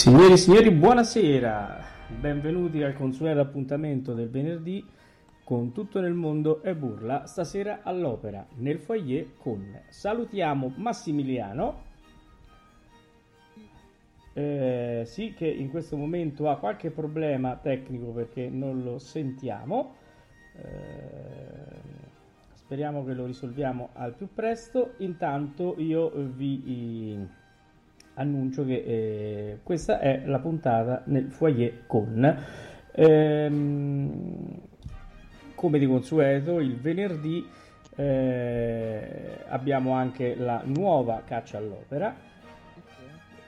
Signori 0.00 0.32
e 0.32 0.38
signori, 0.38 0.70
buonasera. 0.70 1.84
Benvenuti 2.18 2.82
al 2.82 2.94
consueto 2.94 3.38
appuntamento 3.38 4.14
del 4.14 4.30
venerdì 4.30 4.82
con 5.44 5.72
tutto 5.72 6.00
nel 6.00 6.14
mondo 6.14 6.62
e 6.62 6.74
burla. 6.74 7.26
Stasera 7.26 7.80
all'opera 7.82 8.46
nel 8.54 8.78
foyer 8.78 9.36
con 9.36 9.62
salutiamo 9.90 10.72
Massimiliano. 10.76 11.82
Eh, 14.32 15.02
sì, 15.04 15.34
che 15.34 15.46
in 15.46 15.68
questo 15.68 15.98
momento 15.98 16.48
ha 16.48 16.56
qualche 16.56 16.90
problema 16.90 17.56
tecnico 17.56 18.06
perché 18.06 18.48
non 18.48 18.82
lo 18.82 18.98
sentiamo. 18.98 19.96
Eh, 20.56 21.78
speriamo 22.54 23.04
che 23.04 23.12
lo 23.12 23.26
risolviamo 23.26 23.90
al 23.92 24.14
più 24.14 24.28
presto. 24.32 24.94
Intanto 25.00 25.74
io 25.76 26.08
vi 26.08 27.38
annuncio 28.20 28.64
che 28.64 28.84
eh, 28.86 29.58
questa 29.62 29.98
è 29.98 30.22
la 30.26 30.38
puntata 30.38 31.02
nel 31.06 31.30
foyer 31.30 31.86
con 31.86 32.38
ehm, 32.92 34.60
come 35.54 35.78
di 35.78 35.86
consueto 35.86 36.60
il 36.60 36.76
venerdì 36.76 37.46
eh, 37.96 39.44
abbiamo 39.48 39.92
anche 39.92 40.34
la 40.34 40.62
nuova 40.64 41.22
caccia 41.24 41.58
all'opera. 41.58 42.28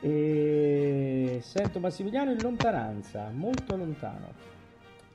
E 0.00 1.38
sento 1.40 1.78
Massimiliano 1.78 2.32
in 2.32 2.42
lontananza 2.42 3.30
molto 3.32 3.76
lontano. 3.76 4.50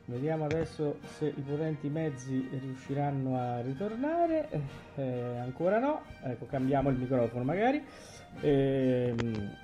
Vediamo 0.06 0.46
adesso 0.46 1.00
se 1.18 1.26
i 1.28 1.42
potenti 1.42 1.90
mezzi 1.90 2.48
riusciranno 2.50 3.38
a 3.38 3.62
ritornare. 3.62 4.50
Eh, 4.96 5.38
ancora 5.40 5.78
no. 5.78 6.02
Ecco 6.24 6.46
cambiamo 6.46 6.90
il 6.90 6.98
microfono 6.98 7.44
magari 7.44 7.84
Ehm, 8.42 9.56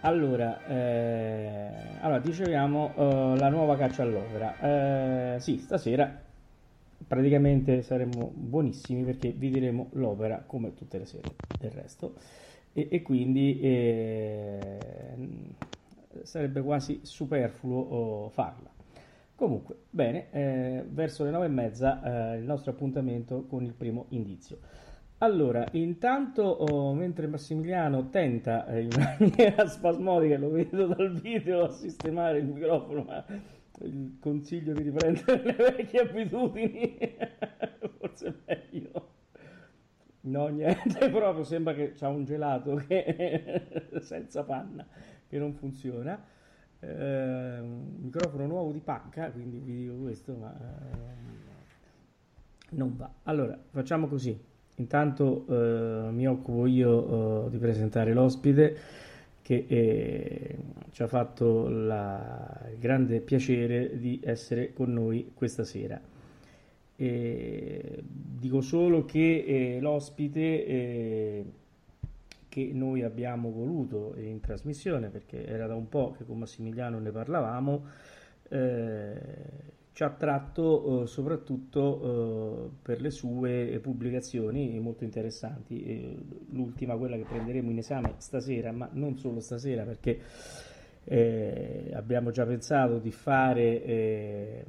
allora, 0.00 0.64
eh, 0.66 1.70
allora, 2.00 2.18
dicevamo 2.18 2.92
eh, 2.96 3.36
la 3.36 3.48
nuova 3.48 3.76
caccia 3.76 4.02
all'opera. 4.02 5.34
Eh, 5.34 5.40
sì, 5.40 5.58
stasera 5.58 6.20
praticamente 7.06 7.82
saremo 7.82 8.32
buonissimi 8.34 9.02
perché 9.04 9.32
vi 9.32 9.50
diremo 9.50 9.88
l'opera 9.92 10.42
come 10.46 10.74
tutte 10.74 10.98
le 10.98 11.04
sere 11.04 11.28
del 11.58 11.70
resto 11.70 12.14
e, 12.72 12.88
e 12.90 13.02
quindi 13.02 13.60
eh, 13.60 14.78
sarebbe 16.22 16.62
quasi 16.62 17.00
superfluo 17.02 17.80
oh, 17.80 18.28
farla. 18.30 18.70
Comunque, 19.34 19.76
bene, 19.90 20.30
eh, 20.30 20.84
verso 20.88 21.24
le 21.24 21.30
nove 21.30 21.46
e 21.46 21.48
mezza 21.48 22.32
eh, 22.32 22.38
il 22.38 22.44
nostro 22.44 22.70
appuntamento 22.70 23.44
con 23.46 23.64
il 23.64 23.72
primo 23.72 24.06
indizio. 24.10 24.58
Allora, 25.22 25.64
intanto, 25.72 26.42
oh, 26.42 26.92
mentre 26.94 27.28
Massimiliano 27.28 28.08
tenta 28.08 28.66
eh, 28.66 28.80
in 28.82 28.88
maniera 29.20 29.68
spasmodica, 29.68 30.36
lo 30.36 30.50
vedo 30.50 30.86
dal 30.88 31.12
video, 31.12 31.66
a 31.66 31.70
sistemare 31.70 32.38
il 32.38 32.46
microfono, 32.46 33.04
ma 33.04 33.24
il 33.82 34.16
consiglio 34.18 34.72
di 34.72 34.82
riprendere 34.82 35.44
le 35.44 35.52
vecchie 35.52 36.00
abitudini, 36.00 36.98
forse 37.98 38.26
è 38.26 38.34
meglio. 38.72 39.10
No, 40.22 40.48
niente, 40.48 41.08
proprio 41.10 41.44
sembra 41.44 41.72
che 41.74 41.92
c'ha 41.92 42.08
un 42.08 42.24
gelato 42.24 42.74
che 42.74 43.90
senza 44.00 44.42
panna, 44.42 44.84
che 45.28 45.38
non 45.38 45.52
funziona. 45.54 46.20
Eh, 46.80 47.60
microfono 47.60 48.46
nuovo 48.48 48.72
di 48.72 48.80
pacca, 48.80 49.30
quindi 49.30 49.58
vi 49.58 49.82
dico 49.84 49.94
questo, 49.98 50.34
ma 50.34 50.52
eh, 50.52 50.96
non 52.70 52.96
va. 52.96 53.08
Allora, 53.22 53.56
facciamo 53.70 54.08
così. 54.08 54.50
Intanto 54.82 55.46
eh, 55.48 56.10
mi 56.10 56.26
occupo 56.26 56.66
io 56.66 57.46
eh, 57.46 57.50
di 57.50 57.58
presentare 57.58 58.12
l'ospite 58.12 58.76
che 59.40 59.64
eh, 59.68 60.58
ci 60.90 61.02
ha 61.02 61.06
fatto 61.06 61.68
la, 61.68 62.66
il 62.72 62.78
grande 62.78 63.20
piacere 63.20 63.96
di 63.98 64.20
essere 64.22 64.72
con 64.72 64.92
noi 64.92 65.30
questa 65.34 65.62
sera. 65.62 66.00
E 66.96 68.02
dico 68.04 68.60
solo 68.60 69.04
che 69.04 69.44
eh, 69.46 69.80
l'ospite 69.80 70.66
eh, 70.66 71.44
che 72.48 72.70
noi 72.72 73.02
abbiamo 73.02 73.50
voluto 73.50 74.14
in 74.16 74.40
trasmissione, 74.40 75.08
perché 75.08 75.46
era 75.46 75.66
da 75.66 75.74
un 75.74 75.88
po' 75.88 76.14
che 76.16 76.24
con 76.24 76.38
Massimiliano 76.38 76.98
ne 76.98 77.10
parlavamo, 77.10 77.84
eh, 78.48 79.20
ci 79.92 80.02
ha 80.02 80.06
attratto 80.06 81.02
eh, 81.02 81.06
soprattutto 81.06 82.70
eh, 82.70 82.70
per 82.80 83.00
le 83.00 83.10
sue 83.10 83.78
pubblicazioni 83.82 84.78
molto 84.80 85.04
interessanti. 85.04 85.84
E 85.84 86.16
l'ultima, 86.50 86.96
quella 86.96 87.16
che 87.16 87.24
prenderemo 87.24 87.70
in 87.70 87.78
esame 87.78 88.14
stasera, 88.16 88.72
ma 88.72 88.88
non 88.92 89.18
solo 89.18 89.40
stasera, 89.40 89.84
perché 89.84 90.18
eh, 91.04 91.90
abbiamo 91.94 92.30
già 92.30 92.46
pensato 92.46 92.98
di 92.98 93.10
fare 93.10 93.84
eh, 93.84 94.64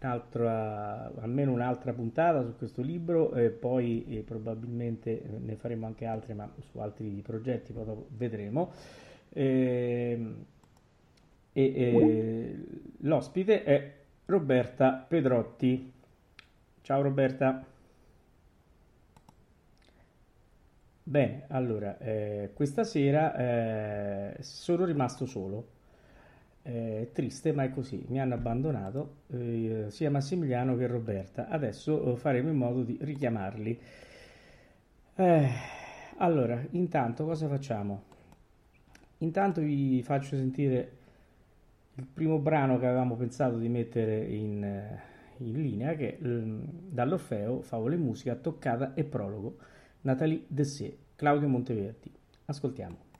un'altra, 0.00 1.12
almeno 1.20 1.52
un'altra 1.52 1.92
puntata 1.92 2.42
su 2.42 2.56
questo 2.56 2.80
libro, 2.80 3.34
e 3.34 3.50
poi 3.50 4.06
eh, 4.08 4.22
probabilmente 4.22 5.22
ne 5.40 5.56
faremo 5.56 5.84
anche 5.86 6.06
altre, 6.06 6.32
ma 6.32 6.50
su 6.70 6.78
altri 6.78 7.20
progetti, 7.22 7.72
poi 7.74 7.84
dopo 7.84 8.06
vedremo. 8.16 8.72
Ehm, 9.34 10.46
e, 11.54 12.56
l'ospite 13.00 13.62
è 13.62 14.00
Roberta 14.32 14.92
Pedrotti. 15.06 15.92
Ciao 16.80 17.02
Roberta. 17.02 17.62
Bene, 21.02 21.44
allora, 21.48 21.98
eh, 21.98 22.50
questa 22.54 22.82
sera 22.82 23.36
eh, 23.36 24.42
sono 24.42 24.86
rimasto 24.86 25.26
solo. 25.26 25.66
Eh, 26.62 27.10
triste, 27.12 27.52
ma 27.52 27.64
è 27.64 27.70
così. 27.72 28.06
Mi 28.08 28.20
hanno 28.20 28.32
abbandonato 28.32 29.16
eh, 29.32 29.86
sia 29.90 30.10
Massimiliano 30.10 30.78
che 30.78 30.86
Roberta. 30.86 31.48
Adesso 31.48 32.14
eh, 32.14 32.16
faremo 32.16 32.48
in 32.48 32.56
modo 32.56 32.82
di 32.84 32.96
richiamarli. 33.02 33.80
Eh, 35.14 35.48
allora, 36.16 36.58
intanto 36.70 37.26
cosa 37.26 37.48
facciamo? 37.48 38.02
Intanto 39.18 39.60
vi 39.60 40.02
faccio 40.02 40.36
sentire 40.36 41.00
il 41.94 42.06
primo 42.06 42.38
brano 42.38 42.78
che 42.78 42.86
avevamo 42.86 43.16
pensato 43.16 43.58
di 43.58 43.68
mettere 43.68 44.24
in, 44.24 44.64
eh, 44.64 45.00
in 45.38 45.60
linea, 45.60 45.94
che 45.94 46.18
è 46.18 46.24
mm, 46.24 46.60
dall'Orfeo, 46.88 47.60
Favole 47.60 47.96
Musica, 47.96 48.34
Toccata 48.34 48.94
e 48.94 49.04
Prologo, 49.04 49.58
Nathalie 50.02 50.44
Dessé, 50.46 50.96
Claudio 51.16 51.48
Monteverdi. 51.48 52.10
Ascoltiamo. 52.46 53.11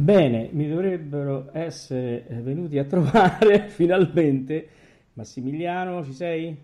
Bene, 0.00 0.48
mi 0.52 0.66
dovrebbero 0.66 1.50
essere 1.52 2.24
venuti 2.30 2.78
a 2.78 2.84
trovare 2.84 3.68
finalmente. 3.68 4.68
Massimiliano, 5.12 6.02
ci 6.06 6.14
sei? 6.14 6.56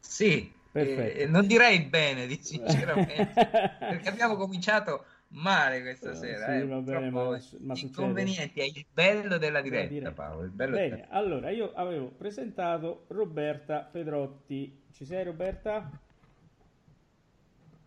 Sì, 0.00 0.50
eh, 0.72 1.26
non 1.28 1.46
direi 1.46 1.82
bene, 1.82 2.26
sinceramente, 2.40 3.30
perché 3.78 4.08
abbiamo 4.08 4.36
cominciato 4.36 5.04
male 5.28 5.82
questa 5.82 6.12
eh, 6.12 6.14
sera. 6.14 6.46
Sì, 6.46 6.52
eh, 6.52 6.66
va 6.66 6.78
bene, 6.78 7.10
ma, 7.10 7.38
ma 7.58 7.74
inconvenienti, 7.76 8.60
è 8.60 8.64
il 8.64 8.86
bello 8.90 9.36
della 9.36 9.60
diretta, 9.60 9.88
diretta. 9.88 10.12
Paolo. 10.12 10.48
Bello 10.48 10.74
bene, 10.74 10.88
della... 10.88 11.08
allora 11.10 11.50
io 11.50 11.74
avevo 11.74 12.06
presentato 12.06 13.04
Roberta 13.08 13.80
Pedrotti. 13.80 14.84
Ci 14.92 15.04
sei 15.04 15.24
Roberta? 15.24 15.90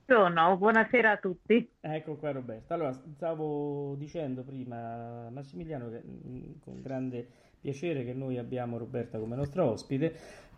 Sono, 0.08 0.56
buonasera 0.56 1.14
a 1.14 1.18
tutti. 1.18 1.68
Ecco 1.82 2.16
qua 2.16 2.32
Roberta. 2.32 2.76
Allora, 2.76 2.92
stavo 2.92 3.96
dicendo 3.98 4.44
prima 4.44 5.32
Massimiliano 5.32 5.90
che 5.90 6.04
mm, 6.06 6.52
con 6.60 6.80
grande 6.80 7.28
piacere 7.60 8.06
che 8.06 8.14
noi 8.14 8.38
abbiamo 8.38 8.78
Roberta 8.78 9.18
come 9.18 9.36
nostra 9.36 9.66
ospite, 9.66 10.14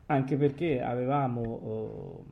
anche 0.08 0.36
perché 0.36 0.82
avevamo 0.82 1.42
oh, 1.42 2.26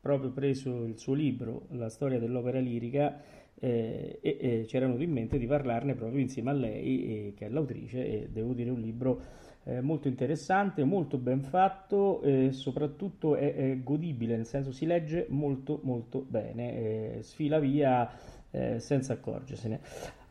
proprio 0.00 0.30
preso 0.30 0.86
il 0.86 0.96
suo 0.98 1.12
libro, 1.12 1.66
La 1.72 1.90
storia 1.90 2.18
dell'opera 2.18 2.60
lirica, 2.60 3.20
eh, 3.60 4.18
e, 4.22 4.38
e 4.40 4.66
ci 4.66 4.74
era 4.74 4.86
venuto 4.86 5.04
in 5.04 5.12
mente 5.12 5.36
di 5.36 5.46
parlarne 5.46 5.94
proprio 5.94 6.18
insieme 6.18 6.48
a 6.48 6.54
lei, 6.54 7.04
eh, 7.04 7.34
che 7.36 7.44
è 7.44 7.48
l'autrice, 7.50 8.06
e 8.06 8.28
devo 8.30 8.54
dire 8.54 8.70
un 8.70 8.80
libro 8.80 9.20
eh, 9.68 9.82
molto 9.82 10.08
interessante, 10.08 10.82
molto 10.82 11.18
ben 11.18 11.42
fatto 11.42 12.22
e 12.22 12.52
soprattutto 12.52 13.36
è, 13.36 13.54
è, 13.54 13.82
godibile, 13.82 14.34
nel 14.34 14.46
senso 14.46 14.72
si 14.72 14.86
legge 14.86 15.26
molto 15.28 15.80
molto 15.82 16.24
bene, 16.26 17.18
sfila 17.20 17.58
via 17.58 18.10
eh, 18.50 18.80
senza 18.80 19.12
accorgersene. 19.12 19.80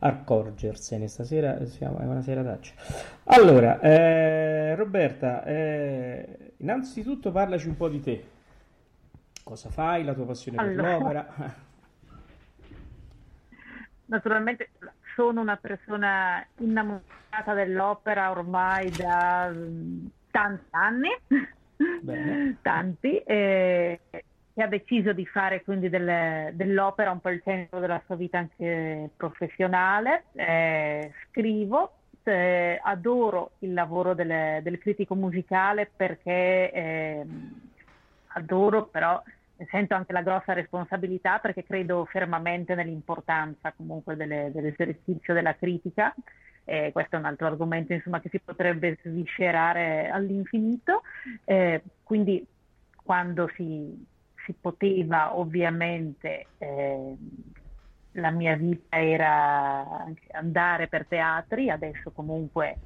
accorgersene. 0.00 1.06
Stasera 1.06 1.64
siamo, 1.66 1.98
è 1.98 2.04
una 2.04 2.22
sera 2.22 2.42
d'accia. 2.42 2.74
Allora, 3.24 3.78
eh, 3.80 4.74
Roberta, 4.74 5.44
eh, 5.44 6.54
innanzitutto 6.56 7.30
parlaci 7.30 7.68
un 7.68 7.76
po' 7.76 7.88
di 7.88 8.00
te. 8.00 8.24
Cosa 9.44 9.70
fai, 9.70 10.02
la 10.04 10.14
tua 10.14 10.26
passione 10.26 10.58
allora. 10.58 10.82
per 10.82 10.92
l'opera? 10.98 11.54
Naturalmente 14.06 14.70
sono 15.18 15.40
una 15.40 15.56
persona 15.56 16.46
innamorata 16.58 17.52
dell'opera 17.52 18.30
ormai 18.30 18.88
da 18.92 19.50
mm, 19.52 20.06
tanti 20.30 20.66
anni, 20.70 21.08
tanti, 22.62 23.18
e, 23.18 23.98
che 24.54 24.62
ha 24.62 24.68
deciso 24.68 25.12
di 25.12 25.26
fare 25.26 25.64
quindi 25.64 25.88
delle, 25.88 26.52
dell'opera 26.54 27.10
un 27.10 27.18
po' 27.18 27.30
il 27.30 27.42
centro 27.42 27.80
della 27.80 28.00
sua 28.06 28.14
vita 28.14 28.38
anche 28.38 29.10
professionale. 29.16 30.26
Eh, 30.34 31.12
scrivo, 31.30 31.94
eh, 32.22 32.78
adoro 32.80 33.50
il 33.60 33.72
lavoro 33.72 34.14
delle, 34.14 34.60
del 34.62 34.78
critico 34.78 35.16
musicale 35.16 35.90
perché 35.96 36.70
eh, 36.70 37.26
adoro 38.34 38.86
però 38.86 39.20
sento 39.66 39.94
anche 39.94 40.12
la 40.12 40.22
grossa 40.22 40.52
responsabilità 40.52 41.38
perché 41.38 41.64
credo 41.64 42.04
fermamente 42.04 42.74
nell'importanza 42.74 43.72
comunque 43.76 44.16
delle, 44.16 44.50
dell'esercizio 44.52 45.34
della 45.34 45.56
critica. 45.56 46.14
Eh, 46.64 46.90
questo 46.92 47.16
è 47.16 47.18
un 47.18 47.24
altro 47.24 47.46
argomento 47.46 47.92
insomma, 47.92 48.20
che 48.20 48.28
si 48.28 48.40
potrebbe 48.40 48.98
sviscerare 49.02 50.08
all'infinito. 50.10 51.02
Eh, 51.44 51.82
quindi 52.02 52.46
quando 53.02 53.50
si, 53.54 54.06
si 54.44 54.52
poteva 54.52 55.36
ovviamente 55.36 56.46
eh, 56.58 57.16
la 58.12 58.30
mia 58.30 58.54
vita 58.56 59.00
era 59.00 60.04
andare 60.32 60.88
per 60.88 61.06
teatri, 61.06 61.70
adesso 61.70 62.10
comunque 62.10 62.76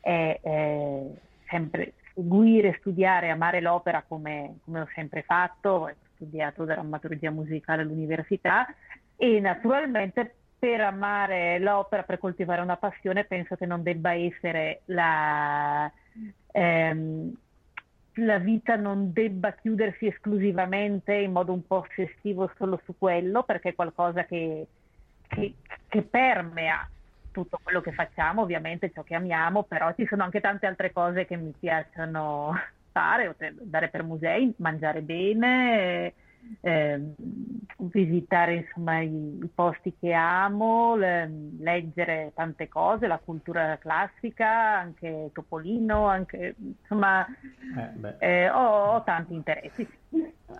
è, 0.00 0.38
è 0.42 1.02
sempre 1.48 1.94
seguire, 2.14 2.76
studiare, 2.80 3.30
amare 3.30 3.60
l'opera 3.60 4.04
come, 4.06 4.58
come 4.64 4.80
ho 4.80 4.88
sempre 4.94 5.22
fatto, 5.22 5.90
studiato 6.20 6.64
drammaturgia 6.64 7.30
musicale 7.30 7.82
all'università 7.82 8.66
e 9.16 9.40
naturalmente 9.40 10.34
per 10.58 10.82
amare 10.82 11.58
l'opera, 11.58 12.02
per 12.02 12.18
coltivare 12.18 12.60
una 12.60 12.76
passione, 12.76 13.24
penso 13.24 13.56
che 13.56 13.64
non 13.64 13.82
debba 13.82 14.12
essere 14.12 14.82
la, 14.86 15.90
ehm, 16.52 17.34
la 18.14 18.38
vita 18.38 18.76
non 18.76 19.10
debba 19.12 19.52
chiudersi 19.52 20.06
esclusivamente 20.06 21.14
in 21.14 21.32
modo 21.32 21.54
un 21.54 21.66
po' 21.66 21.86
ossessivo 21.88 22.52
solo 22.58 22.78
su 22.84 22.94
quello, 22.98 23.42
perché 23.42 23.70
è 23.70 23.74
qualcosa 23.74 24.24
che, 24.24 24.66
che, 25.28 25.54
che 25.88 26.02
permea 26.02 26.86
tutto 27.32 27.58
quello 27.62 27.80
che 27.80 27.92
facciamo, 27.92 28.42
ovviamente 28.42 28.90
ciò 28.92 29.02
che 29.02 29.14
amiamo, 29.14 29.62
però 29.62 29.94
ci 29.94 30.06
sono 30.06 30.24
anche 30.24 30.40
tante 30.40 30.66
altre 30.66 30.92
cose 30.92 31.24
che 31.24 31.36
mi 31.36 31.54
piacciono 31.58 32.52
fare, 32.92 33.34
andare 33.60 33.88
per 33.88 34.02
musei, 34.02 34.52
mangiare 34.58 35.02
bene, 35.02 36.12
eh, 36.60 37.14
visitare 37.78 38.54
insomma, 38.54 39.00
i, 39.00 39.38
i, 39.42 39.50
posti 39.54 39.94
che 39.98 40.12
amo, 40.12 40.96
le, 40.96 41.30
leggere 41.58 42.32
tante 42.34 42.68
cose, 42.68 43.06
la 43.06 43.18
cultura 43.18 43.78
classica, 43.78 44.78
anche 44.78 45.30
Topolino, 45.32 46.06
anche, 46.06 46.54
insomma 46.58 47.26
eh, 47.26 48.16
eh, 48.18 48.50
ho, 48.50 48.94
ho, 48.94 49.02
tanti 49.02 49.34
interessi. 49.34 49.88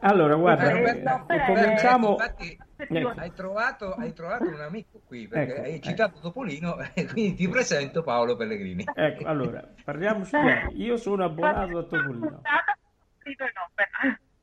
Allora, 0.00 0.36
guarda, 0.36 0.70
eh, 0.70 1.02
no, 1.02 1.26
cominciamo... 1.26 2.10
Infatti, 2.10 2.58
ecco. 2.76 3.12
hai, 3.16 3.32
trovato, 3.32 3.92
hai, 3.94 4.12
trovato, 4.12 4.44
un 4.44 4.60
amico 4.60 5.00
qui, 5.04 5.26
perché 5.26 5.52
ecco, 5.52 5.62
hai 5.62 5.74
ecco. 5.74 5.88
citato 5.88 6.12
ecco. 6.12 6.28
Topolino, 6.28 6.76
e 6.94 7.06
quindi 7.06 7.34
ti 7.34 7.48
presento 7.48 8.02
Paolo 8.02 8.36
Pellegrini. 8.36 8.84
Ecco, 8.94 9.24
allora, 9.24 9.62
parliamoci 9.84 10.30
chiaro. 10.30 10.70
Io 10.78 10.96
sono 10.96 11.24
abbonato 11.24 11.78
a 11.78 11.82
Topolino. 11.82 12.40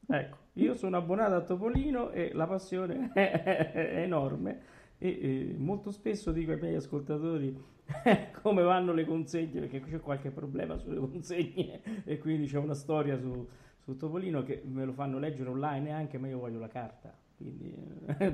Ecco, 0.10 0.38
io 0.57 0.75
sono 0.75 0.97
abbonato 0.97 1.35
a 1.35 1.41
Topolino 1.41 2.11
e 2.11 2.31
la 2.33 2.47
passione 2.47 3.11
è, 3.13 4.01
enorme 4.03 4.75
e, 4.97 5.09
e, 5.09 5.55
molto 5.57 5.91
spesso 5.91 6.31
dico 6.31 6.51
ai 6.51 6.59
miei 6.59 6.75
ascoltatori 6.75 7.55
come 8.41 8.63
vanno 8.63 8.93
le 8.93 9.05
consegne 9.05 9.61
perché 9.61 9.81
c'è 9.81 9.99
qualche 9.99 10.31
problema 10.31 10.77
sulle 10.77 10.97
consegne 10.99 11.81
e 12.05 12.17
quindi 12.17 12.47
c'è 12.47 12.57
una 12.57 12.73
storia 12.73 13.17
su, 13.17 13.47
su 13.77 13.95
Topolino 13.95 14.43
che 14.43 14.61
me 14.65 14.85
lo 14.85 14.93
fanno 14.93 15.19
leggere 15.19 15.49
online 15.49 15.91
anche 15.91 16.17
ma 16.17 16.27
io 16.27 16.39
voglio 16.39 16.59
la 16.59 16.67
carta 16.67 17.13
quindi 17.37 17.73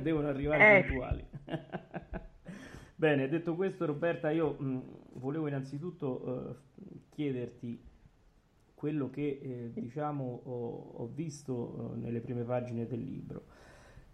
devono 0.01 0.27
arrivare 0.27 0.77
eh. 0.77 0.83
puntuali 0.83 1.25
bene 2.95 3.27
detto 3.27 3.55
questo 3.55 3.85
Roberta 3.85 4.31
io 4.31 4.55
mh, 4.57 4.81
volevo 5.15 5.47
innanzitutto 5.47 6.23
uh, 6.25 7.01
chiederti 7.09 7.91
quello 8.83 9.09
che 9.09 9.39
eh, 9.41 9.71
diciamo 9.71 10.41
ho, 10.43 10.91
ho 10.97 11.07
visto 11.07 11.93
eh, 11.93 11.97
nelle 11.99 12.19
prime 12.19 12.43
pagine 12.43 12.85
del 12.85 13.01
libro. 13.01 13.45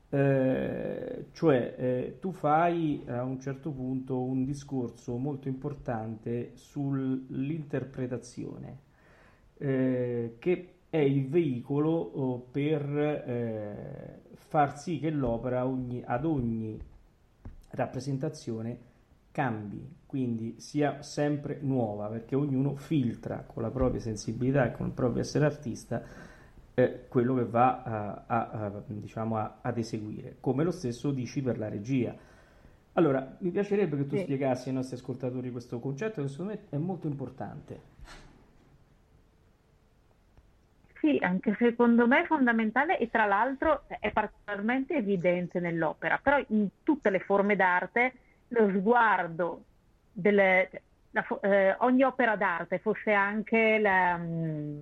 Eh, 0.09 1.25
cioè 1.31 1.73
eh, 1.75 2.17
tu 2.19 2.31
fai 2.31 3.01
a 3.07 3.23
un 3.23 3.39
certo 3.39 3.71
punto 3.71 4.21
un 4.21 4.45
discorso 4.45 5.17
molto 5.17 5.47
importante 5.47 6.51
sull'interpretazione 6.53 8.79
eh, 9.57 10.35
che 10.37 10.73
è 10.87 10.97
il 10.97 11.27
veicolo 11.27 11.89
oh, 11.89 12.37
per 12.39 14.21
far 14.33 14.77
sì 14.77 14.99
che 14.99 15.09
l'opera 15.09 15.65
ogni, 15.65 16.03
ad 16.05 16.25
ogni 16.25 16.79
rappresentazione 17.71 18.77
cambi, 19.31 19.97
quindi 20.09 20.55
sia 20.59 21.03
sempre 21.03 21.59
nuova, 21.61 22.07
perché 22.07 22.35
ognuno 22.35 22.73
filtra 22.73 23.43
con 23.45 23.61
la 23.61 23.69
propria 23.69 24.01
sensibilità 24.01 24.65
e 24.65 24.71
con 24.71 24.87
il 24.87 24.91
proprio 24.91 25.21
essere 25.21 25.45
artista 25.45 26.01
eh, 26.73 27.05
quello 27.07 27.35
che 27.35 27.45
va 27.45 27.83
a, 27.83 28.23
a, 28.25 28.49
a, 28.49 28.83
diciamo 28.87 29.37
ad 29.61 29.77
eseguire, 29.77 30.37
come 30.39 30.63
lo 30.63 30.71
stesso 30.71 31.11
dici 31.11 31.43
per 31.43 31.59
la 31.59 31.69
regia. 31.69 32.15
Allora, 32.93 33.35
mi 33.37 33.51
piacerebbe 33.51 33.97
che 33.97 34.07
tu 34.07 34.15
sì. 34.15 34.23
spiegassi 34.23 34.69
ai 34.69 34.73
nostri 34.73 34.95
ascoltatori 34.95 35.51
questo 35.51 35.77
concetto 35.79 36.23
che 36.23 36.27
secondo 36.27 36.53
me 36.53 36.59
è 36.69 36.77
molto 36.77 37.05
importante. 37.05 37.79
Sì, 40.99 41.19
anche 41.21 41.55
secondo 41.59 42.07
me 42.07 42.23
è 42.23 42.25
fondamentale 42.25 42.97
e 42.97 43.11
tra 43.11 43.25
l'altro 43.25 43.83
è 43.99 44.11
particolarmente 44.11 44.95
evidente 44.95 45.59
nell'opera, 45.59 46.19
però 46.21 46.43
in 46.47 46.67
tutte 46.81 47.11
le 47.11 47.19
forme 47.19 47.55
d'arte 47.55 48.13
lo 48.47 48.69
sguardo 48.69 49.65
delle, 50.19 50.69
la, 51.11 51.25
eh, 51.41 51.75
ogni 51.79 52.03
opera 52.03 52.35
d'arte, 52.35 52.79
fosse 52.79 53.11
anche 53.11 53.79
la, 53.79 54.17
mm, 54.17 54.79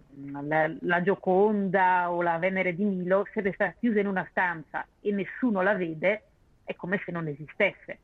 la, 0.48 0.72
la, 0.82 1.02
Gioconda 1.02 2.12
o 2.12 2.22
la 2.22 2.38
Venere 2.38 2.76
di 2.76 2.84
Milo, 2.84 3.26
se 3.34 3.42
resta 3.42 3.74
chiusa 3.80 4.00
in 4.00 4.08
una 4.08 4.28
stanza 4.30 4.86
e 5.02 5.12
nessuno 5.12 5.62
la 5.62 5.74
vede, 5.74 6.24
è 6.64 6.76
come 6.76 7.02
se 7.06 7.12
non 7.12 7.28
esistesse. 7.28 8.00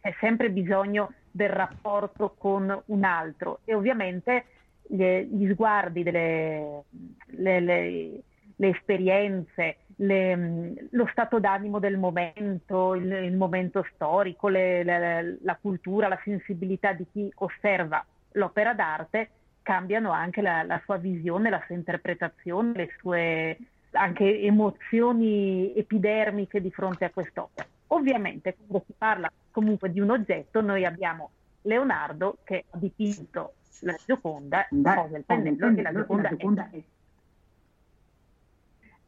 C'è 0.00 0.14
sempre 0.18 0.50
bisogno 0.50 1.12
del 1.30 1.50
rapporto 1.50 2.34
con 2.38 2.82
un 2.86 3.04
altro 3.04 3.60
e 3.64 3.74
ovviamente 3.74 4.44
gli, 4.86 5.04
gli 5.04 5.52
sguardi, 5.52 6.02
delle, 6.02 6.84
le, 7.26 7.60
le, 7.60 8.22
le 8.60 8.68
esperienze, 8.68 9.76
le, 9.96 10.74
lo 10.90 11.08
stato 11.10 11.40
d'animo 11.40 11.78
del 11.78 11.96
momento, 11.96 12.94
il, 12.94 13.10
il 13.10 13.34
momento 13.34 13.86
storico, 13.94 14.48
le, 14.48 14.84
le, 14.84 15.38
la 15.42 15.58
cultura, 15.60 16.08
la 16.08 16.20
sensibilità 16.22 16.92
di 16.92 17.06
chi 17.10 17.32
osserva 17.36 18.04
l'opera 18.32 18.74
d'arte 18.74 19.30
cambiano 19.62 20.10
anche 20.10 20.42
la, 20.42 20.62
la 20.62 20.80
sua 20.84 20.98
visione, 20.98 21.48
la 21.48 21.62
sua 21.66 21.74
interpretazione, 21.74 22.72
le 22.74 22.90
sue 22.98 23.58
anche 23.92 24.40
emozioni 24.42 25.74
epidermiche 25.74 26.60
di 26.60 26.70
fronte 26.70 27.06
a 27.06 27.10
quest'opera. 27.10 27.66
Ovviamente 27.88 28.54
quando 28.54 28.84
si 28.86 28.92
parla 28.96 29.32
comunque 29.50 29.90
di 29.90 30.00
un 30.00 30.10
oggetto, 30.10 30.60
noi 30.60 30.84
abbiamo 30.84 31.30
Leonardo 31.62 32.36
che 32.44 32.64
ha 32.70 32.76
dipinto 32.76 33.54
la 33.80 33.96
Gioconda, 34.06 34.66
poi 34.68 35.14
il 35.14 35.24
pennello 35.26 35.66
e 35.68 35.92
Gioconda, 35.92 36.22
la 36.22 36.36
Gioconda 36.36 36.70
è... 36.70 36.82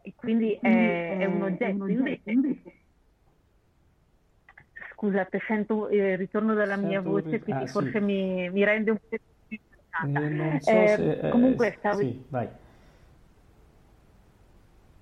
E 0.02 0.12
quindi 0.16 0.59
è, 0.61 1.18
è 1.18 1.25
un 1.26 1.42
oggetto 1.42 1.87
invece, 1.87 2.62
scusate, 4.92 5.40
sento 5.47 5.88
il 5.90 6.16
ritorno 6.16 6.54
della 6.54 6.75
sento 6.75 6.88
mia 6.88 7.00
voce, 7.00 7.40
quindi 7.40 7.64
ah, 7.64 7.66
forse 7.66 7.92
sì. 7.92 8.00
mi, 8.00 8.50
mi, 8.50 8.64
rende 8.64 8.90
un 8.90 8.99
po' 9.09 9.16
più 9.47 9.59
eh, 10.04 10.61
so 10.61 10.71
eh, 10.71 10.87
se, 10.88 11.18
eh, 11.21 11.28
Comunque 11.30 11.75
stavo... 11.78 11.99
Sì, 11.99 12.25
vai. 12.28 12.49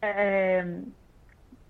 Eh, 0.01 0.83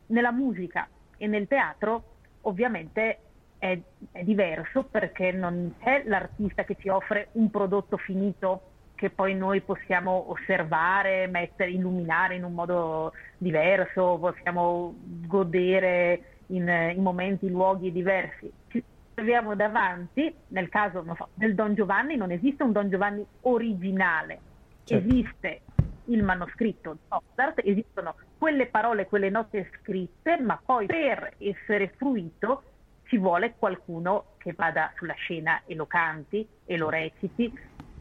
nella 0.07 0.33
musica 0.33 0.89
e 1.17 1.27
nel 1.27 1.47
teatro 1.47 2.05
ovviamente 2.43 3.19
è, 3.59 3.79
è, 4.13 4.23
diverso 4.25 4.85
perché 4.85 5.33
non 5.33 5.75
è 5.79 6.03
l'artista 6.07 6.65
che 6.65 6.77
ci 6.79 6.89
offre 6.89 7.29
un 7.33 7.51
prodotto 7.51 7.97
finito 7.97 8.70
che 9.01 9.09
poi 9.09 9.35
noi 9.35 9.63
possiamo 9.63 10.31
osservare, 10.31 11.27
mettere, 11.27 11.71
illuminare 11.71 12.35
in 12.35 12.45
un 12.45 12.53
modo 12.53 13.15
diverso, 13.39 14.19
possiamo 14.21 14.95
godere 15.27 16.43
in, 16.49 16.69
in 16.69 17.03
momenti, 17.03 17.49
luoghi 17.49 17.93
diversi. 17.93 18.53
Ci 18.69 18.85
troviamo 19.15 19.57
davanti, 19.57 20.31
nel 20.49 20.69
caso 20.69 21.03
so, 21.17 21.29
del 21.33 21.55
Don 21.55 21.73
Giovanni, 21.75 22.17
non 22.17 22.31
esiste 22.31 22.63
un 22.63 22.73
Don 22.73 22.91
Giovanni 22.91 23.25
originale, 23.41 24.39
certo. 24.85 25.09
esiste 25.09 25.61
il 26.09 26.23
manoscritto 26.23 26.93
di 26.93 26.99
Mozart, 27.09 27.63
esistono 27.65 28.17
quelle 28.37 28.67
parole, 28.67 29.07
quelle 29.07 29.31
note 29.31 29.71
scritte, 29.81 30.39
ma 30.41 30.61
poi 30.63 30.85
per 30.85 31.37
essere 31.39 31.95
fruito 31.97 32.65
ci 33.05 33.17
vuole 33.17 33.55
qualcuno 33.59 34.35
che 34.37 34.53
vada 34.53 34.93
sulla 34.97 35.15
scena 35.15 35.63
e 35.65 35.75
lo 35.75 35.87
canti 35.87 36.47
e 36.67 36.77
lo 36.77 36.91
reciti, 36.91 37.51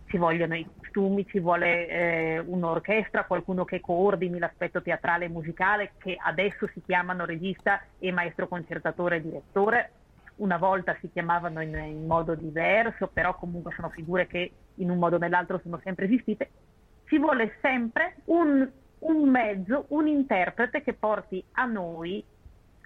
ci 0.10 0.18
vogliono 0.18 0.56
i 0.56 0.68
costumi, 0.76 1.26
ci 1.28 1.40
vuole 1.40 1.88
eh, 1.88 2.40
un'orchestra, 2.40 3.26
qualcuno 3.26 3.64
che 3.64 3.80
coordini 3.80 4.40
l'aspetto 4.40 4.82
teatrale 4.82 5.26
e 5.26 5.30
musicale, 5.30 5.92
che 6.00 6.18
adesso 6.20 6.68
si 6.74 6.82
chiamano 6.84 7.26
regista 7.26 7.82
e 8.00 8.12
maestro 8.12 8.48
concertatore 8.48 9.18
e 9.18 9.22
direttore. 9.22 9.92
Una 10.38 10.58
volta 10.58 10.98
si 11.00 11.12
chiamavano 11.12 11.62
in, 11.62 11.76
in 11.76 12.06
modo 12.08 12.34
diverso, 12.34 13.08
però 13.08 13.36
comunque 13.36 13.72
sono 13.76 13.90
figure 13.90 14.26
che 14.26 14.52
in 14.76 14.90
un 14.90 14.98
modo 14.98 15.18
o 15.18 15.20
nell'altro 15.20 15.60
sono 15.62 15.80
sempre 15.84 16.06
esistite. 16.06 16.50
Ci 17.06 17.20
vuole 17.20 17.58
sempre 17.62 18.16
un, 18.26 18.68
un 19.00 19.30
mezzo, 19.30 19.86
un 19.90 20.08
interprete 20.08 20.82
che 20.82 20.94
porti 20.94 21.44
a 21.54 21.66
noi 21.66 22.24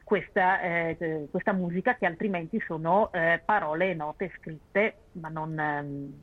questa, 0.03 0.60
eh, 0.62 1.27
questa, 1.32 1.53
musica 1.53 1.96
che 1.96 2.06
altrimenti 2.06 2.62
sono 2.68 3.12
eh, 3.13 3.42
parole 3.46 3.92
e 3.92 3.94
note 3.94 4.32
scritte, 4.38 4.96
ma 5.13 5.30
non, 5.30 5.58
ehm, 5.58 6.13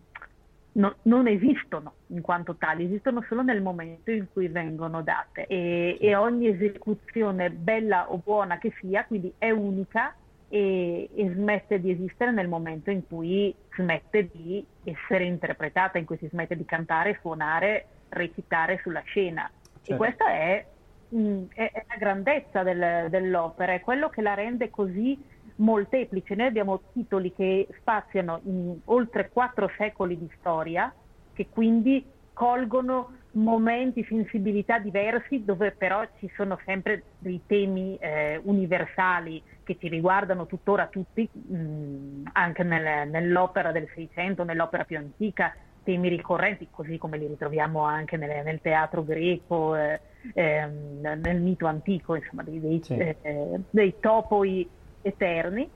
no, 0.72 0.96
non, 1.02 1.26
esistono 1.26 1.94
in 2.08 2.20
quanto 2.20 2.56
tali, 2.56 2.84
esistono 2.84 3.24
solo 3.28 3.42
nel 3.42 3.62
momento 3.62 4.10
in 4.10 4.26
cui 4.32 4.48
vengono 4.48 5.02
date 5.02 5.46
e, 5.46 5.98
e, 6.00 6.14
ogni 6.14 6.48
esecuzione, 6.48 7.50
bella 7.50 8.10
o 8.10 8.20
buona 8.22 8.58
che 8.58 8.72
sia, 8.80 9.04
quindi 9.04 9.32
è 9.38 9.50
unica 9.50 10.14
e, 10.48 11.08
e, 11.14 11.30
smette 11.30 11.80
di 11.80 11.90
esistere 11.90 12.32
nel 12.32 12.48
momento 12.48 12.90
in 12.90 13.06
cui 13.06 13.54
smette 13.74 14.28
di 14.32 14.64
essere 14.84 15.24
interpretata, 15.24 15.98
in 15.98 16.04
cui 16.04 16.18
si 16.18 16.28
smette 16.28 16.56
di 16.56 16.64
cantare, 16.64 17.18
suonare, 17.20 17.86
recitare 18.08 18.80
sulla 18.82 19.00
scena. 19.00 19.50
Certo. 19.82 19.92
E 19.92 19.96
questa 19.96 20.30
è, 20.30 20.66
mh, 21.08 21.42
è, 21.54 21.70
è 21.72 21.84
la 21.88 21.96
grandezza 21.96 22.62
del, 22.62 23.06
dell'opera, 23.08 23.72
è 23.72 23.80
quello 23.80 24.08
che 24.08 24.22
la 24.22 24.34
rende 24.34 24.70
così 24.70 25.18
molteplice. 25.60 26.34
Noi 26.34 26.46
abbiamo 26.46 26.80
titoli 26.92 27.32
che 27.34 27.68
spaziano 27.78 28.40
in 28.44 28.78
oltre 28.86 29.30
quattro 29.30 29.70
secoli 29.76 30.18
di 30.18 30.30
storia, 30.38 30.92
che 31.32 31.48
quindi 31.48 32.04
colgono 32.32 33.18
momenti, 33.32 34.04
sensibilità 34.08 34.78
diversi, 34.78 35.44
dove 35.44 35.72
però 35.72 36.04
ci 36.18 36.30
sono 36.34 36.58
sempre 36.64 37.02
dei 37.18 37.40
temi 37.46 37.96
eh, 38.00 38.40
universali 38.42 39.42
che 39.62 39.76
ci 39.78 39.88
riguardano 39.88 40.46
tuttora 40.46 40.86
tutti, 40.86 41.28
mh, 41.30 42.30
anche 42.32 42.62
nel, 42.62 43.08
nell'opera 43.08 43.70
del 43.72 43.88
Seicento, 43.94 44.42
nell'opera 44.42 44.84
più 44.84 44.96
antica, 44.96 45.54
temi 45.84 46.08
ricorrenti, 46.08 46.68
così 46.70 46.98
come 46.98 47.18
li 47.18 47.26
ritroviamo 47.26 47.82
anche 47.82 48.16
nel, 48.16 48.42
nel 48.42 48.60
teatro 48.60 49.04
greco, 49.04 49.76
eh, 49.76 50.00
eh, 50.34 50.66
nel 50.66 51.40
mito 51.40 51.66
antico, 51.66 52.16
insomma, 52.16 52.42
dei, 52.42 52.60
dei, 52.60 52.80
sì. 52.82 52.96
eh, 52.96 53.60
dei 53.70 53.94
topoi 54.00 54.68
eterni, 55.02 55.70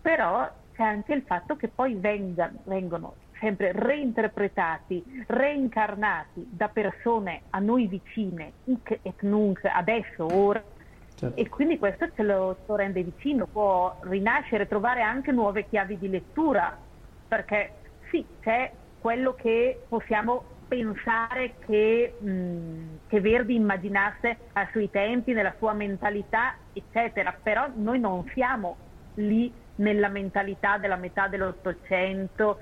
però 0.00 0.50
c'è 0.74 0.82
anche 0.82 1.14
il 1.14 1.22
fatto 1.22 1.56
che 1.56 1.68
poi 1.68 1.94
venga, 1.94 2.52
vengono 2.64 3.14
sempre 3.40 3.72
reinterpretati, 3.72 5.24
reincarnati 5.26 6.46
da 6.50 6.68
persone 6.68 7.42
a 7.50 7.58
noi 7.58 7.86
vicine, 7.86 8.52
hic 8.64 9.00
et 9.02 9.22
nunc, 9.22 9.64
adesso, 9.64 10.26
ora, 10.32 10.62
certo. 11.14 11.40
e 11.40 11.48
quindi 11.48 11.78
questo 11.78 12.10
ce 12.14 12.22
lo, 12.22 12.56
ce 12.58 12.64
lo 12.66 12.76
rende 12.76 13.02
vicino, 13.02 13.46
può 13.46 13.98
rinascere, 14.02 14.66
trovare 14.66 15.02
anche 15.02 15.32
nuove 15.32 15.66
chiavi 15.68 15.98
di 15.98 16.08
lettura, 16.08 16.76
perché 17.26 17.72
sì, 18.10 18.24
c'è 18.40 18.72
quello 19.00 19.34
che 19.34 19.84
possiamo 19.88 20.56
pensare 20.68 21.56
che, 21.58 22.18
mh, 22.20 23.06
che, 23.06 23.20
Verdi 23.20 23.54
immaginasse 23.54 24.50
ai 24.52 24.68
suoi 24.70 24.90
tempi, 24.90 25.32
nella 25.32 25.54
sua 25.58 25.72
mentalità, 25.72 26.54
eccetera, 26.72 27.32
però 27.42 27.72
noi 27.74 27.98
non 27.98 28.24
siamo 28.34 28.76
lì 29.14 29.52
nella 29.76 30.08
mentalità 30.08 30.78
della 30.78 30.96
metà 30.96 31.28
dell'Ottocento, 31.28 32.58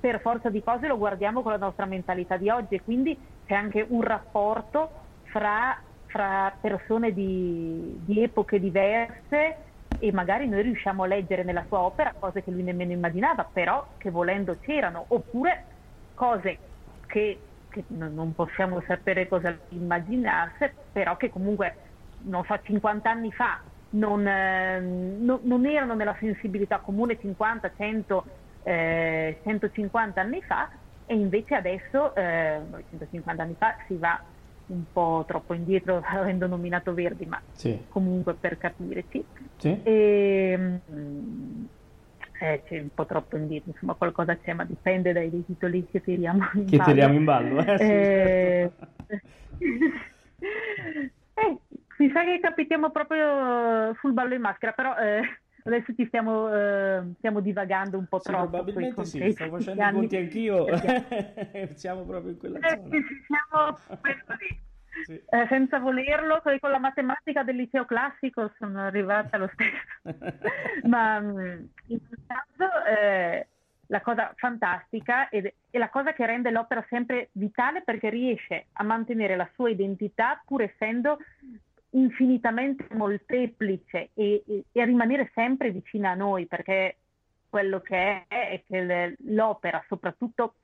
per 0.00 0.20
forza 0.20 0.50
di 0.50 0.62
cose 0.62 0.88
lo 0.88 0.98
guardiamo 0.98 1.42
con 1.42 1.52
la 1.52 1.58
nostra 1.58 1.86
mentalità 1.86 2.36
di 2.36 2.48
oggi 2.50 2.74
e 2.74 2.82
quindi 2.82 3.16
c'è 3.44 3.54
anche 3.54 3.86
un 3.88 4.02
rapporto 4.02 4.90
fra, 5.22 5.80
fra 6.06 6.58
persone 6.60 7.12
di, 7.12 7.98
di 8.00 8.20
epoche 8.22 8.58
diverse 8.58 9.58
e 9.96 10.12
magari 10.12 10.48
noi 10.48 10.62
riusciamo 10.62 11.04
a 11.04 11.06
leggere 11.06 11.44
nella 11.44 11.64
sua 11.68 11.80
opera 11.82 12.14
cose 12.18 12.42
che 12.42 12.50
lui 12.50 12.64
nemmeno 12.64 12.90
immaginava, 12.90 13.44
però 13.52 13.94
che 13.96 14.10
volendo 14.10 14.58
c'erano, 14.58 15.04
oppure 15.08 15.66
cose 16.14 16.58
che, 17.06 17.51
che 17.72 17.84
non 17.88 18.34
possiamo 18.34 18.82
sapere 18.86 19.26
cosa 19.26 19.56
immaginarsi, 19.70 20.70
però 20.92 21.16
che 21.16 21.30
comunque, 21.30 21.76
non 22.24 22.44
so, 22.44 22.60
50 22.62 23.10
anni 23.10 23.32
fa 23.32 23.60
non, 23.92 24.26
eh, 24.26 24.80
no, 24.80 25.40
non 25.42 25.66
erano 25.66 25.94
nella 25.94 26.16
sensibilità 26.20 26.78
comune 26.78 27.18
50, 27.18 27.72
100, 27.76 28.24
eh, 28.62 29.40
150 29.42 30.20
anni 30.20 30.42
fa 30.42 30.70
e 31.06 31.14
invece 31.14 31.54
adesso, 31.54 32.14
eh, 32.14 32.60
150 32.90 33.42
anni 33.42 33.54
fa, 33.58 33.74
si 33.86 33.96
va 33.96 34.22
un 34.66 34.84
po' 34.92 35.24
troppo 35.26 35.54
indietro 35.54 36.02
avendo 36.06 36.46
nominato 36.46 36.94
Verdi, 36.94 37.26
ma 37.26 37.40
sì. 37.52 37.86
comunque 37.88 38.34
per 38.34 38.58
capirci. 38.58 39.24
Sì. 39.56 39.80
E, 39.82 40.80
mm, 40.90 41.64
eh, 42.42 42.62
c'è 42.66 42.80
un 42.80 42.88
po' 42.92 43.06
troppo 43.06 43.36
indietro, 43.36 43.70
insomma 43.70 43.94
qualcosa 43.94 44.36
c'è, 44.36 44.52
ma 44.52 44.64
dipende 44.64 45.12
dai, 45.12 45.30
dai 45.30 45.44
titoli 45.44 45.86
che 45.88 46.00
tiriamo 46.00 46.50
in 46.54 46.66
che 46.66 46.76
ballo. 46.76 46.90
tiriamo 46.90 47.14
in 47.14 47.24
ballo, 47.24 47.64
eh? 47.64 47.76
eh... 47.78 48.70
eh, 51.34 51.58
mi 51.98 52.10
sa 52.10 52.24
che 52.24 52.40
capitiamo 52.40 52.90
proprio 52.90 53.94
sul 54.00 54.12
ballo 54.12 54.34
in 54.34 54.40
maschera, 54.40 54.72
però 54.72 54.96
eh, 54.96 55.20
adesso 55.62 55.94
ci 55.94 56.04
stiamo, 56.06 56.52
eh, 56.52 57.12
stiamo, 57.18 57.38
divagando 57.38 57.96
un 57.96 58.06
po' 58.06 58.18
sì, 58.18 58.30
troppo. 58.30 58.48
Probabilmente 58.48 59.04
sì, 59.04 59.30
sto 59.30 59.48
facendo 59.48 59.80
i 59.80 59.92
conti 59.92 60.16
anch'io, 60.16 60.66
siamo 61.74 62.02
proprio 62.02 62.32
in 62.32 62.38
quella 62.38 62.58
zona. 62.60 62.88
Siamo. 63.26 63.78
Sì. 65.04 65.12
Eh, 65.14 65.46
senza 65.48 65.78
volerlo, 65.78 66.42
con 66.42 66.70
la 66.70 66.78
matematica 66.78 67.42
del 67.42 67.56
liceo 67.56 67.84
classico 67.84 68.52
sono 68.58 68.80
arrivata 68.80 69.36
lo 69.36 69.50
stesso. 69.52 70.38
Ma 70.88 71.20
mm, 71.20 71.64
in 71.86 71.98
questo 72.06 72.16
caso 72.26 72.84
eh, 72.84 73.46
la 73.86 74.00
cosa 74.00 74.32
fantastica 74.36 75.28
è 75.28 75.52
la 75.70 75.88
cosa 75.88 76.12
che 76.12 76.26
rende 76.26 76.50
l'opera 76.50 76.84
sempre 76.88 77.30
vitale 77.32 77.82
perché 77.82 78.10
riesce 78.10 78.66
a 78.72 78.84
mantenere 78.84 79.36
la 79.36 79.48
sua 79.54 79.70
identità 79.70 80.42
pur 80.44 80.62
essendo 80.62 81.18
infinitamente 81.90 82.86
molteplice 82.94 84.10
e, 84.14 84.42
e, 84.46 84.64
e 84.70 84.80
a 84.80 84.84
rimanere 84.84 85.30
sempre 85.34 85.70
vicina 85.70 86.10
a 86.10 86.14
noi 86.14 86.46
perché 86.46 86.96
quello 87.50 87.80
che 87.80 87.96
è 87.96 88.24
è 88.28 88.62
che 88.66 89.14
l'opera, 89.24 89.84
soprattutto 89.86 90.54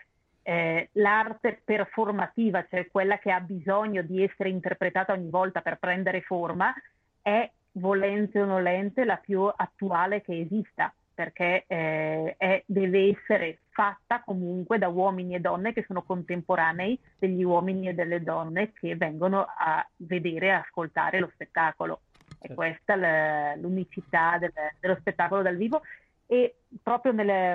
eh, 0.49 0.89
l'arte 0.93 1.61
performativa, 1.63 2.65
cioè 2.71 2.89
quella 2.91 3.19
che 3.19 3.31
ha 3.31 3.39
bisogno 3.39 4.01
di 4.01 4.23
essere 4.23 4.49
interpretata 4.49 5.13
ogni 5.13 5.29
volta 5.29 5.61
per 5.61 5.77
prendere 5.77 6.23
forma, 6.23 6.73
è, 7.21 7.51
volente 7.73 8.41
o 8.41 8.47
nolente, 8.47 9.05
la 9.05 9.19
più 9.19 9.43
attuale 9.43 10.23
che 10.23 10.41
esista, 10.41 10.91
perché 11.13 11.65
eh, 11.67 12.35
è, 12.39 12.63
deve 12.65 13.11
essere 13.11 13.59
fatta 13.69 14.23
comunque 14.25 14.79
da 14.79 14.89
uomini 14.89 15.35
e 15.35 15.41
donne 15.41 15.75
che 15.75 15.85
sono 15.87 16.01
contemporanei 16.01 16.99
degli 17.19 17.45
uomini 17.45 17.89
e 17.89 17.93
delle 17.93 18.23
donne 18.23 18.73
che 18.73 18.97
vengono 18.97 19.47
a 19.55 19.87
vedere 19.97 20.47
e 20.47 20.51
ascoltare 20.51 21.21
lo 21.21 21.31
spettacolo. 21.35 22.01
È 22.39 22.47
certo. 22.47 22.55
questa 22.55 23.55
l'unicità 23.57 24.39
del, 24.39 24.53
dello 24.81 24.97
spettacolo 24.99 25.43
dal 25.43 25.57
vivo 25.57 25.83
e 26.27 26.55
proprio 26.83 27.13
nelle, 27.13 27.55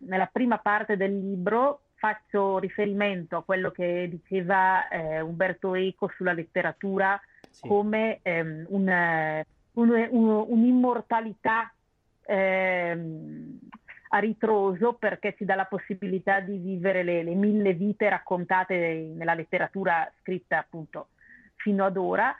nella 0.00 0.28
prima 0.30 0.58
parte 0.58 0.98
del 0.98 1.18
libro 1.18 1.80
faccio 1.98 2.58
riferimento 2.58 3.36
a 3.36 3.42
quello 3.42 3.70
che 3.70 4.08
diceva 4.08 4.88
eh, 4.88 5.20
Umberto 5.20 5.74
Eco 5.74 6.10
sulla 6.14 6.32
letteratura 6.32 7.20
sì. 7.50 7.66
come 7.66 8.20
ehm, 8.22 8.66
un, 8.68 9.42
un, 9.72 10.08
un, 10.10 10.44
un'immortalità 10.48 11.72
ehm, 12.24 13.58
a 14.10 14.18
ritroso 14.18 14.94
perché 14.94 15.34
ci 15.36 15.44
dà 15.44 15.54
la 15.54 15.66
possibilità 15.66 16.40
di 16.40 16.56
vivere 16.56 17.02
le, 17.02 17.22
le 17.22 17.34
mille 17.34 17.74
vite 17.74 18.08
raccontate 18.08 19.10
nella 19.14 19.34
letteratura 19.34 20.10
scritta 20.20 20.58
appunto 20.58 21.08
fino 21.56 21.84
ad 21.84 21.96
ora 21.96 22.34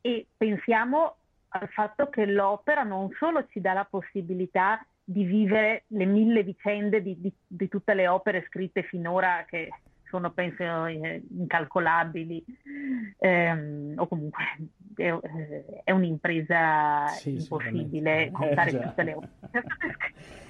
e 0.00 0.26
pensiamo 0.36 1.16
al 1.48 1.68
fatto 1.68 2.08
che 2.08 2.26
l'opera 2.26 2.84
non 2.84 3.10
solo 3.18 3.46
ci 3.48 3.60
dà 3.60 3.72
la 3.72 3.84
possibilità 3.84 4.84
di 5.10 5.24
vivere 5.24 5.84
le 5.88 6.04
mille 6.04 6.44
vicende 6.44 7.02
di, 7.02 7.20
di, 7.20 7.32
di 7.44 7.68
tutte 7.68 7.94
le 7.94 8.06
opere 8.06 8.44
scritte 8.46 8.84
finora 8.84 9.44
che 9.44 9.68
sono 10.08 10.30
penso 10.30 10.86
eh, 10.86 11.20
incalcolabili. 11.36 12.44
Ehm, 13.18 13.94
o 13.96 14.06
comunque 14.06 14.44
è, 14.96 15.12
è 15.82 15.90
un'impresa 15.90 17.08
sì, 17.08 17.34
impossibile 17.34 18.30
contare 18.30 18.70
eh, 18.70 18.80
tutte 18.80 19.02
le 19.02 19.14
opere. 19.14 19.30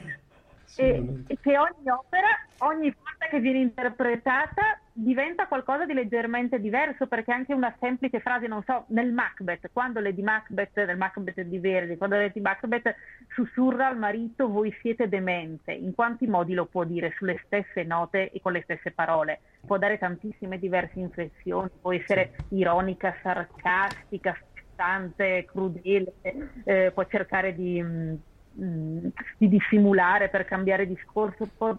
E, 0.76 1.24
e 1.26 1.36
che 1.40 1.58
ogni 1.58 1.90
opera, 1.90 2.28
ogni 2.58 2.94
volta 2.96 3.26
che 3.28 3.40
viene 3.40 3.58
interpretata, 3.58 4.80
diventa 5.02 5.46
qualcosa 5.46 5.86
di 5.86 5.94
leggermente 5.94 6.60
diverso, 6.60 7.06
perché 7.06 7.32
anche 7.32 7.54
una 7.54 7.74
semplice 7.80 8.20
frase, 8.20 8.46
non 8.46 8.62
so, 8.64 8.84
nel 8.88 9.12
Macbeth, 9.12 9.70
quando 9.72 10.00
Lady 10.00 10.22
Macbeth, 10.22 10.76
nel 10.84 10.96
Macbeth 10.96 11.40
di 11.40 11.58
Verdi, 11.58 11.96
quando 11.96 12.16
Lady 12.16 12.40
Macbeth 12.40 12.94
sussurra 13.28 13.86
al 13.86 13.96
marito 13.96 14.48
voi 14.48 14.74
siete 14.80 15.08
demente, 15.08 15.72
in 15.72 15.94
quanti 15.94 16.26
modi 16.26 16.52
lo 16.52 16.66
può 16.66 16.84
dire 16.84 17.12
sulle 17.16 17.40
stesse 17.46 17.82
note 17.82 18.30
e 18.30 18.40
con 18.40 18.52
le 18.52 18.62
stesse 18.62 18.90
parole? 18.90 19.40
Può 19.66 19.78
dare 19.78 19.98
tantissime 19.98 20.58
diverse 20.58 20.98
inflessioni, 20.98 21.70
può 21.80 21.92
essere 21.92 22.32
ironica, 22.50 23.16
sarcastica, 23.22 24.36
spezzante, 24.38 25.46
crudele, 25.46 26.12
eh, 26.64 26.90
può 26.92 27.04
cercare 27.06 27.54
di 27.54 28.28
Mm, 28.58 29.06
di 29.38 29.48
dissimulare 29.48 30.28
per 30.28 30.44
cambiare 30.44 30.86
discorso. 30.86 31.48
Può, 31.56 31.76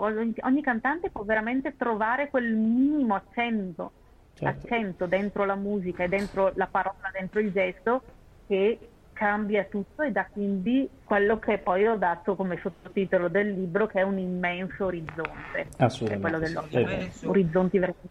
ogni, 0.00 0.34
ogni, 0.42 0.62
cantante 0.62 1.10
può 1.10 1.22
veramente 1.22 1.76
trovare 1.76 2.28
quel 2.28 2.52
minimo 2.54 3.14
accento, 3.14 3.92
certo. 4.34 4.66
accento 4.66 5.06
dentro 5.06 5.44
la 5.44 5.54
musica 5.54 6.04
e 6.04 6.08
dentro 6.08 6.52
la 6.54 6.66
parola, 6.66 7.10
dentro 7.12 7.40
il 7.40 7.52
gesto 7.52 8.02
che 8.46 8.78
cambia 9.12 9.64
tutto 9.64 10.02
e 10.02 10.10
dà 10.10 10.26
quindi 10.26 10.88
quello 11.04 11.38
che 11.38 11.58
poi 11.58 11.86
ho 11.86 11.96
dato 11.96 12.34
come 12.34 12.58
sottotitolo 12.60 13.28
del 13.28 13.52
libro 13.52 13.86
che 13.86 14.00
è 14.00 14.02
un 14.02 14.18
immenso 14.18 14.86
orizzonte. 14.86 15.68
Assolutamente. 15.78 16.28
quello 16.28 16.38
dell'opera. 16.38 16.92
Immenso, 16.92 17.30
Orizzonti 17.30 17.78
veramente. 17.78 18.08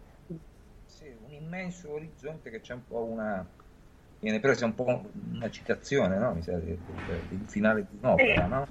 Sì, 0.86 1.14
un 1.26 1.32
immenso 1.32 1.92
orizzonte 1.92 2.50
che 2.50 2.60
c'è 2.60 2.74
un 2.74 2.86
po' 2.86 3.04
una 3.04 3.46
viene 4.24 4.40
presa 4.40 4.64
un 4.64 4.74
po' 4.74 5.04
una 5.32 5.50
citazione, 5.50 6.16
no? 6.16 6.32
Mi 6.32 6.42
sa, 6.42 6.52
del, 6.52 6.78
finale 7.46 7.86
di 7.88 7.98
un'opera, 8.00 8.44
sì. 8.44 8.48
no? 8.48 8.66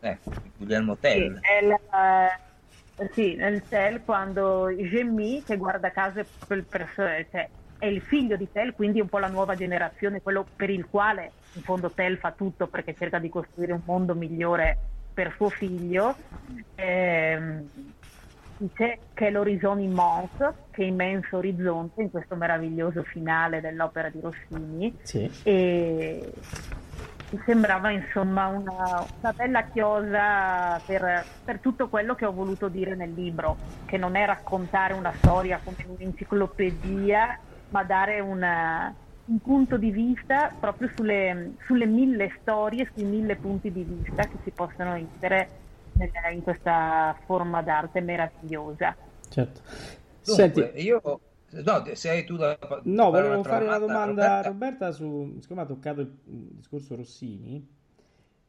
Ecco, 0.00 0.30
Guglielmo 0.56 0.96
Tell. 0.96 1.38
Sì, 1.38 1.66
la, 1.66 2.38
sì, 3.12 3.34
nel 3.34 3.62
Tell 3.68 4.04
quando 4.04 4.68
Gemmi, 4.74 5.42
che 5.44 5.56
guarda 5.56 5.90
caso 5.90 6.20
è 6.20 6.54
il 6.54 6.66
cioè, 7.30 7.48
è 7.78 7.86
il 7.86 8.00
figlio 8.00 8.36
di 8.36 8.50
Tell, 8.50 8.74
quindi 8.74 9.00
un 9.00 9.08
po' 9.08 9.18
la 9.18 9.28
nuova 9.28 9.56
generazione, 9.56 10.22
quello 10.22 10.46
per 10.56 10.70
il 10.70 10.86
quale 10.88 11.32
in 11.54 11.62
fondo 11.62 11.90
Tell 11.90 12.18
fa 12.18 12.32
tutto 12.32 12.66
perché 12.66 12.94
cerca 12.94 13.18
di 13.18 13.28
costruire 13.28 13.72
un 13.72 13.82
mondo 13.84 14.14
migliore 14.14 14.78
per 15.12 15.32
suo 15.36 15.48
figlio. 15.48 16.14
Ehm, 16.76 17.68
dice 18.56 18.98
che 19.12 19.30
l'orizzonte 19.30 19.82
immenso, 19.82 20.54
che 20.70 20.84
immenso 20.84 21.38
orizzonte 21.38 22.02
in 22.02 22.10
questo 22.10 22.36
meraviglioso 22.36 23.02
finale 23.02 23.60
dell'opera 23.60 24.08
di 24.08 24.20
Rossini 24.20 24.96
sì. 25.02 25.30
e 25.42 26.32
mi 27.34 27.42
sembrava 27.44 27.90
insomma 27.90 28.46
una, 28.46 29.04
una 29.18 29.32
bella 29.32 29.64
chiosa 29.64 30.80
per, 30.86 31.24
per, 31.44 31.58
tutto 31.58 31.88
quello 31.88 32.14
che 32.14 32.24
ho 32.24 32.32
voluto 32.32 32.68
dire 32.68 32.94
nel 32.94 33.12
libro, 33.12 33.56
che 33.86 33.98
non 33.98 34.14
è 34.14 34.24
raccontare 34.24 34.94
una 34.94 35.12
storia 35.16 35.60
come 35.62 35.76
un'enciclopedia, 35.84 37.38
ma 37.70 37.82
dare 37.82 38.20
una, 38.20 38.94
un 39.24 39.40
punto 39.40 39.76
di 39.76 39.90
vista 39.90 40.52
proprio 40.58 40.88
sulle, 40.94 41.54
sulle 41.64 41.86
mille 41.86 42.32
storie, 42.40 42.88
sui 42.94 43.04
mille 43.04 43.34
punti 43.34 43.72
di 43.72 43.82
vista 43.82 44.22
che 44.22 44.36
si 44.44 44.50
possono 44.50 44.94
essere 44.94 45.62
in 46.32 46.42
questa 46.42 47.16
forma 47.26 47.62
d'arte 47.62 48.00
meravigliosa. 48.00 48.94
Certo. 49.28 49.60
Dunque, 50.24 50.52
Senti, 50.52 50.82
io 50.82 51.20
No, 51.62 51.84
se 51.94 52.10
hai 52.10 52.24
tu 52.24 52.36
da 52.36 52.58
No, 52.84 53.10
volevo 53.10 53.42
fare 53.42 53.64
una 53.64 53.78
domanda 53.78 54.38
a 54.38 54.42
Roberta. 54.42 54.48
Roberta 54.48 54.92
su 54.92 55.36
siccome 55.40 55.62
ha 55.62 55.66
toccato 55.66 56.00
il 56.00 56.10
discorso 56.24 56.96
Rossini. 56.96 57.66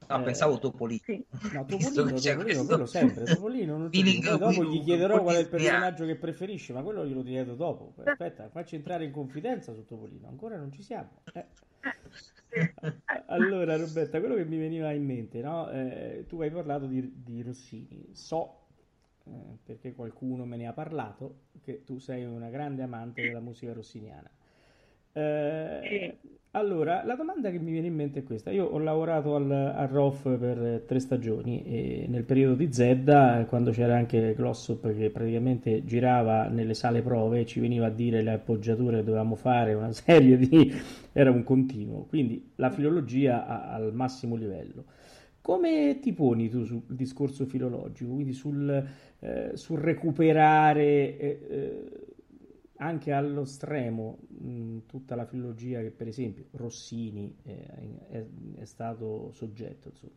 No, 0.07 0.19
eh, 0.19 0.23
pensavo 0.23 0.59
Topolino. 0.59 1.01
Sì. 1.03 1.25
No, 1.53 1.65
Topolino, 1.65 2.19
Topolino 2.19 2.65
quello 2.65 2.85
sempre. 2.85 3.23
Topolino 3.33 3.77
non 3.77 3.89
Feeling, 3.89 4.37
dopo 4.37 4.63
gli 4.63 4.83
chiederò 4.83 5.21
qual 5.21 5.35
è 5.35 5.39
il 5.39 5.47
personaggio 5.47 6.05
che 6.05 6.15
preferisce, 6.15 6.73
ma 6.73 6.81
quello 6.81 7.05
glielo 7.05 7.23
chiedo 7.23 7.55
dopo. 7.55 7.93
Aspetta, 8.03 8.49
facci 8.49 8.75
entrare 8.75 9.05
in 9.05 9.11
confidenza 9.11 9.73
su 9.73 9.85
Topolino. 9.85 10.27
Ancora 10.27 10.57
non 10.57 10.71
ci 10.71 10.83
siamo. 10.83 11.09
Eh. 11.33 11.45
allora, 13.27 13.75
Roberta, 13.77 14.19
quello 14.19 14.35
che 14.35 14.45
mi 14.45 14.57
veniva 14.57 14.91
in 14.91 15.05
mente, 15.05 15.41
no? 15.41 15.69
eh, 15.71 16.25
tu 16.27 16.41
hai 16.41 16.51
parlato 16.51 16.85
di, 16.85 17.11
di 17.23 17.41
Rossini. 17.41 18.09
So, 18.13 18.64
eh, 19.25 19.57
perché 19.63 19.93
qualcuno 19.93 20.45
me 20.45 20.57
ne 20.57 20.67
ha 20.67 20.73
parlato, 20.73 21.41
che 21.61 21.83
tu 21.83 21.99
sei 21.99 22.25
una 22.25 22.49
grande 22.49 22.83
amante 22.83 23.21
della 23.21 23.39
musica 23.39 23.73
rossiniana. 23.73 24.29
Eh, 25.13 26.17
allora, 26.51 27.03
la 27.03 27.15
domanda 27.15 27.51
che 27.51 27.59
mi 27.59 27.71
viene 27.71 27.87
in 27.87 27.95
mente 27.95 28.19
è 28.19 28.23
questa. 28.23 28.49
Io 28.49 28.65
ho 28.65 28.77
lavorato 28.77 29.35
al, 29.35 29.51
al 29.51 29.87
ROF 29.89 30.37
per 30.37 30.83
tre 30.87 30.99
stagioni 30.99 31.65
e 31.65 32.05
nel 32.07 32.23
periodo 32.23 32.55
di 32.55 32.71
Zedda, 32.71 33.45
quando 33.47 33.71
c'era 33.71 33.97
anche 33.97 34.33
Glossop 34.33 34.95
che 34.95 35.09
praticamente 35.09 35.83
girava 35.83 36.47
nelle 36.47 36.73
sale 36.73 37.01
prove 37.01 37.41
e 37.41 37.45
ci 37.45 37.59
veniva 37.59 37.87
a 37.87 37.89
dire 37.89 38.21
le 38.21 38.31
appoggiature 38.31 38.97
che 38.97 39.03
dovevamo 39.03 39.35
fare, 39.35 39.73
una 39.73 39.91
serie 39.93 40.37
di... 40.37 40.73
era 41.11 41.29
un 41.29 41.43
continuo. 41.43 42.05
Quindi 42.05 42.51
la 42.55 42.69
filologia 42.69 43.45
a, 43.45 43.73
al 43.73 43.93
massimo 43.93 44.35
livello. 44.35 44.85
Come 45.45 45.99
ti 45.99 46.11
poni 46.11 46.49
tu 46.49 46.63
sul 46.63 46.81
discorso 46.87 47.45
filologico, 47.45 48.11
quindi 48.11 48.33
sul, 48.33 48.83
eh, 49.19 49.51
sul 49.53 49.77
recuperare... 49.77 51.17
Eh, 51.19 51.47
eh, 51.47 51.91
anche 52.77 53.11
allo 53.13 53.45
stremo 53.45 54.17
mh, 54.27 54.79
tutta 54.87 55.15
la 55.15 55.25
filologia 55.25 55.81
che 55.81 55.91
per 55.91 56.07
esempio 56.07 56.45
Rossini 56.53 57.37
eh, 57.43 58.07
è, 58.09 58.25
è, 58.57 58.65
stato 58.65 59.31
soggetto. 59.33 59.89
Insomma. 59.89 60.13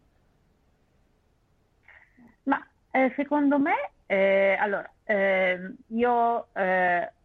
Ma 2.45 2.67
eh, 2.91 3.13
secondo 3.15 3.59
me, 3.59 3.91
eh, 4.07 4.57
allora, 4.59 4.91
ehm, 5.05 5.77
io 5.89 6.49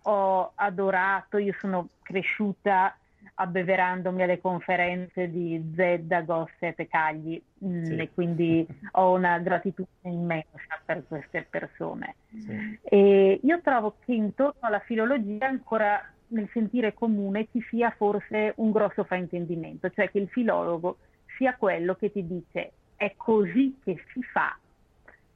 ho 0.01 0.51
adorato, 0.55 1.37
io 1.37 1.53
sono 1.57 1.87
cresciuta 2.01 2.97
abbeverandomi 3.35 4.23
alle 4.23 4.39
conferenze 4.39 5.29
di 5.29 5.73
Zedda, 5.75 6.21
Gosset 6.21 6.79
e 6.79 6.87
Cagli 6.87 7.41
mm, 7.65 7.83
sì. 7.83 7.95
e 7.95 8.09
quindi 8.13 8.67
ho 8.93 9.13
una 9.13 9.39
gratitudine 9.39 10.13
immensa 10.13 10.79
per 10.85 11.03
queste 11.07 11.45
persone. 11.49 12.15
Sì. 12.29 12.79
E 12.83 13.39
io 13.41 13.61
trovo 13.61 13.95
che 14.05 14.13
intorno 14.13 14.59
alla 14.61 14.79
filologia 14.79 15.47
ancora 15.47 16.01
nel 16.27 16.49
sentire 16.51 16.93
comune 16.93 17.47
ci 17.51 17.63
sia 17.69 17.91
forse 17.91 18.53
un 18.57 18.71
grosso 18.71 19.03
fraintendimento, 19.03 19.89
cioè 19.89 20.09
che 20.09 20.19
il 20.19 20.27
filologo 20.29 20.97
sia 21.37 21.55
quello 21.55 21.95
che 21.95 22.11
ti 22.11 22.25
dice 22.25 22.71
è 22.95 23.13
così 23.15 23.77
che 23.83 24.03
si 24.13 24.21
fa, 24.23 24.57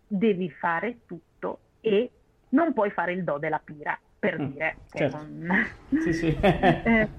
devi 0.07 0.49
fare 0.49 0.99
tutto 1.05 1.59
e 1.81 2.09
non 2.49 2.73
puoi 2.73 2.91
fare 2.91 3.13
il 3.13 3.23
do 3.23 3.37
della 3.37 3.61
pira, 3.63 3.99
per 4.17 4.39
mm, 4.39 4.45
dire. 4.51 4.77
Certo. 4.91 5.17
Un... 5.17 5.65
Sì, 6.01 6.13
sì. 6.13 6.37
Eh, 6.39 7.09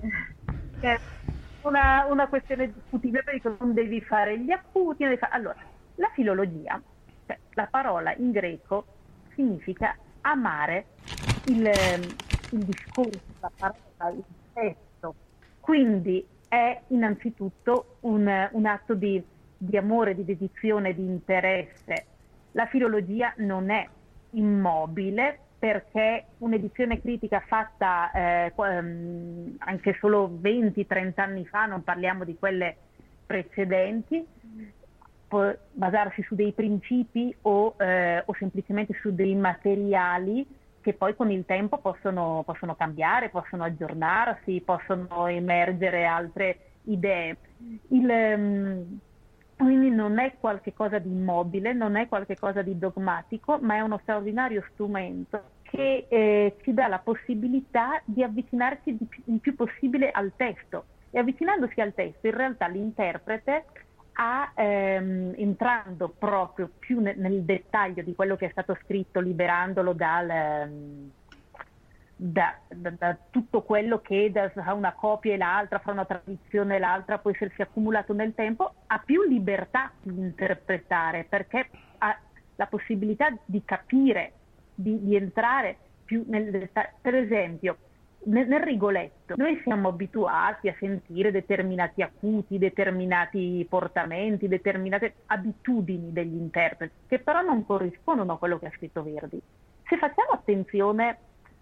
è 0.81 0.99
una, 1.63 2.07
una 2.07 2.29
questione 2.29 2.73
discutibile 2.73 3.23
perché 3.23 3.55
non 3.59 3.75
devi 3.75 4.01
fare 4.01 4.39
gli 4.39 4.51
appunti. 4.51 5.05
Fare... 5.17 5.33
Allora, 5.33 5.57
la 5.97 6.11
filologia, 6.15 6.81
cioè 7.27 7.39
la 7.51 7.67
parola 7.67 8.15
in 8.17 8.31
greco 8.31 8.87
significa 9.35 9.97
amare 10.23 10.87
il, 11.45 11.67
il 12.51 12.65
discorso, 12.65 13.21
la 13.41 13.53
parola, 13.57 14.17
il 14.17 14.25
testo. 14.53 15.15
Quindi 15.61 16.27
è 16.49 16.81
innanzitutto 16.89 17.97
un, 18.01 18.49
un 18.53 18.67
atto 18.67 18.95
di, 18.95 19.23
di 19.57 19.77
amore, 19.77 20.15
di 20.15 20.25
dedizione, 20.25 20.95
di 20.95 21.05
interesse. 21.05 22.07
La 22.53 22.67
filologia 22.67 23.35
non 23.39 23.71
è 23.71 23.87
immobile 24.31 25.41
perché 25.59 26.27
un'edizione 26.39 27.01
critica 27.01 27.43
fatta 27.47 28.11
eh, 28.13 28.53
ehm, 28.57 29.57
anche 29.59 29.97
solo 29.99 30.31
20-30 30.41 31.13
anni 31.17 31.45
fa, 31.47 31.67
non 31.67 31.83
parliamo 31.83 32.25
di 32.25 32.37
quelle 32.39 32.77
precedenti, 33.27 34.25
può 35.27 35.53
basarsi 35.73 36.23
su 36.23 36.35
dei 36.35 36.53
principi 36.53 37.35
o, 37.43 37.75
eh, 37.79 38.23
o 38.25 38.35
semplicemente 38.39 38.97
su 39.01 39.15
dei 39.15 39.35
materiali 39.35 40.47
che 40.81 40.95
poi 40.95 41.15
con 41.15 41.31
il 41.31 41.45
tempo 41.45 41.79
possono, 41.79 42.43
possono, 42.47 42.75
cambiare, 42.75 43.29
possono 43.29 43.65
aggiornarsi, 43.65 44.63
possono 44.65 45.27
emergere 45.27 46.07
altre 46.07 46.59
idee. 46.85 47.37
Il, 47.89 48.09
um, 48.09 48.99
quindi 49.59 49.91
non 49.91 50.21
è 50.21 50.35
qualcosa 50.39 50.99
di 50.99 51.11
immobile, 51.11 51.73
non 51.73 51.97
è 51.97 52.07
qualcosa 52.07 52.63
di 52.63 52.79
dogmatico, 52.79 53.59
ma 53.61 53.75
è 53.75 53.81
uno 53.81 53.99
straordinario 54.03 54.65
strumento 54.73 55.57
che 55.63 56.07
eh, 56.09 56.57
ci 56.63 56.73
dà 56.73 56.87
la 56.87 57.01
possibilità 57.01 58.01
di 58.05 58.23
avvicinarsi 58.23 58.97
di 58.97 59.05
più, 59.05 59.23
il 59.27 59.41
più 59.41 59.57
possibile 59.57 60.13
al 60.13 60.33
testo. 60.37 60.85
E 61.11 61.19
avvicinandosi 61.19 61.81
al 61.81 61.93
testo, 61.93 62.29
in 62.29 62.35
realtà 62.35 62.69
l'interprete 62.69 63.65
ha, 64.13 64.53
ehm, 64.55 65.35
entrando 65.37 66.15
proprio 66.17 66.71
più 66.79 67.01
ne, 67.01 67.15
nel 67.17 67.43
dettaglio 67.43 68.03
di 68.03 68.15
quello 68.15 68.37
che 68.37 68.47
è 68.47 68.51
stato 68.51 68.79
scritto, 68.85 69.19
liberandolo 69.19 69.93
dal, 69.93 70.31
ehm, 70.31 71.11
da, 72.21 72.59
da, 72.67 72.91
da, 72.91 73.17
tutto 73.31 73.63
quello 73.63 74.01
che 74.01 74.33
da, 74.33 74.51
una 74.75 74.93
copia 74.93 75.35
e 75.35 75.37
l'altra, 75.37 75.79
fra 75.79 75.93
una 75.93 76.05
tradizione 76.05 76.75
e 76.75 76.79
l'altra 76.81 77.19
può 77.19 77.31
essersi 77.31 77.63
accumulato 77.63 78.13
nel 78.13 78.35
tempo, 78.35 78.75
ha 78.89 78.99
più 78.99 79.23
libertà 79.23 79.93
di 80.03 80.19
interpretare 80.19 81.25
perché 81.29 81.69
ha 81.99 82.19
la 82.57 82.67
possibilità 82.67 83.33
di 83.45 83.63
capire, 83.65 84.33
di, 84.75 85.01
di 85.01 85.15
entrare 85.15 85.77
più 86.05 86.25
nel 86.27 86.51
dettaglio. 86.51 86.97
Per 87.01 87.15
esempio, 87.15 87.77
nel, 88.25 88.49
nel, 88.49 88.63
Rigoletto 88.63 89.35
noi 89.37 89.61
siamo 89.63 89.91
abituati 89.91 90.69
a 90.69 90.75
sentire 90.81 91.31
determinati 91.31 92.03
acuti, 92.03 92.59
determinati 92.59 93.65
portamenti, 93.71 94.49
determinate 94.49 95.15
abitudini 95.27 96.13
degli 96.13 96.35
interpreti, 96.35 96.95
che 97.07 97.21
però 97.21 97.43
non 97.43 97.65
corrispondono 97.65 98.33
a 98.33 98.39
quello 98.39 98.59
che 98.59 98.67
ha 98.67 98.73
scritto 98.75 99.05
Verdi. 99.05 99.41
Se 99.87 99.97
facciamo 99.99 100.33
attenzione 100.33 101.19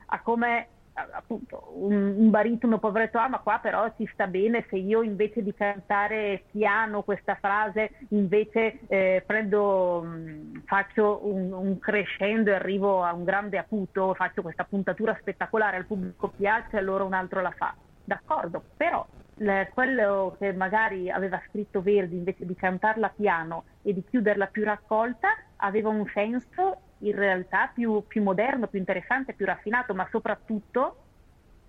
a 0.07 0.21
come 0.21 0.69
appunto 1.12 1.73
un, 1.75 2.14
un 2.16 2.31
baritono 2.31 2.79
poveretto 2.79 3.19
ah 3.19 3.29
ma 3.29 3.40
qua 3.40 3.59
però 3.61 3.92
ci 3.97 4.09
sta 4.12 4.27
bene 4.27 4.64
se 4.69 4.77
io 4.77 5.03
invece 5.03 5.42
di 5.42 5.53
cantare 5.53 6.45
piano 6.51 7.03
questa 7.03 7.35
frase 7.35 7.90
invece 8.11 8.81
eh, 8.87 9.23
prendo 9.27 10.03
mh, 10.03 10.62
faccio 10.64 11.21
un, 11.27 11.53
un, 11.53 11.79
crescendo 11.79 12.51
e 12.51 12.55
arrivo 12.55 13.03
a 13.03 13.12
un 13.12 13.25
grande 13.25 13.59
acuto 13.59 14.14
faccio 14.14 14.42
questa 14.42 14.64
puntatura 14.64 15.16
spettacolare 15.21 15.77
al 15.77 15.87
pubblico 15.87 16.33
piace 16.35 16.79
allora 16.79 17.05
un 17.05 17.12
altro 17.12 17.40
la 17.42 17.51
fa. 17.51 17.75
D'accordo 18.05 18.62
però 18.77 19.05
le, 19.38 19.71
quello 19.75 20.37
che 20.38 20.53
magari 20.53 21.11
aveva 21.11 21.42
scritto 21.49 21.83
Verdi 21.83 22.16
invece 22.16 22.47
di 22.47 22.55
cantarla 22.55 23.12
piano 23.14 23.64
e 23.83 23.92
di 23.92 24.03
chiuderla 24.05 24.47
più 24.47 24.64
raccolta 24.64 25.29
aveva 25.57 25.88
un 25.88 26.07
senso 26.12 26.81
in 27.09 27.16
realtà 27.16 27.71
più, 27.73 28.05
più 28.07 28.23
moderno, 28.23 28.66
più 28.66 28.79
interessante, 28.79 29.33
più 29.33 29.47
raffinato, 29.47 29.95
ma 29.95 30.07
soprattutto 30.11 30.97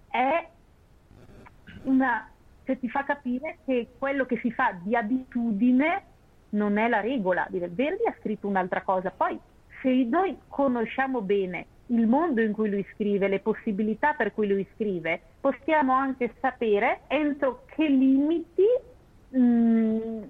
è 0.10 0.47
una, 1.84 2.30
cioè 2.63 2.80
ti 2.80 2.89
fa 2.89 3.04
capire 3.04 3.60
che 3.65 3.89
quello 3.97 4.26
che 4.26 4.38
si 4.38 4.52
fa 4.52 4.78
di 4.82 4.95
abitudine 4.95 6.04
non 6.50 6.78
è 6.78 6.88
la 6.88 7.02
regola. 7.02 7.47
Verdi 7.50 8.06
ha 8.06 8.15
scritto 8.19 8.47
un'altra 8.47 8.82
cosa, 8.82 9.12
poi 9.12 9.39
se 9.82 10.04
noi 10.04 10.38
conosciamo 10.47 11.21
bene 11.21 11.65
il 11.88 12.08
mondo 12.08 12.41
in 12.41 12.52
cui 12.52 12.69
lui 12.69 12.86
scrive, 12.93 13.28
le 13.28 13.39
possibilità 13.39 14.13
per 14.13 14.34
cui 14.34 14.47
lui 14.47 14.67
scrive, 14.73 15.21
possiamo 15.39 15.93
anche 15.93 16.34
sapere 16.41 17.02
entro 17.08 17.63
che 17.67 17.88
limiti 17.88 18.65
mh, 19.30 19.39
mm, 19.39 20.23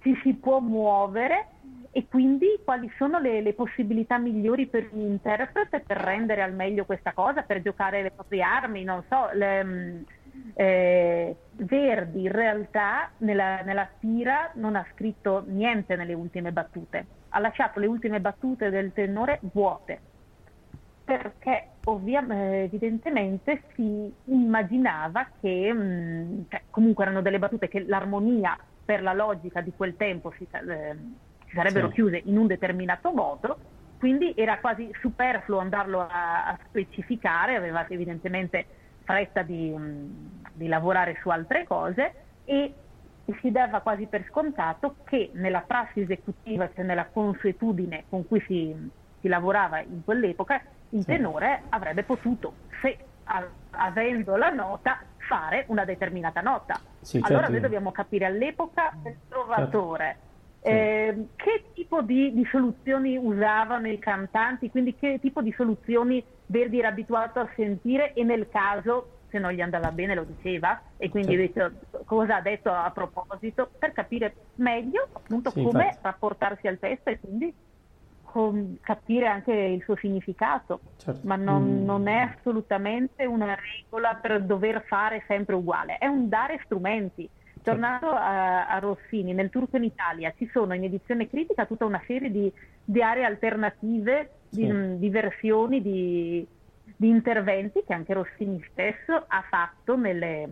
ci 0.00 0.18
si 0.22 0.34
può 0.34 0.60
muovere 0.60 1.48
e 1.96 2.08
quindi 2.08 2.58
quali 2.64 2.90
sono 2.96 3.20
le, 3.20 3.40
le, 3.40 3.52
possibilità 3.52 4.18
migliori 4.18 4.66
per 4.66 4.88
un 4.90 5.02
interprete 5.02 5.78
per 5.78 5.96
rendere 5.96 6.42
al 6.42 6.52
meglio 6.52 6.84
questa 6.84 7.12
cosa, 7.12 7.42
per 7.42 7.62
giocare 7.62 8.02
le 8.02 8.10
proprie 8.10 8.42
armi, 8.42 8.82
non 8.82 9.04
so, 9.08 9.28
le, 9.32 9.64
mm, 9.64 10.02
eh, 10.54 11.36
Verdi 11.52 12.22
in 12.22 12.32
realtà 12.32 13.10
nella, 13.18 13.60
nella 13.62 13.88
tira 14.00 14.50
non 14.54 14.74
ha 14.74 14.84
scritto 14.92 15.44
niente 15.46 15.94
nelle 15.94 16.14
ultime 16.14 16.50
battute, 16.50 17.06
ha 17.28 17.38
lasciato 17.38 17.78
le 17.78 17.86
ultime 17.86 18.18
battute 18.18 18.70
del 18.70 18.92
tenore 18.92 19.38
vuote, 19.52 20.00
perché 21.04 21.68
ovviamente 21.84 22.62
evidentemente 22.64 23.62
si 23.76 24.12
immaginava 24.24 25.28
che 25.40 25.72
mh, 25.72 25.78
mm, 25.78 26.40
cioè, 26.48 26.62
comunque 26.70 27.04
erano 27.04 27.22
delle 27.22 27.38
battute 27.38 27.68
che 27.68 27.84
l'armonia 27.86 28.58
per 28.84 29.00
la 29.00 29.12
logica 29.12 29.60
di 29.60 29.72
quel 29.76 29.96
tempo 29.96 30.32
si, 30.36 30.44
eh, 30.50 30.96
sarebbero 31.54 31.88
sì. 31.88 31.94
chiuse 31.94 32.22
in 32.24 32.36
un 32.36 32.46
determinato 32.46 33.12
modo, 33.12 33.58
quindi 33.98 34.34
era 34.36 34.58
quasi 34.58 34.90
superfluo 35.00 35.58
andarlo 35.58 36.00
a, 36.00 36.46
a 36.46 36.58
specificare, 36.68 37.54
aveva 37.56 37.86
evidentemente 37.88 38.66
fretta 39.04 39.42
di, 39.42 39.74
di, 40.52 40.66
lavorare 40.66 41.16
su 41.20 41.28
altre 41.30 41.64
cose 41.64 42.12
e 42.44 42.74
si 43.40 43.50
dava 43.50 43.80
quasi 43.80 44.06
per 44.06 44.26
scontato 44.28 44.96
che 45.04 45.30
nella 45.34 45.62
prassi 45.62 46.00
esecutiva, 46.00 46.70
cioè 46.74 46.84
nella 46.84 47.06
consuetudine 47.06 48.04
con 48.08 48.26
cui 48.26 48.42
si, 48.46 48.90
si 49.20 49.28
lavorava 49.28 49.80
in 49.80 50.04
quell'epoca, 50.04 50.60
il 50.90 51.04
tenore 51.04 51.62
avrebbe 51.70 52.02
potuto, 52.02 52.54
se 52.82 52.98
a, 53.24 53.46
avendo 53.70 54.36
la 54.36 54.50
nota, 54.50 55.00
fare 55.16 55.64
una 55.68 55.86
determinata 55.86 56.42
nota. 56.42 56.78
Sì, 57.00 57.16
allora 57.22 57.44
certo. 57.44 57.52
noi 57.52 57.60
dobbiamo 57.60 57.90
capire 57.90 58.26
all'epoca 58.26 58.92
del 59.02 59.16
trovatore. 59.28 60.04
Certo 60.04 60.32
eh, 60.66 61.26
che 61.36 61.64
tipo 61.74 62.00
di, 62.00 62.32
di, 62.32 62.46
soluzioni 62.50 63.18
usavano 63.18 63.86
i 63.86 63.98
cantanti, 63.98 64.70
quindi 64.70 64.94
che 64.94 65.18
tipo 65.20 65.42
di 65.42 65.52
soluzioni 65.52 66.24
Verdi 66.46 66.78
era 66.78 66.88
abituato 66.88 67.38
a 67.38 67.48
sentire 67.54 68.14
e 68.14 68.24
nel 68.24 68.48
caso, 68.48 69.18
se 69.28 69.38
non 69.38 69.52
gli 69.52 69.60
andava 69.60 69.92
bene, 69.92 70.14
lo 70.14 70.24
diceva 70.24 70.80
e 70.96 71.10
quindi 71.10 71.36
certo. 71.36 71.68
detto, 71.90 72.04
cosa 72.06 72.36
ha 72.36 72.40
detto 72.40 72.70
a 72.70 72.90
proposito 72.94 73.68
per 73.78 73.92
capire 73.92 74.34
meglio 74.54 75.08
appunto 75.12 75.50
sì, 75.50 75.62
come 75.62 75.84
infatti. 75.84 76.02
rapportarsi 76.02 76.66
al 76.66 76.78
testo 76.78 77.10
e 77.10 77.20
quindi 77.20 77.54
con, 78.22 78.78
capire 78.80 79.26
anche 79.26 79.52
il 79.52 79.82
suo 79.82 79.96
significato, 79.96 80.80
certo. 80.96 81.20
ma 81.24 81.36
non, 81.36 81.62
mm. 81.62 81.84
non, 81.84 82.08
è 82.08 82.32
assolutamente 82.36 83.26
una 83.26 83.54
regola 83.54 84.14
per 84.14 84.42
dover 84.42 84.82
fare 84.86 85.24
sempre 85.26 85.54
uguale, 85.56 85.98
è 85.98 86.06
un 86.06 86.28
dare 86.28 86.58
strumenti. 86.64 87.28
Tornando 87.64 88.10
a, 88.10 88.68
a, 88.68 88.78
Rossini, 88.78 89.32
nel 89.32 89.48
Turco 89.48 89.78
in 89.78 89.84
Italia 89.84 90.34
ci 90.36 90.46
sono 90.52 90.74
in 90.74 90.84
edizione 90.84 91.30
critica 91.30 91.64
tutta 91.64 91.86
una 91.86 92.02
serie 92.06 92.30
di, 92.30 92.52
di 92.84 93.02
aree 93.02 93.24
alternative, 93.24 94.32
di, 94.50 94.66
sì. 94.66 94.98
di 94.98 95.08
versioni, 95.08 95.80
di, 95.80 96.46
di, 96.94 97.08
interventi 97.08 97.82
che 97.86 97.94
anche 97.94 98.12
Rossini 98.12 98.62
stesso 98.70 99.24
ha 99.26 99.44
fatto 99.48 99.96
nelle, 99.96 100.46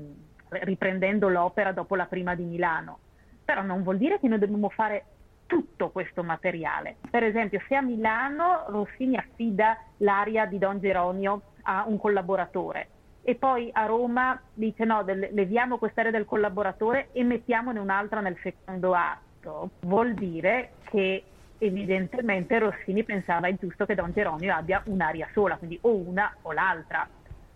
riprendendo 0.49 1.29
l'opera 1.29 1.73
dopo 1.73 1.97
la 1.97 2.07
prima 2.07 2.35
di 2.35 2.45
Milano. 2.45 2.99
Però 3.45 3.61
non 3.61 3.83
vuol 3.83 3.99
dire 3.99 4.19
che 4.19 4.29
noi 4.29 4.39
dobbiamo 4.39 4.71
fare 4.71 5.05
tutto 5.45 5.91
questo 5.91 6.23
materiale. 6.23 6.97
Per 7.11 7.23
esempio, 7.23 7.61
se 7.69 7.75
a 7.75 7.83
Milano 7.83 8.65
Rossini 8.69 9.19
affida 9.19 9.77
l'aria 9.99 10.47
di 10.47 10.57
Don 10.57 10.81
Geronio 10.81 11.43
a 11.65 11.85
un 11.87 11.99
collaboratore, 11.99 12.89
e 13.25 13.37
poi 13.37 13.71
a 13.73 13.87
Roma 13.87 14.41
dice 14.53 14.85
no, 14.85 15.03
leviamo 15.03 15.79
quest'area 15.79 16.11
del 16.11 16.25
collaboratore 16.25 17.09
e 17.13 17.23
mettiamone 17.23 17.79
un'altra 17.79 18.21
nel 18.21 18.37
secondo 18.43 18.95
atto. 18.95 19.71
Vuol 19.81 20.15
dire 20.15 20.73
che 20.85 21.23
evidentemente 21.59 22.59
Rossini 22.59 23.05
pensava 23.05 23.47
è 23.47 23.55
giusto 23.55 23.87
che 23.87 23.95
Don 23.95 24.11
Geronimo 24.13 24.53
abbia 24.53 24.83
un'aria 24.87 25.29
sola, 25.33 25.57
quindi 25.57 25.79
o 25.83 25.95
una 25.95 26.35
o 26.43 26.53
l'altra. 26.53 27.09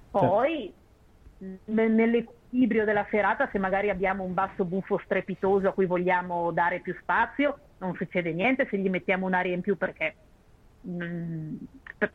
Poi 0.09 0.72
certo. 1.38 1.72
nell'equilibrio 1.72 2.85
della 2.85 3.07
serata, 3.11 3.48
se 3.50 3.59
magari 3.59 3.90
abbiamo 3.90 4.22
un 4.22 4.35
basso 4.35 4.64
buffo 4.64 5.00
strepitoso 5.02 5.68
a 5.68 5.72
cui 5.72 5.87
vogliamo 5.87 6.52
dare 6.52 6.79
più 6.79 6.96
spazio, 7.00 7.59
non 7.79 7.94
succede 7.96 8.33
niente 8.33 8.68
se 8.70 8.79
gli 8.79 8.88
mettiamo 8.88 9.26
un'aria 9.26 9.52
in 9.52 9.62
più 9.62 9.76
perché, 9.76 10.14
mh, 10.83 11.05
mm, 11.05 11.57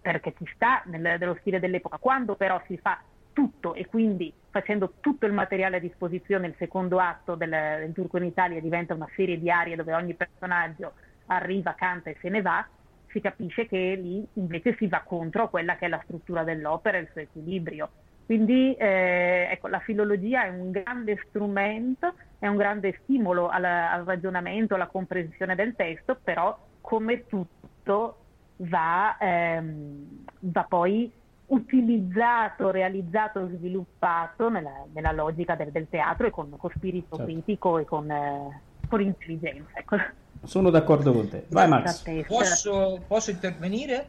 perché 0.02 0.34
ci 0.38 0.50
sta 0.56 0.82
nel, 0.86 1.02
nello 1.20 1.36
stile 1.42 1.60
dell'epoca. 1.60 1.98
Quando 1.98 2.36
però 2.36 2.62
si 2.66 2.78
fa 2.78 2.98
tutto 3.34 3.74
e 3.74 3.86
quindi 3.86 4.34
facendo 4.50 4.94
tutto 5.00 5.26
il 5.26 5.34
materiale 5.34 5.78
a 5.78 5.80
disposizione, 5.80 6.48
il 6.48 6.56
secondo 6.58 7.00
atto 7.00 7.36
del, 7.36 7.50
del 7.50 7.94
Turco 7.94 8.17
in 8.17 8.26
Italia 8.26 8.60
diventa 8.60 8.94
una 8.94 9.10
serie 9.15 9.39
di 9.39 9.50
arie 9.50 9.76
dove 9.76 9.94
ogni 9.94 10.13
personaggio 10.13 10.94
arriva, 11.28 11.74
canta 11.74 12.10
e 12.10 12.17
se 12.20 12.30
ne 12.30 12.41
va, 12.41 12.65
si 13.08 13.22
capisce 13.22 13.67
che 13.67 13.98
lì 14.00 14.26
invece 14.34 14.76
si 14.76 14.88
va 14.88 15.02
contro 15.02 15.50
quella 15.50 15.76
che 15.76 15.86
è 15.86 15.89
la 15.89 16.02
struttura 16.04 16.44
dell'opera 16.44 16.98
e 16.98 17.02
il 17.02 17.10
suo 17.12 17.22
equilibrio. 17.22 17.89
Quindi 18.26 18.74
eh, 18.76 19.50
ecco, 19.52 19.67
la 19.67 19.80
filologia 19.80 20.46
è 20.46 20.50
un 20.50 20.72
grande 20.72 21.22
strumento, 21.28 22.13
è 22.39 22.48
un 22.48 22.56
grande 22.56 23.00
stimolo 23.04 23.50
al, 23.50 23.63
al 23.65 24.06
ragionamento, 24.06 24.76
alla 24.76 24.88
comprensione 24.88 25.56
del 25.56 25.76
testo, 25.76 26.17
però 26.22 26.58
come 26.80 27.26
tutto 27.28 28.17
va, 28.58 29.17
ehm, 29.20 30.26
va 30.39 30.63
poi 30.63 31.12
utilizzato, 31.52 32.72
realizzato, 32.72 33.48
sviluppato 33.48 34.50
nella, 34.50 34.86
nella 34.94 35.12
logica 35.12 35.56
del, 35.56 35.72
del, 35.72 35.88
teatro 35.90 36.28
e 36.28 36.32
con, 36.32 36.54
con 36.58 36.72
spirito 36.76 37.16
certo. 37.18 37.32
critico 37.32 37.78
e 37.78 37.86
con, 37.86 38.10
eh, 38.10 38.62
con 38.88 39.02
intelligenza. 39.02 39.78
Ecco. 39.78 39.98
Sono 40.44 40.70
d'accordo 40.70 41.12
con 41.14 41.30
te. 41.30 41.46
Vai 41.50 41.68
Max. 41.68 42.04
Posso, 42.26 43.04
posso 43.06 43.32
intervenire? 43.32 44.08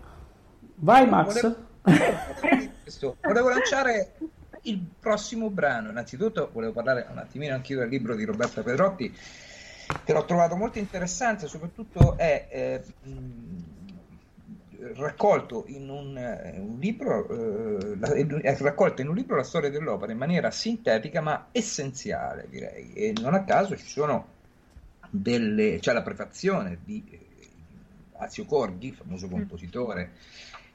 Vai 0.76 1.06
Max. 1.08 1.56
Volevo, 1.82 3.16
volevo 3.20 3.48
lanciare 3.48 4.12
il 4.62 4.80
prossimo 5.00 5.50
brano. 5.50 5.90
Innanzitutto 5.90 6.50
volevo 6.52 6.72
parlare 6.72 7.06
un 7.10 7.18
attimino 7.18 7.54
anch'io 7.54 7.80
del 7.80 7.88
libro 7.88 8.14
di 8.14 8.24
Roberta 8.24 8.62
Pedrotti 8.62 9.14
che 10.04 10.12
l'ho 10.12 10.24
trovato 10.24 10.56
molto 10.56 10.78
interessante, 10.78 11.48
soprattutto 11.48 12.16
è 12.16 12.46
eh, 12.50 12.82
raccolto 14.94 15.64
in 15.68 15.88
un, 15.88 16.16
eh, 16.16 16.58
un 16.58 16.78
libro, 16.78 17.28
eh, 17.28 18.40
è 18.40 18.56
raccolta 18.58 19.02
in 19.02 19.08
un 19.08 19.14
libro 19.14 19.36
la 19.36 19.42
storia 19.42 19.70
dell'opera 19.70 20.12
in 20.12 20.18
maniera 20.18 20.50
sintetica 20.50 21.20
ma 21.20 21.48
essenziale, 21.52 22.46
direi. 22.48 22.92
E 22.92 23.14
non 23.20 23.34
a 23.34 23.44
caso 23.44 23.76
ci 23.76 23.86
sono 23.86 24.26
delle, 25.08 25.78
c'è 25.78 25.92
la 25.92 26.02
prefazione 26.02 26.78
di 26.84 27.04
eh, 27.08 27.18
Azio 28.16 28.44
Corghi, 28.44 28.92
famoso 28.92 29.28
compositore, 29.28 30.12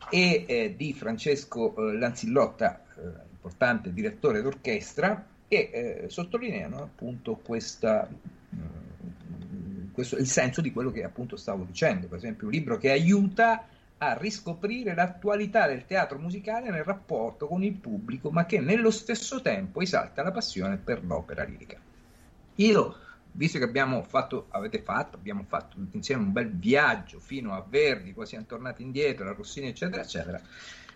e 0.10 0.46
eh, 0.48 0.74
di 0.78 0.94
Francesco 0.94 1.76
eh, 1.76 1.98
Lanzillotta, 1.98 2.84
importante 3.32 3.94
direttore 3.94 4.42
d'orchestra, 4.42 5.26
e 5.50 5.70
eh, 5.72 6.10
sottolineano 6.10 6.82
appunto 6.82 7.36
questa, 7.36 8.08
mm, 8.56 9.92
questo, 9.92 10.18
il 10.18 10.28
senso 10.28 10.62
di 10.62 10.72
quello 10.72 10.92
che 10.92 11.04
appunto 11.04 11.36
stavo 11.36 11.64
dicendo, 11.64 12.08
per 12.08 12.18
esempio 12.18 12.48
un 12.48 12.54
libro 12.54 12.78
che 12.78 12.92
aiuta 12.92 13.66
a 14.00 14.16
riscoprire 14.18 14.94
l'attualità 14.94 15.68
del 15.68 15.86
teatro 15.86 16.20
musicale 16.20 16.70
nel 16.70 16.84
rapporto 16.84 17.48
con 17.48 17.64
il 17.64 17.74
pubblico, 17.74 18.30
ma 18.30 18.46
che 18.46 18.60
nello 18.60 18.92
stesso 18.92 19.42
tempo 19.42 19.82
esalta 19.82 20.24
la 20.24 20.32
passione 20.32 20.78
per 20.78 21.04
l'opera 21.04 21.44
lirica. 21.44 21.80
Io, 22.56 22.96
visto 23.32 23.58
che 23.58 23.64
abbiamo 23.64 24.04
fatto, 24.04 24.48
avete 24.50 24.82
fatto, 24.82 25.16
abbiamo 25.16 25.44
fatto 25.48 25.78
insieme 25.92 26.24
un 26.24 26.32
bel 26.32 26.52
viaggio 26.52 27.20
fino 27.20 27.54
a 27.54 27.66
Verdi, 27.68 28.14
poi 28.14 28.26
siamo 28.26 28.46
tornati 28.46 28.84
indietro, 28.84 29.30
a 29.30 29.34
Rossini, 29.34 29.68
eccetera, 29.68 30.02
eccetera, 30.02 30.42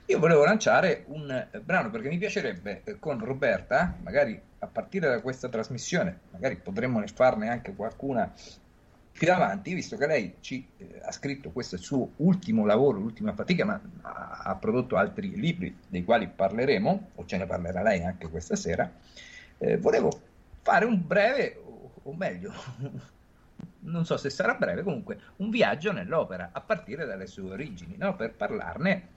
io 0.06 0.20
volevo 0.20 0.44
lanciare 0.44 1.06
un 1.08 1.32
eh, 1.32 1.60
brano 1.60 1.90
perché 1.90 2.10
mi 2.10 2.18
piacerebbe 2.18 2.82
eh, 2.84 3.00
con 3.00 3.24
Roberta, 3.24 3.96
magari 4.04 4.40
a 4.60 4.68
partire 4.68 5.08
da 5.08 5.22
questa 5.22 5.48
trasmissione, 5.48 6.20
magari 6.32 6.58
potremmo 6.58 7.02
farne 7.14 7.50
anche 7.50 7.74
qualcuna 7.74 8.32
più 9.22 9.32
avanti, 9.32 9.76
visto 9.76 9.98
che 9.98 10.08
lei 10.08 10.36
ci 10.40 10.68
eh, 10.78 11.00
ha 11.04 11.12
scritto 11.12 11.52
questo 11.52 11.78
suo 11.78 12.14
ultimo 12.18 12.66
lavoro, 12.66 12.98
l'ultima 12.98 13.36
fatica, 13.36 13.64
ma 13.66 13.80
ha, 14.02 14.42
ha, 14.46 14.56
prodotto 14.56 14.96
altri 14.96 15.40
libri 15.40 15.78
dei 15.88 16.04
quali 16.04 16.28
parleremo, 16.28 17.10
o 17.14 17.26
ce 17.28 17.38
ne 17.38 17.46
parlerà 17.46 17.84
lei 17.84 18.04
anche 18.04 18.28
questa 18.30 18.56
sera, 18.56 18.92
eh, 19.60 19.78
volevo 19.78 20.10
fare 20.64 20.86
un 20.86 21.06
breve, 21.06 21.62
o, 21.64 21.92
o 22.02 22.14
meglio, 22.16 22.52
non 23.82 24.06
so 24.06 24.18
se 24.18 24.32
sarà 24.32 24.56
breve, 24.56 24.82
comunque 24.82 25.20
un 25.36 25.52
viaggio 25.52 25.92
nell'opera 25.92 26.50
a 26.52 26.60
partire 26.60 27.06
dalle 27.06 27.28
sue 27.28 27.52
origini, 27.52 27.98
no? 27.98 28.16
per 28.16 28.34
parlarne 28.34 29.08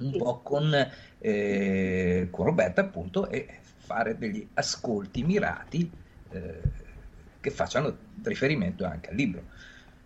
un 0.00 0.18
po' 0.18 0.40
con, 0.40 0.70
eh, 1.16 2.28
con 2.30 2.44
Roberta 2.44 2.82
appunto 2.82 3.26
e 3.30 3.60
fare 3.62 4.18
degli 4.18 4.46
ascolti 4.52 5.24
mirati. 5.24 5.90
Eh, 7.46 7.50
che 7.50 7.50
facciano 7.50 7.96
riferimento 8.24 8.84
anche 8.84 9.10
al 9.10 9.16
libro. 9.16 9.42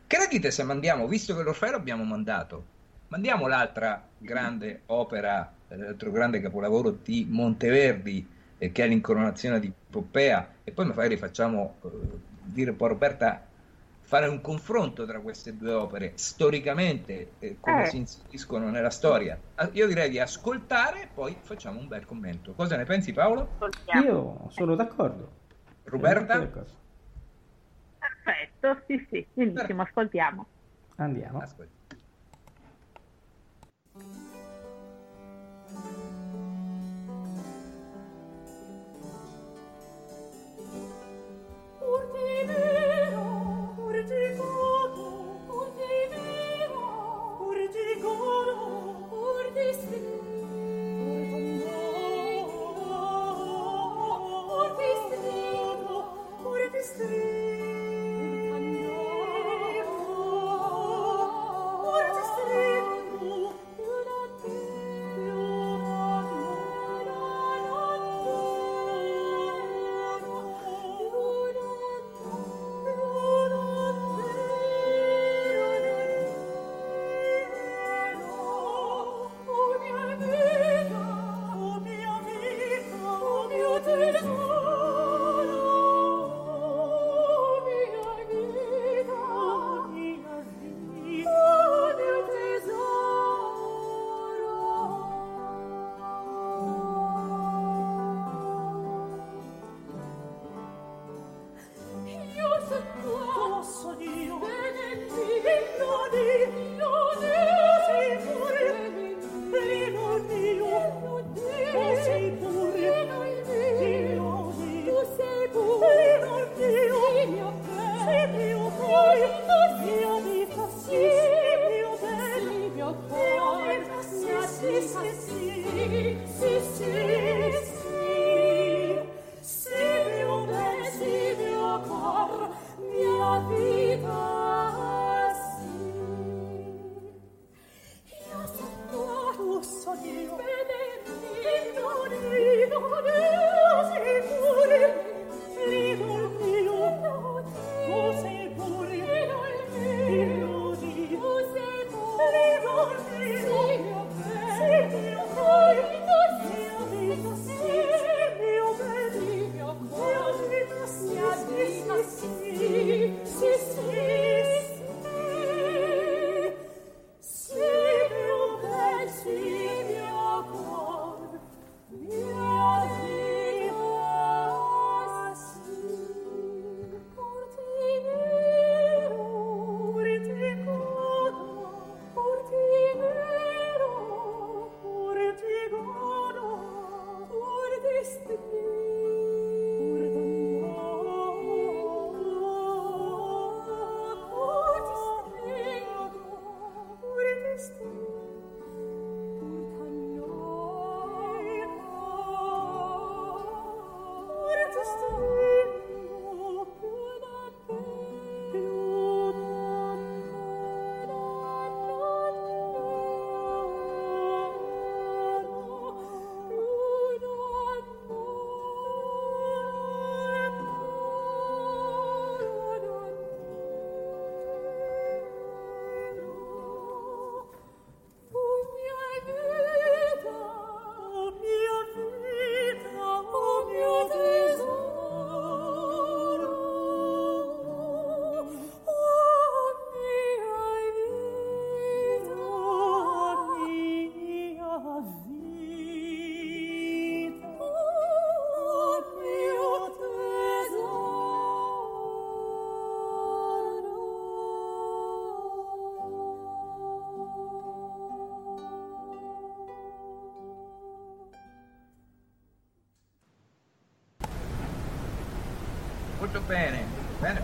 Che 0.07 0.19
ne 0.19 0.27
dite 0.29 0.51
se 0.51 0.63
mandiamo, 0.63 1.07
visto 1.07 1.35
che 1.35 1.43
l'Orfeo 1.43 1.71
l'abbiamo 1.71 2.05
mandato, 2.05 2.65
mandiamo 3.09 3.47
l'altra 3.47 4.07
grande 4.19 4.83
opera, 4.87 5.51
l'altro 5.69 6.11
grande 6.11 6.41
capolavoro 6.41 6.91
di 6.91 7.27
Monteverdi, 7.29 8.29
eh, 8.59 8.73
che 8.73 8.85
è 8.85 8.89
l'incoronazione 8.89 9.59
di 9.59 9.73
Poppea, 9.91 10.57
e 10.65 10.73
poi 10.73 10.87
magari 10.87 11.17
facciamo 11.17 11.77
eh, 11.85 11.89
dire 12.43 12.71
un 12.71 12.77
po' 12.77 12.85
a 12.87 12.89
Roberta 12.89 13.45
fare 14.03 14.27
un 14.27 14.41
confronto 14.41 15.07
tra 15.07 15.21
queste 15.21 15.57
due 15.57 15.73
opere 15.73 16.13
storicamente 16.17 17.35
eh, 17.39 17.59
come 17.61 17.85
eh. 17.85 17.87
si 17.87 17.97
inseriscono 17.99 18.69
nella 18.69 18.91
storia. 18.91 19.39
Ah, 19.55 19.71
io 19.73 19.87
direi 19.87 20.11
di 20.11 20.19
ascoltare, 20.19 21.09
poi 21.15 21.37
facciamo 21.41 21.79
un 21.79 21.87
bel 21.87 22.05
commento. 22.05 22.53
Cosa 22.53 22.77
ne 22.77 22.85
pensi 22.85 23.13
Paolo? 23.13 23.57
Io 24.03 24.49
sono 24.51 24.75
d'accordo. 24.75 25.39
Roberta? 25.85 26.79
Perfetto, 28.31 28.85
sì, 28.87 29.07
sì, 29.11 29.29
benissimo, 29.33 29.83
ascoltiamo. 29.83 30.47
Andiamo. 30.97 31.39
Ascoltiamo. 31.41 31.79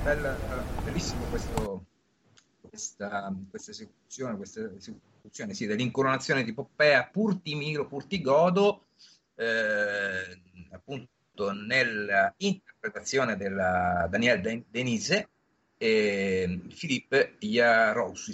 Bella, 0.07 0.37
bellissimo 0.85 1.25
questo, 1.25 1.85
questa, 2.61 3.35
questa 3.51 3.73
esecuzione, 3.73 4.37
questa 4.37 4.61
esecuzione 4.61 5.53
sì, 5.53 5.67
dell'incoronazione 5.67 6.45
di 6.45 6.55
Poppea 6.55 7.09
Purtimiro 7.09 7.89
Purtigodo, 7.89 8.87
eh, 9.35 10.41
appunto 10.71 11.51
nell'interpretazione 11.51 13.37
della 13.37 14.07
Daniel 14.09 14.65
Denise 14.69 15.29
e 15.77 16.61
Filippo 16.69 17.17
Jarowski, 17.41 18.33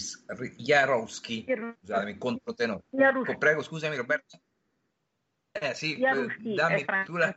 scusatemi, 1.80 2.18
controtenore. 2.18 2.82
Oh, 2.90 3.38
prego, 3.38 3.62
scusami 3.62 3.96
Roberto. 3.96 4.38
Eh 5.52 5.72
sì, 5.72 5.96
Jaruski, 5.96 6.52
dammi 6.52 6.84
tu 7.06 7.16
la... 7.16 7.34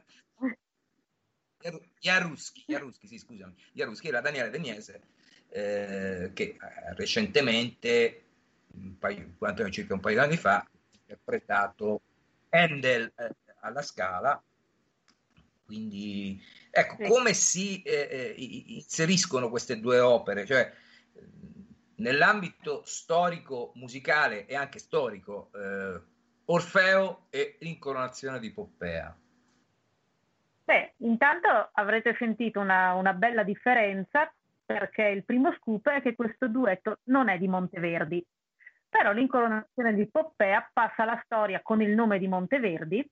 Jaruski, 2.05 2.63
Jaruski, 2.67 3.07
sì, 3.07 3.17
scusami. 3.17 3.55
Jaruski 3.71 4.11
la 4.11 4.21
Daniele 4.21 4.51
Deniese, 4.51 5.01
eh, 5.49 6.29
che 6.35 6.43
eh, 6.43 6.93
recentemente, 6.93 8.25
un 8.73 8.95
paio, 8.99 9.33
quanto 9.39 9.67
circa 9.71 9.95
un 9.95 10.01
paio 10.01 10.19
di 10.19 10.23
anni 10.23 10.37
fa, 10.37 10.57
ha 10.57 10.69
interpretato 10.91 12.01
Handel 12.49 13.11
eh, 13.15 13.35
alla 13.61 13.81
Scala. 13.81 14.39
Quindi, 15.65 16.39
ecco, 16.69 16.95
sì. 16.99 17.09
come 17.09 17.33
si 17.33 17.81
eh, 17.81 18.07
eh 18.11 18.35
inseriscono 18.37 19.49
queste 19.49 19.79
due 19.79 19.97
opere? 19.97 20.45
Cioè, 20.45 20.71
nell'ambito 21.95 22.83
storico, 22.85 23.71
musicale 23.77 24.45
e 24.45 24.53
anche 24.53 24.77
storico, 24.77 25.49
eh, 25.55 25.99
Orfeo 26.45 27.25
e 27.31 27.57
l'incoronazione 27.61 28.39
di 28.39 28.51
Poppea. 28.51 29.17
Beh, 30.65 30.95
intanto 30.97 31.69
avrete 31.73 32.15
sentito 32.17 32.59
una, 32.59 32.95
una, 32.95 33.13
bella 33.13 33.43
differenza 33.43 34.33
perché 34.65 35.03
il 35.03 35.23
primo 35.23 35.53
scoop 35.53 35.87
è 35.89 36.01
che 36.01 36.15
questo 36.15 36.47
duetto 36.47 36.97
non 37.03 37.29
è 37.29 37.37
di 37.37 37.47
Monteverdi, 37.47 38.25
però 38.89 39.11
l'incoronazione 39.11 39.93
di 39.93 40.07
Poppea 40.07 40.67
passa 40.73 41.03
alla 41.03 41.21
storia 41.23 41.61
con 41.61 41.83
il 41.83 41.93
nome 41.93 42.17
di 42.17 42.27
Monteverdi 42.27 43.07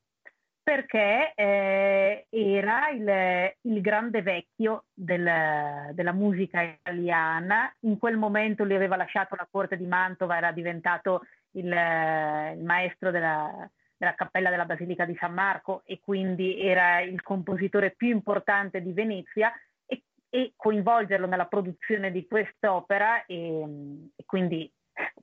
perché 0.63 1.33
eh, 1.35 2.25
era 2.29 2.89
il, 2.89 3.53
il, 3.71 3.81
grande 3.81 4.23
vecchio 4.23 4.85
del, 4.91 5.91
della 5.91 6.13
musica 6.13 6.61
italiana, 6.61 7.71
in 7.81 7.99
quel 7.99 8.17
momento 8.17 8.63
lui 8.63 8.75
aveva 8.75 8.95
lasciato 8.95 9.35
la 9.35 9.47
corte 9.51 9.77
di 9.77 9.85
Mantova, 9.85 10.37
era 10.37 10.51
diventato 10.51 11.25
il, 11.51 11.65
il 11.65 12.63
maestro 12.63 13.11
della, 13.11 13.69
della 14.03 14.15
cappella 14.15 14.49
della 14.49 14.65
Basilica 14.65 15.05
di 15.05 15.15
San 15.19 15.33
Marco 15.33 15.81
e 15.85 15.99
quindi 16.01 16.59
era 16.59 17.01
il 17.01 17.21
compositore 17.21 17.91
più 17.91 18.09
importante 18.09 18.81
di 18.81 18.91
Venezia 18.91 19.51
e, 19.85 20.03
e 20.29 20.53
coinvolgerlo 20.55 21.27
nella 21.27 21.45
produzione 21.45 22.11
di 22.11 22.27
quest'opera 22.27 23.25
e, 23.25 24.09
e 24.15 24.23
quindi 24.25 24.71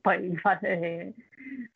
poi 0.01 0.39
eh, 0.61 1.13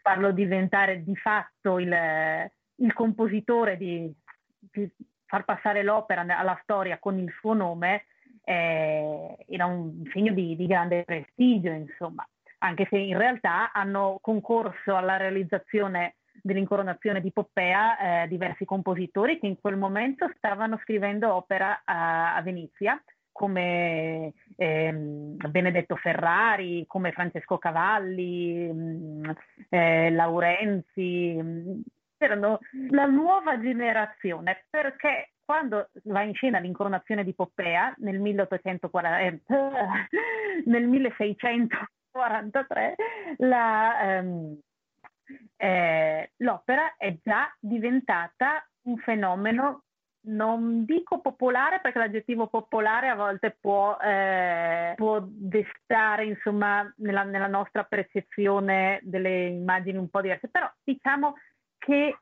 farlo 0.02 0.32
diventare 0.32 1.04
di 1.04 1.16
fatto 1.16 1.80
il 1.80 2.52
il 2.78 2.94
compositore 2.94 3.78
di, 3.78 4.12
di 4.60 4.90
far 5.26 5.46
passare 5.46 5.84
l'opera 5.84 6.26
alla 6.28 6.60
storia 6.64 6.98
con 6.98 7.18
il 7.18 7.32
suo 7.40 7.54
nome 7.54 8.06
eh, 8.44 9.38
era 9.48 9.66
un 9.66 10.04
segno 10.12 10.34
di, 10.34 10.56
di, 10.56 10.68
grande 10.68 11.04
prestigio, 11.04 11.70
insomma, 11.70 12.28
anche 12.60 12.86
se 12.90 12.98
in 12.98 13.18
realtà 13.18 13.72
hanno 13.72 14.20
concorso 14.22 14.96
alla 14.96 15.18
realizzazione 15.18 16.16
dell'incoronazione 16.42 17.22
di 17.22 17.32
Poppea 17.32 18.24
eh, 18.24 18.28
diversi 18.28 18.66
compositori 18.66 19.40
che 19.40 19.48
in 19.48 19.60
quel 19.60 19.78
momento 19.78 20.30
stavano 20.38 20.80
scrivendo 20.84 21.34
opera 21.34 21.82
a, 21.84 22.36
a 22.36 22.42
Venezia, 22.42 23.02
come 23.32 24.34
ehm, 24.56 25.36
Benedetto 25.50 25.96
Ferrari, 25.98 26.86
come 26.88 27.12
Francesco 27.12 27.58
Cavalli, 27.58 28.72
mh, 28.72 28.78
mm, 28.78 29.30
eh, 29.70 30.12
Laurenzi, 30.12 31.34
mh, 31.36 31.42
mm, 31.42 31.82
erano 32.18 32.60
la 32.92 33.08
nuova 33.08 33.60
generazione 33.60 34.66
perché 34.70 35.32
quando 35.44 35.90
va 36.06 36.22
in 36.24 36.34
scena 36.34 36.60
l'incoronazione 36.60 37.24
di 37.24 37.34
Poppea 37.34 37.94
nel, 37.98 38.20
1840, 38.20 39.20
eh, 39.20 39.42
nel 40.66 40.88
1643 40.88 42.96
la, 43.38 44.18
ehm, 44.18 44.60
eh, 45.58 46.32
l'opera 46.38 46.96
è 46.98 47.18
già 47.24 47.54
diventata 47.60 48.68
un 48.84 48.98
fenomeno 48.98 49.86
non 50.26 50.86
dico 50.86 51.20
popolare 51.22 51.80
perché 51.82 52.00
l'aggettivo 52.00 52.48
popolare 52.48 53.10
a 53.10 53.16
volte 53.16 53.58
può, 53.60 53.98
eh, 53.98 54.94
può 54.96 55.20
destare 55.24 56.26
insomma 56.26 56.92
nella, 56.98 57.24
nella, 57.24 57.48
nostra 57.48 57.84
percezione 57.84 59.00
delle 59.04 59.48
immagini 59.48 59.98
un 59.98 60.10
po' 60.10 60.22
diverse, 60.22 60.48
però 60.48 60.72
diciamo 60.84 61.36
che 61.78 62.18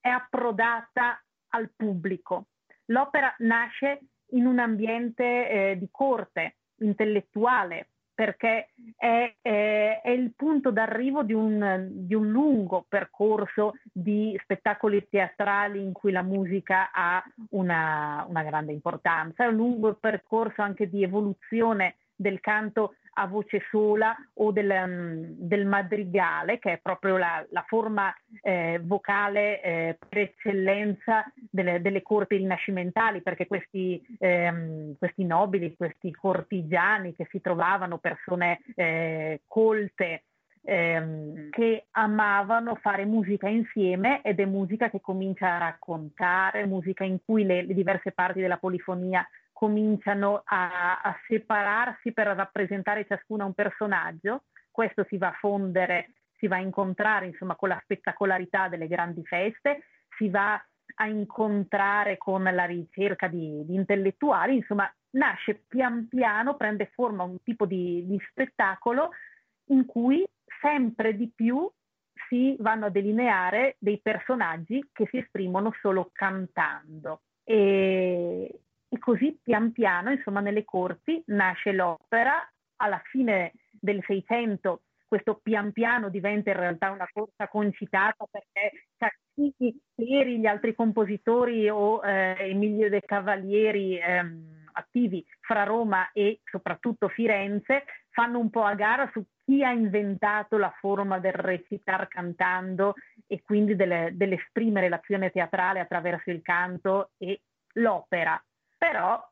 è 0.00 0.08
approdata 0.08 1.22
al 1.48 1.70
pubblico. 1.74 2.46
L'opera 2.86 3.34
nasce 3.38 4.00
in 4.30 4.46
un 4.46 4.58
ambiente 4.58 5.48
eh, 5.48 5.78
di 5.78 5.88
corte, 5.90 6.56
intellettuale, 6.78 7.88
perché 8.20 8.68
è, 8.98 9.34
è, 9.40 10.00
è 10.02 10.10
il 10.10 10.34
punto 10.36 10.70
d'arrivo 10.70 11.22
di 11.22 11.32
un, 11.32 11.88
di 11.90 12.14
un, 12.14 12.28
lungo 12.28 12.84
percorso 12.86 13.76
di 13.90 14.38
spettacoli 14.42 15.08
teatrali 15.08 15.82
in 15.82 15.94
cui 15.94 16.12
la 16.12 16.20
musica 16.20 16.90
ha 16.92 17.24
una, 17.52 18.26
una 18.28 18.42
grande 18.42 18.72
importanza, 18.72 19.44
è 19.44 19.46
un 19.46 19.54
lungo 19.54 19.94
percorso 19.94 20.60
anche 20.60 20.90
di 20.90 21.02
evoluzione 21.02 21.94
del 22.14 22.40
canto 22.40 22.96
a 23.14 23.26
voce 23.26 23.62
sola 23.70 24.14
o 24.34 24.52
del, 24.52 24.70
um, 24.70 25.34
del 25.36 25.66
madrigale, 25.66 26.58
che 26.58 26.74
è 26.74 26.78
proprio 26.78 27.16
la, 27.16 27.44
la 27.50 27.64
forma 27.66 28.14
eh, 28.42 28.80
vocale 28.82 29.60
eh, 29.60 29.98
per 30.08 30.18
eccellenza 30.18 31.24
delle, 31.50 31.80
delle, 31.80 32.02
corti 32.02 32.36
rinascimentali, 32.36 33.22
perché 33.22 33.46
questi, 33.46 34.00
ehm, 34.18 34.96
questi, 34.98 35.24
nobili, 35.24 35.74
questi 35.76 36.10
cortigiani 36.12 37.14
che 37.14 37.26
si 37.30 37.40
trovavano 37.40 37.98
persone 37.98 38.60
eh, 38.74 39.42
colte, 39.46 40.24
ehm, 40.62 41.50
che 41.50 41.86
amavano 41.92 42.76
fare 42.76 43.04
musica 43.04 43.48
insieme 43.48 44.22
ed 44.22 44.40
è 44.40 44.44
musica 44.44 44.90
che 44.90 45.00
comincia 45.00 45.54
a 45.54 45.58
raccontare, 45.58 46.66
musica 46.66 47.04
in 47.04 47.18
cui 47.24 47.44
le, 47.44 47.62
le 47.62 47.74
diverse 47.74 48.12
parti 48.12 48.40
della 48.40 48.58
polifonia 48.58 49.26
cominciano 49.60 50.40
a, 50.46 51.02
a 51.02 51.14
separarsi 51.28 52.12
per 52.12 52.28
rappresentare 52.28 53.04
ciascuna 53.04 53.44
un 53.44 53.52
personaggio, 53.52 54.44
questo 54.70 55.04
si 55.06 55.18
va 55.18 55.28
a 55.28 55.36
fondere, 55.38 56.14
si 56.38 56.46
va 56.46 56.56
a 56.56 56.60
incontrare 56.60 57.26
insomma 57.26 57.56
con 57.56 57.68
la 57.68 57.78
spettacolarità 57.82 58.68
delle 58.68 58.86
grandi 58.86 59.22
feste, 59.22 59.82
si 60.16 60.30
va 60.30 60.54
a 60.94 61.06
incontrare 61.08 62.16
con 62.16 62.42
la 62.42 62.64
ricerca 62.64 63.28
di, 63.28 63.62
di 63.66 63.74
intellettuali, 63.74 64.56
insomma 64.56 64.90
nasce 65.10 65.64
pian 65.68 66.08
piano, 66.08 66.56
prende 66.56 66.90
forma 66.94 67.24
un 67.24 67.42
tipo 67.42 67.66
di, 67.66 68.06
di 68.06 68.18
spettacolo 68.30 69.10
in 69.66 69.84
cui 69.84 70.26
sempre 70.62 71.14
di 71.14 71.30
più 71.34 71.70
si 72.30 72.56
vanno 72.60 72.86
a 72.86 72.90
delineare 72.90 73.76
dei 73.78 74.00
personaggi 74.00 74.88
che 74.90 75.06
si 75.10 75.18
esprimono 75.18 75.70
solo 75.82 76.08
cantando. 76.14 77.20
E, 77.44 78.60
e 78.92 78.98
così 78.98 79.38
pian 79.42 79.72
piano, 79.72 80.10
insomma, 80.10 80.40
nelle 80.40 80.64
corti 80.64 81.22
nasce 81.26 81.72
l'opera, 81.72 82.36
alla 82.76 83.00
fine 83.10 83.52
del 83.70 84.02
Seicento 84.04 84.82
questo 85.10 85.40
pian 85.42 85.72
piano 85.72 86.08
diventa 86.08 86.50
in 86.50 86.56
realtà 86.56 86.90
una 86.92 87.08
corsa 87.12 87.48
concitata 87.48 88.26
perché 88.30 88.86
Caccini, 88.96 89.76
Peri, 89.92 90.38
gli 90.38 90.46
altri 90.46 90.72
compositori 90.72 91.68
o 91.68 92.00
eh, 92.04 92.36
Emilio 92.38 92.88
De 92.88 93.00
Cavalieri 93.00 93.98
ehm, 93.98 94.68
attivi 94.70 95.26
fra 95.40 95.64
Roma 95.64 96.12
e 96.12 96.38
soprattutto 96.44 97.08
Firenze 97.08 97.86
fanno 98.10 98.38
un 98.38 98.50
po' 98.50 98.62
a 98.62 98.74
gara 98.74 99.10
su 99.12 99.24
chi 99.44 99.64
ha 99.64 99.72
inventato 99.72 100.56
la 100.58 100.72
forma 100.78 101.18
del 101.18 101.32
recitar 101.32 102.06
cantando 102.06 102.94
e 103.26 103.42
quindi 103.42 103.74
delle, 103.74 104.10
dell'esprimere 104.14 104.88
l'azione 104.88 105.32
teatrale 105.32 105.80
attraverso 105.80 106.30
il 106.30 106.40
canto 106.40 107.10
e 107.18 107.40
l'opera 107.74 108.40
però 108.80 109.22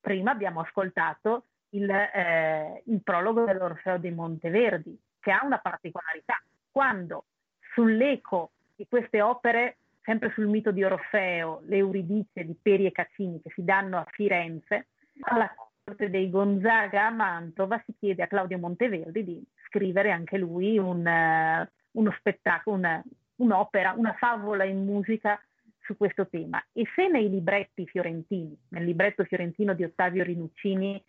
prima 0.00 0.32
abbiamo 0.32 0.62
ascoltato 0.62 1.44
il, 1.70 1.88
eh, 1.88 2.82
il 2.86 3.00
prologo 3.04 3.44
dell'Orfeo 3.44 3.98
di 3.98 4.10
Monteverdi, 4.10 4.98
che 5.20 5.30
ha 5.30 5.44
una 5.44 5.58
particolarità. 5.58 6.42
Quando 6.72 7.26
sull'eco 7.72 8.50
di 8.74 8.84
queste 8.88 9.22
opere, 9.22 9.76
sempre 10.02 10.32
sul 10.32 10.48
mito 10.48 10.72
di 10.72 10.82
Orfeo, 10.82 11.62
le 11.66 11.76
Euridice 11.76 12.44
di 12.44 12.56
Peri 12.60 12.86
e 12.86 12.90
Caccini 12.90 13.40
che 13.40 13.52
si 13.54 13.62
danno 13.62 13.98
a 13.98 14.06
Firenze, 14.10 14.88
alla 15.20 15.54
corte 15.84 16.10
dei 16.10 16.28
Gonzaga 16.28 17.06
a 17.06 17.10
Mantova 17.10 17.80
si 17.86 17.94
chiede 17.96 18.24
a 18.24 18.26
Claudio 18.26 18.58
Monteverdi 18.58 19.22
di 19.22 19.44
scrivere 19.66 20.10
anche 20.10 20.36
lui 20.36 20.78
un, 20.78 21.06
uh, 21.06 21.98
uno 22.00 22.14
spettacolo, 22.18 22.76
una, 22.76 23.00
un'opera, 23.36 23.94
una 23.96 24.14
favola 24.14 24.64
in 24.64 24.84
musica 24.84 25.40
su 25.86 25.96
questo 25.96 26.28
tema. 26.28 26.62
E 26.72 26.84
se 26.94 27.08
nei 27.08 27.30
libretti 27.30 27.86
fiorentini, 27.86 28.58
nel 28.70 28.84
libretto 28.84 29.24
fiorentino 29.24 29.72
di 29.72 29.84
Ottavio 29.84 30.24
Rinuccini, 30.24 31.02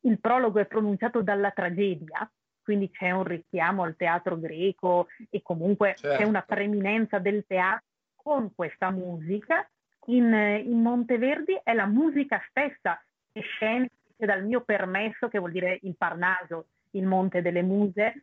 il 0.00 0.18
prologo 0.18 0.58
è 0.58 0.66
pronunciato 0.66 1.22
dalla 1.22 1.50
tragedia, 1.50 2.28
quindi 2.62 2.90
c'è 2.90 3.10
un 3.10 3.24
richiamo 3.24 3.82
al 3.82 3.96
teatro 3.96 4.38
greco 4.38 5.08
e 5.30 5.42
comunque 5.42 5.94
certo. 5.96 6.18
c'è 6.18 6.28
una 6.28 6.42
preminenza 6.42 7.18
del 7.18 7.44
teatro 7.46 7.84
con 8.14 8.52
questa 8.54 8.90
musica, 8.90 9.68
in, 10.06 10.32
in 10.64 10.80
Monteverdi 10.80 11.60
è 11.62 11.72
la 11.74 11.86
musica 11.86 12.42
stessa 12.48 13.02
che 13.32 13.40
scende 13.40 13.90
dal 14.16 14.44
mio 14.44 14.62
permesso, 14.62 15.28
che 15.28 15.38
vuol 15.38 15.52
dire 15.52 15.78
il 15.82 15.94
Parnaso, 15.96 16.68
il 16.92 17.06
Monte 17.06 17.42
delle 17.42 17.62
Muse, 17.62 18.14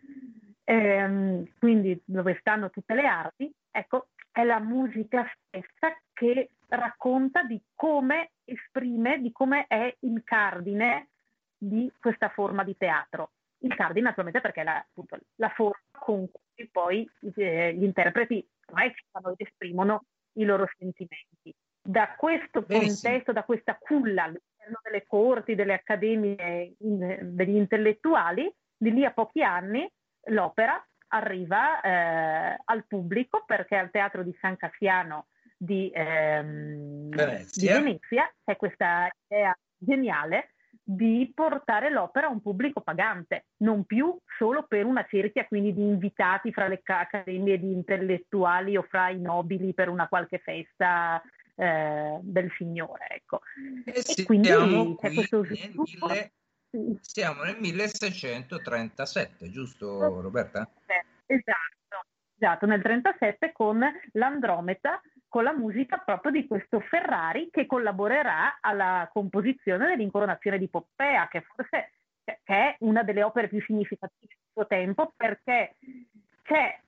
ehm, 0.63 1.47
quindi 1.59 1.99
dove 2.03 2.37
stanno 2.39 2.69
tutte 2.69 2.93
le 2.95 3.05
arti, 3.05 3.51
ecco, 3.71 4.07
è 4.35 4.43
la 4.43 4.59
musica 4.59 5.25
stessa 5.47 5.97
che 6.11 6.49
racconta 6.67 7.43
di 7.43 7.61
come 7.73 8.31
esprime, 8.43 9.21
di 9.21 9.31
come 9.31 9.65
è 9.65 9.95
il 10.01 10.23
cardine 10.25 11.07
di 11.57 11.89
questa 11.97 12.27
forma 12.27 12.65
di 12.65 12.75
teatro. 12.75 13.31
Il 13.59 13.73
cardine 13.73 14.07
naturalmente 14.07 14.41
perché 14.41 14.59
è 14.59 14.63
la, 14.65 14.75
appunto, 14.75 15.17
la 15.35 15.47
forma 15.47 15.79
con 15.97 16.29
cui 16.29 16.67
poi 16.69 17.09
eh, 17.33 17.73
gli 17.75 17.83
interpreti 17.83 18.45
recitano 18.65 19.29
ed 19.29 19.47
esprimono 19.47 20.03
i 20.33 20.43
loro 20.43 20.67
sentimenti. 20.77 21.55
Da 21.81 22.15
questo 22.17 22.61
Benissimo. 22.61 23.13
contesto, 23.13 23.31
da 23.31 23.43
questa 23.45 23.77
culla 23.77 24.23
all'interno 24.23 24.81
delle 24.83 25.05
corti, 25.07 25.55
delle 25.55 25.75
accademie 25.75 26.73
in, 26.79 27.19
degli 27.21 27.55
intellettuali, 27.55 28.53
di 28.75 28.91
lì 28.91 29.05
a 29.05 29.13
pochi 29.13 29.41
anni 29.43 29.89
l'opera 30.25 30.85
arriva 31.07 31.81
eh, 31.81 32.61
al 32.63 32.85
pubblico 32.87 33.43
perché 33.45 33.75
al 33.75 33.91
Teatro 33.91 34.23
di 34.23 34.35
San 34.39 34.57
Cassiano 34.57 35.27
di, 35.57 35.91
ehm, 35.93 37.09
Venezia. 37.09 37.77
di 37.77 37.83
Venezia 37.83 38.33
c'è 38.43 38.55
questa 38.55 39.09
idea 39.27 39.57
geniale 39.77 40.51
di 40.87 41.31
portare 41.33 41.89
l'opera 41.89 42.27
a 42.27 42.29
un 42.29 42.41
pubblico 42.41 42.81
pagante, 42.81 43.45
non 43.57 43.85
più 43.85 44.15
solo 44.37 44.65
per 44.67 44.85
una 44.85 45.05
cerchia 45.09 45.47
quindi 45.47 45.73
di 45.73 45.81
invitati 45.81 46.51
fra 46.51 46.67
le 46.67 46.81
accademie 46.83 47.57
di 47.57 47.71
intellettuali 47.71 48.77
o 48.77 48.83
fra 48.83 49.09
i 49.09 49.19
nobili 49.19 49.73
per 49.73 49.89
una 49.89 50.07
qualche 50.07 50.37
festa 50.37 51.21
eh, 51.55 52.19
del 52.21 52.51
Signore. 52.57 53.07
Ecco. 53.09 53.41
Sì, 54.03 54.21
e 54.21 54.25
quindi 54.25 54.49
c'è 54.49 55.13
questo 55.13 55.43
sviluppo. 55.43 56.07
Mille, 56.07 56.31
siamo 57.01 57.43
nel 57.43 57.57
1637, 57.59 59.49
giusto 59.49 60.21
Roberta? 60.21 60.69
Esatto, 61.25 62.05
esatto, 62.37 62.65
nel 62.65 62.79
1937 62.79 63.51
con 63.51 63.83
l'Andromeda 64.13 65.01
con 65.27 65.43
la 65.43 65.53
musica 65.53 65.97
proprio 65.97 66.31
di 66.31 66.47
questo 66.47 66.79
Ferrari 66.79 67.49
che 67.51 67.65
collaborerà 67.65 68.59
alla 68.61 69.09
composizione 69.11 69.87
dell'incoronazione 69.87 70.57
di 70.57 70.69
Poppea, 70.69 71.27
che 71.27 71.41
forse 71.41 71.91
che 72.23 72.39
è 72.43 72.75
una 72.79 73.03
delle 73.03 73.21
opere 73.21 73.49
più 73.49 73.61
significative 73.61 74.33
del 74.33 74.51
suo 74.53 74.67
tempo 74.67 75.13
perché 75.15 75.75
c'è 76.43 76.79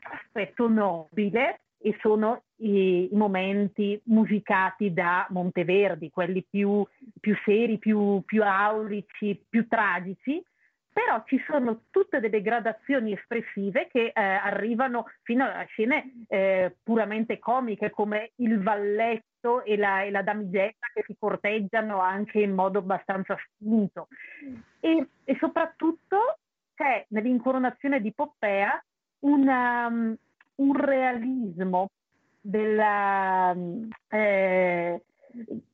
aspetto 0.00 0.68
nobile 0.68 1.60
e 1.82 1.96
sono 2.00 2.42
i, 2.56 3.12
i, 3.12 3.16
momenti 3.16 4.00
musicati 4.04 4.92
da 4.92 5.26
Monteverdi, 5.30 6.10
quelli 6.10 6.44
più, 6.48 6.86
più 7.20 7.36
seri, 7.44 7.78
più, 7.78 8.22
più 8.24 8.42
aulici, 8.42 9.44
più 9.48 9.66
tragici, 9.66 10.42
però 10.92 11.22
ci 11.24 11.42
sono 11.46 11.84
tutte 11.90 12.20
delle 12.20 12.42
gradazioni 12.42 13.12
espressive 13.14 13.88
che 13.90 14.12
eh, 14.14 14.20
arrivano 14.20 15.06
fino 15.22 15.44
a 15.44 15.64
scene 15.64 16.24
eh, 16.28 16.76
puramente 16.82 17.38
comiche 17.38 17.90
come 17.90 18.32
il 18.36 18.62
valletto 18.62 19.64
e 19.64 19.76
la, 19.76 20.02
e 20.02 20.10
la, 20.10 20.22
damigella 20.22 20.86
che 20.92 21.02
si 21.06 21.16
corteggiano 21.18 22.00
anche 22.00 22.40
in 22.40 22.52
modo 22.52 22.80
abbastanza 22.80 23.36
spinto. 23.42 24.08
E, 24.80 25.06
e 25.24 25.36
soprattutto 25.40 26.38
c'è 26.74 27.06
nell'incoronazione 27.08 28.00
di 28.00 28.12
Poppea 28.12 28.82
una, 29.20 30.14
un 30.56 30.74
realismo 30.74 31.88
della, 32.40 33.54
eh, 34.08 35.02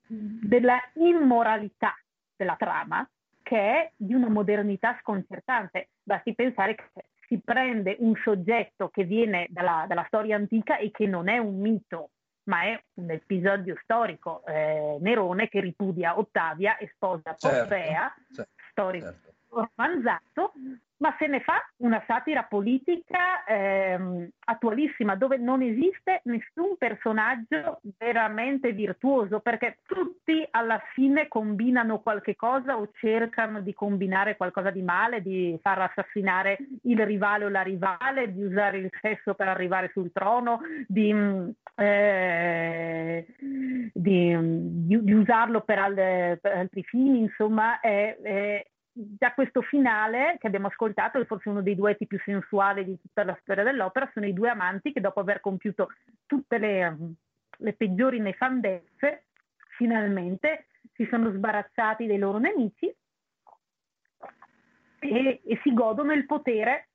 della 0.07 0.81
immoralità 0.95 1.95
della 2.37 2.57
trama 2.57 3.09
che 3.43 3.57
è 3.57 3.93
di 3.97 4.13
una 4.13 4.29
modernità 4.29 4.99
sconcertante. 5.01 5.89
Basti 6.03 6.35
pensare 6.35 6.75
che 6.75 6.85
si 7.27 7.41
prende 7.43 7.97
un 8.01 8.15
soggetto 8.23 8.91
che 8.91 9.05
viene 9.05 9.47
dalla, 9.49 9.87
dalla 9.89 10.05
storia 10.07 10.37
antica 10.37 10.77
e 10.77 10.91
che 10.91 11.07
non 11.07 11.29
è 11.29 11.39
un 11.39 11.59
mito, 11.59 12.11
ma 12.45 12.65
è 12.65 12.83
un 12.95 13.11
episodio 13.11 13.75
storico. 13.83 14.45
Eh, 14.47 14.99
Nerone 15.01 15.49
che 15.49 15.61
ripudia 15.61 16.19
Ottavia 16.19 16.77
e 16.77 16.91
sposa 16.95 17.35
certo, 17.37 17.59
Poppea, 17.61 18.15
certo, 18.35 18.53
storico 18.71 19.07
certo. 19.07 19.33
Romanzato, 19.51 20.53
ma 20.99 21.15
se 21.19 21.27
ne 21.27 21.41
fa 21.41 21.65
una 21.77 22.03
satira 22.07 22.43
politica 22.43 23.45
ehm, 23.47 24.29
attualissima 24.47 25.15
dove 25.15 25.37
non 25.37 25.63
esiste 25.63 26.23
nessun 26.25 26.77
personaggio 26.77 27.81
veramente 27.99 28.73
virtuoso 28.73 29.39
perché 29.39 29.79
tutti 29.87 30.47
alla 30.51 30.81
fine 30.95 31.29
combinano 31.29 32.01
qualche 32.01 32.35
cosa 32.35 32.77
o 32.77 32.91
cercano 32.95 33.61
di 33.61 33.75
combinare 33.75 34.37
qualcosa 34.37 34.71
di 34.71 34.83
male, 34.83 35.23
di 35.23 35.57
far 35.63 35.81
assassinare 35.83 36.59
il 36.83 37.05
rivale 37.07 37.45
o 37.45 37.49
la 37.49 37.63
rivale, 37.63 38.33
di 38.33 38.43
usare 38.43 38.79
il 38.79 38.91
sesso 39.01 39.35
per 39.35 39.47
arrivare 39.47 39.91
sul 39.93 40.11
trono, 40.11 40.61
di, 40.87 41.15
eh, 41.77 43.27
di, 43.93 44.37
di, 44.37 45.05
di 45.05 45.13
usarlo 45.13 45.61
per, 45.61 45.79
al, 45.79 45.95
per, 45.95 46.57
altri 46.57 46.83
fini, 46.83 47.21
insomma 47.21 47.79
è, 47.79 48.19
è 48.21 48.67
da 49.01 49.33
questo 49.33 49.63
finale 49.63 50.37
che 50.41 50.49
abbiamo 50.49 50.67
ascoltato, 50.67 51.21
è 51.21 51.25
forse 51.25 51.49
uno 51.49 51.63
dei 51.63 51.77
duetti 51.77 52.07
più 52.07 52.19
sensuali 52.25 52.85
di 52.85 53.01
tutta 53.01 53.23
la 53.23 53.39
storia 53.43 53.63
dell'opera, 53.63 54.11
sono 54.13 54.27
i 54.27 54.33
due 54.33 54.51
amanti 54.51 54.93
che 54.93 55.01
dopo 55.01 55.21
aver 55.21 55.41
compiuto 55.41 55.91
tutte 56.27 56.59
le, 56.59 56.97
le 57.59 57.73
peggiori 57.75 58.19
nefandezze, 58.19 59.27
finalmente 59.77 60.67
si 60.95 61.07
sono 61.09 61.31
sbarazzati 61.31 62.07
dei 62.07 62.19
loro 62.19 62.39
nemici 62.39 62.93
e, 64.99 65.41
e 65.45 65.61
si 65.63 65.73
godono 65.73 66.13
il 66.13 66.27
potere 66.27 66.89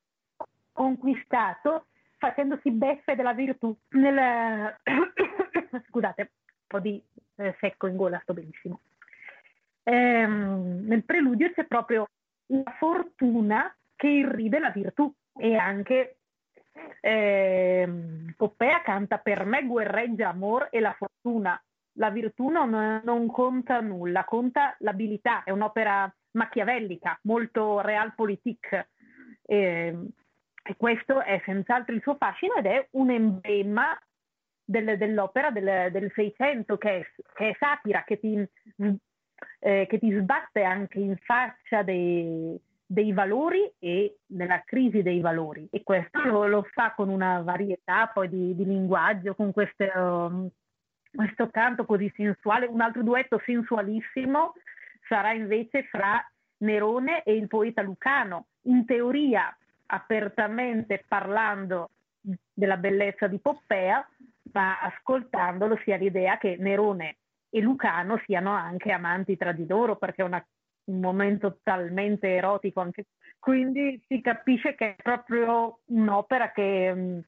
conquistato 0.74 1.86
facendosi 2.18 2.70
beffe 2.72 3.16
della 3.16 3.34
virtù. 3.34 3.74
Nel... 3.92 4.78
Scusate, 5.88 6.22
un 6.22 6.68
po' 6.68 6.80
di 6.80 7.02
eh, 7.36 7.56
secco 7.60 7.88
in 7.88 7.96
gola, 7.96 8.20
sto 8.24 8.34
benissimo 8.34 8.82
ehm, 9.84 10.86
nel 10.86 11.04
preludio 11.04 11.52
c'è 11.52 11.66
proprio 11.66 12.08
la 12.48 12.76
fortuna 12.78 13.76
che 13.96 14.08
irride 14.08 14.60
la 14.60 14.70
virtù 14.70 15.14
e 15.36 15.56
anche 15.56 16.18
ehm, 17.02 18.34
Poppea 18.36 18.82
canta 18.82 19.18
per 19.20 19.46
me 19.46 19.66
guerreggia 19.66 20.30
amor 20.30 20.68
e 20.72 20.80
la 20.80 20.94
fortuna. 20.94 21.62
La 21.98 22.10
virtù 22.10 22.50
non, 22.50 23.02
non 23.04 23.28
conta 23.28 23.80
nulla, 23.80 24.24
conta 24.24 24.76
l'abilità, 24.80 25.44
è 25.44 25.52
un'opera 25.52 26.12
machiavellica, 26.32 27.20
molto 27.24 27.82
realpolitik. 27.82 28.88
E, 29.46 30.08
e 30.64 30.76
questo 30.76 31.22
è 31.22 31.42
senz'altro 31.46 31.94
il 31.94 32.02
suo 32.02 32.16
fascino 32.16 32.56
ed 32.56 32.66
è 32.66 32.88
un 32.92 33.12
emblema 33.12 33.98
del, 34.66 34.98
dell'opera 34.98 35.52
del, 35.52 35.92
del 35.92 36.12
Seicento 36.16 36.78
che 36.78 37.00
è, 37.00 37.06
che 37.36 37.50
è 37.50 37.56
satira, 37.60 38.04
che 38.04 38.20
ti 38.20 38.44
eh, 39.60 39.86
che 39.90 40.00
ti 40.00 40.12
sbatte 40.12 40.64
anche 40.64 41.00
in 41.00 41.16
faccia 41.18 41.84
dei, 41.84 42.60
dei 42.86 43.12
valori 43.12 43.72
e 43.80 44.18
nella 44.28 44.62
crisi 44.66 45.02
dei 45.02 45.20
valori 45.20 45.68
e 45.72 45.84
questo 45.84 46.22
lo, 46.24 46.48
lo 46.48 46.64
fa 46.72 46.94
con 46.94 47.10
una 47.10 47.42
varietà 47.42 48.08
poi 48.14 48.30
di, 48.30 48.56
di 48.56 48.66
linguaggio, 48.66 49.36
con 49.36 49.52
queste, 49.52 49.92
um, 49.96 50.50
questo 51.14 51.50
canto 51.50 51.86
così 51.86 52.12
sensuale. 52.16 52.68
Un 52.68 52.82
altro 52.82 53.04
duetto 53.04 53.42
sensualissimo 53.46 54.54
sarà 55.08 55.34
invece 55.34 55.84
fra 55.84 56.24
Nerone 56.58 57.24
e 57.24 57.36
il 57.36 57.48
poeta 57.48 57.82
Lucano, 57.82 58.48
in 58.64 58.86
teoria 58.86 59.56
apertamente 59.88 61.04
parlando 61.08 61.90
della 62.54 62.78
bellezza 62.78 63.28
di 63.28 63.40
Poppea, 63.40 64.08
ma 64.54 64.80
ascoltandolo 64.80 65.80
si 65.84 65.92
ha 65.92 65.98
l'idea 65.98 66.38
che 66.38 66.58
Nerone 66.60 67.18
e 67.56 67.62
Lucano 67.62 68.20
siano 68.26 68.52
anche 68.52 68.92
amanti 68.92 69.38
tra 69.38 69.52
di 69.52 69.68
loro 69.68 69.96
perché 69.96 70.24
è 70.24 70.26
una, 70.26 70.44
un 70.86 71.00
momento 71.00 71.60
talmente 71.62 72.30
erotico 72.30 72.80
anche. 72.80 73.06
Quindi 73.38 74.02
si 74.08 74.22
capisce 74.22 74.74
che 74.74 74.96
è 74.96 75.02
proprio 75.02 75.82
un'opera 75.86 76.52
che, 76.52 76.92
mm, 76.96 77.20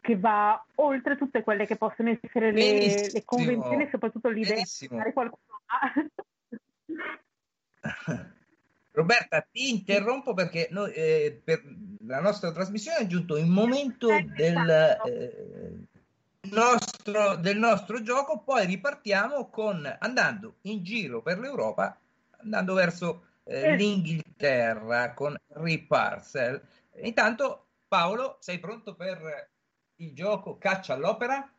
che 0.00 0.18
va 0.18 0.60
oltre 0.76 1.16
tutte 1.16 1.44
quelle 1.44 1.64
che 1.64 1.76
possono 1.76 2.10
essere 2.10 2.50
le, 2.50 3.08
le 3.12 3.22
convenzioni 3.24 3.88
soprattutto 3.88 4.30
l'idea 4.30 4.56
di 4.56 4.88
fare 4.88 5.12
qualcuno. 5.12 5.44
Roberta, 8.90 9.46
ti 9.48 9.70
interrompo 9.70 10.34
perché 10.34 10.66
noi, 10.72 10.90
eh, 10.92 11.40
per 11.44 11.62
la 12.04 12.20
nostra 12.20 12.50
trasmissione 12.50 12.98
è 12.98 13.06
giunto 13.06 13.36
il 13.36 13.46
momento 13.46 14.10
eh, 14.10 14.24
del, 14.24 14.58
esatto. 14.58 15.06
eh, 15.06 15.77
nostro, 16.50 17.36
del 17.36 17.58
nostro 17.58 18.02
gioco, 18.02 18.40
poi 18.40 18.66
ripartiamo 18.66 19.48
con 19.50 19.96
andando 19.98 20.56
in 20.62 20.82
giro 20.82 21.22
per 21.22 21.38
l'Europa, 21.38 21.98
andando 22.38 22.74
verso 22.74 23.24
eh, 23.44 23.76
l'Inghilterra 23.76 25.12
con 25.14 25.36
Riparcel. 25.48 26.60
Intanto, 27.02 27.66
Paolo, 27.88 28.36
sei 28.40 28.58
pronto 28.58 28.94
per 28.94 29.50
il 29.96 30.12
gioco 30.14 30.58
Caccia 30.58 30.94
all'Opera? 30.94 31.50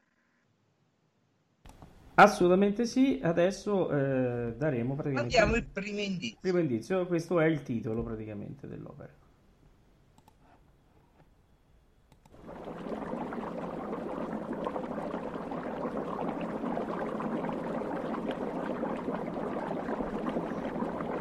Assolutamente 2.16 2.86
sì, 2.86 3.20
adesso 3.24 3.90
eh, 3.90 4.54
daremo 4.58 4.96
praticamente... 4.96 5.38
Andiamo 5.38 5.56
il 5.56 5.66
primo 5.66 6.00
indizio. 6.00 6.38
Primo 6.42 6.60
indizio, 6.60 7.06
questo 7.08 7.40
è 7.40 7.46
il 7.46 7.64
titolo 7.64 8.04
praticamente 8.04 8.68
dell'opera. 8.68 9.14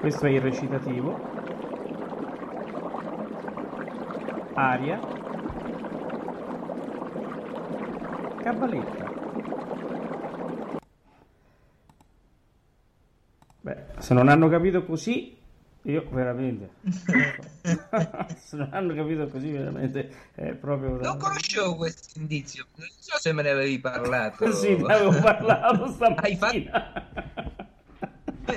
Questo 0.09 0.25
è 0.25 0.31
il 0.31 0.41
recitativo. 0.41 1.21
Aria. 4.55 4.99
Cabaletta. 8.41 9.05
Beh, 13.61 13.77
se 13.99 14.15
non 14.15 14.31
hanno 14.31 14.49
capito 14.49 14.83
così, 14.87 15.37
io 15.83 16.09
veramente. 16.11 16.71
se 18.41 18.57
non 18.57 18.71
hanno 18.73 18.95
capito 18.95 19.29
così, 19.29 19.51
veramente 19.51 20.11
è 20.37 20.55
proprio. 20.55 20.97
Non 21.03 21.19
conoscevo 21.19 21.77
questo 21.77 22.19
indizio. 22.19 22.65
Non 22.77 22.89
so 22.99 23.19
se 23.19 23.31
me 23.35 23.43
ne 23.43 23.51
avevi 23.51 23.79
parlato. 23.79 24.51
sì, 24.57 24.75
ne 24.75 24.91
avevo 24.91 25.21
parlato 25.21 25.87
stamattina. 25.89 26.23
Hai 26.23 26.37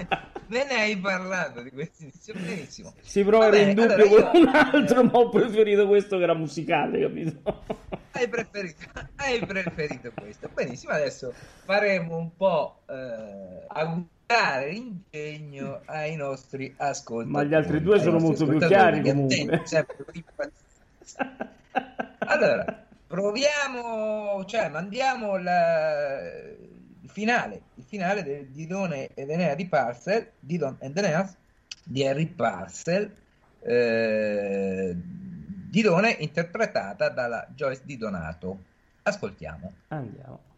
fatto... 0.08 0.30
me 0.52 0.66
ne 0.66 0.82
hai 0.82 0.98
parlato 0.98 1.62
di 1.62 1.72
questo 1.72 2.04
inizio 2.04 2.34
benissimo. 2.34 2.94
Si 3.00 3.24
prova 3.24 3.58
in 3.58 3.74
dubbio 3.74 3.94
allora 3.94 4.30
con 4.30 4.42
un 4.42 4.52
altro, 4.54 5.04
ma 5.06 5.12
ho 5.14 5.30
preferito 5.30 5.88
questo 5.88 6.18
che 6.18 6.24
era 6.24 6.34
musicale, 6.34 7.00
capito? 7.00 7.64
Hai 8.14 8.28
preferito, 8.28 8.84
hai 9.16 9.40
preferito 9.40 10.12
questo. 10.14 10.50
Benissimo, 10.54 10.92
adesso 10.92 11.34
faremo 11.64 12.18
un 12.18 12.36
po' 12.36 12.82
eh, 12.88 13.66
augurare 13.68 14.70
l'ingegno 14.70 15.82
ai 15.86 16.18
nostri 16.18 16.72
ascoltatori. 16.76 17.32
Ma 17.32 17.44
gli 17.44 17.54
altri 17.56 17.82
due 17.82 18.00
sono 18.00 18.20
molto 18.20 18.46
più 18.46 18.60
chiari 18.60 19.02
comunque. 19.02 19.64
allora, 22.20 22.86
proviamo, 23.08 24.44
cioè 24.46 24.70
mandiamo 24.70 25.38
la 25.38 26.20
finale, 27.10 27.62
il 27.76 27.84
finale 27.84 28.24
del 28.24 28.48
Didone 28.48 29.10
ed 29.14 29.30
Enea 29.30 29.56
di 29.56 29.68
Parcel, 29.68 30.32
Didon 30.40 30.78
and 30.82 30.98
Enea 30.98 31.34
di 31.84 32.06
Harry 32.06 32.28
Parcel, 32.28 33.14
eh, 33.62 34.96
Didone 34.96 36.12
interpretata 36.20 37.10
dalla 37.10 37.48
Joyce 37.56 37.82
Di 37.86 37.98
Donato. 37.98 38.64
Ascoltiamo. 39.04 39.74
Andiamo. 39.88 40.51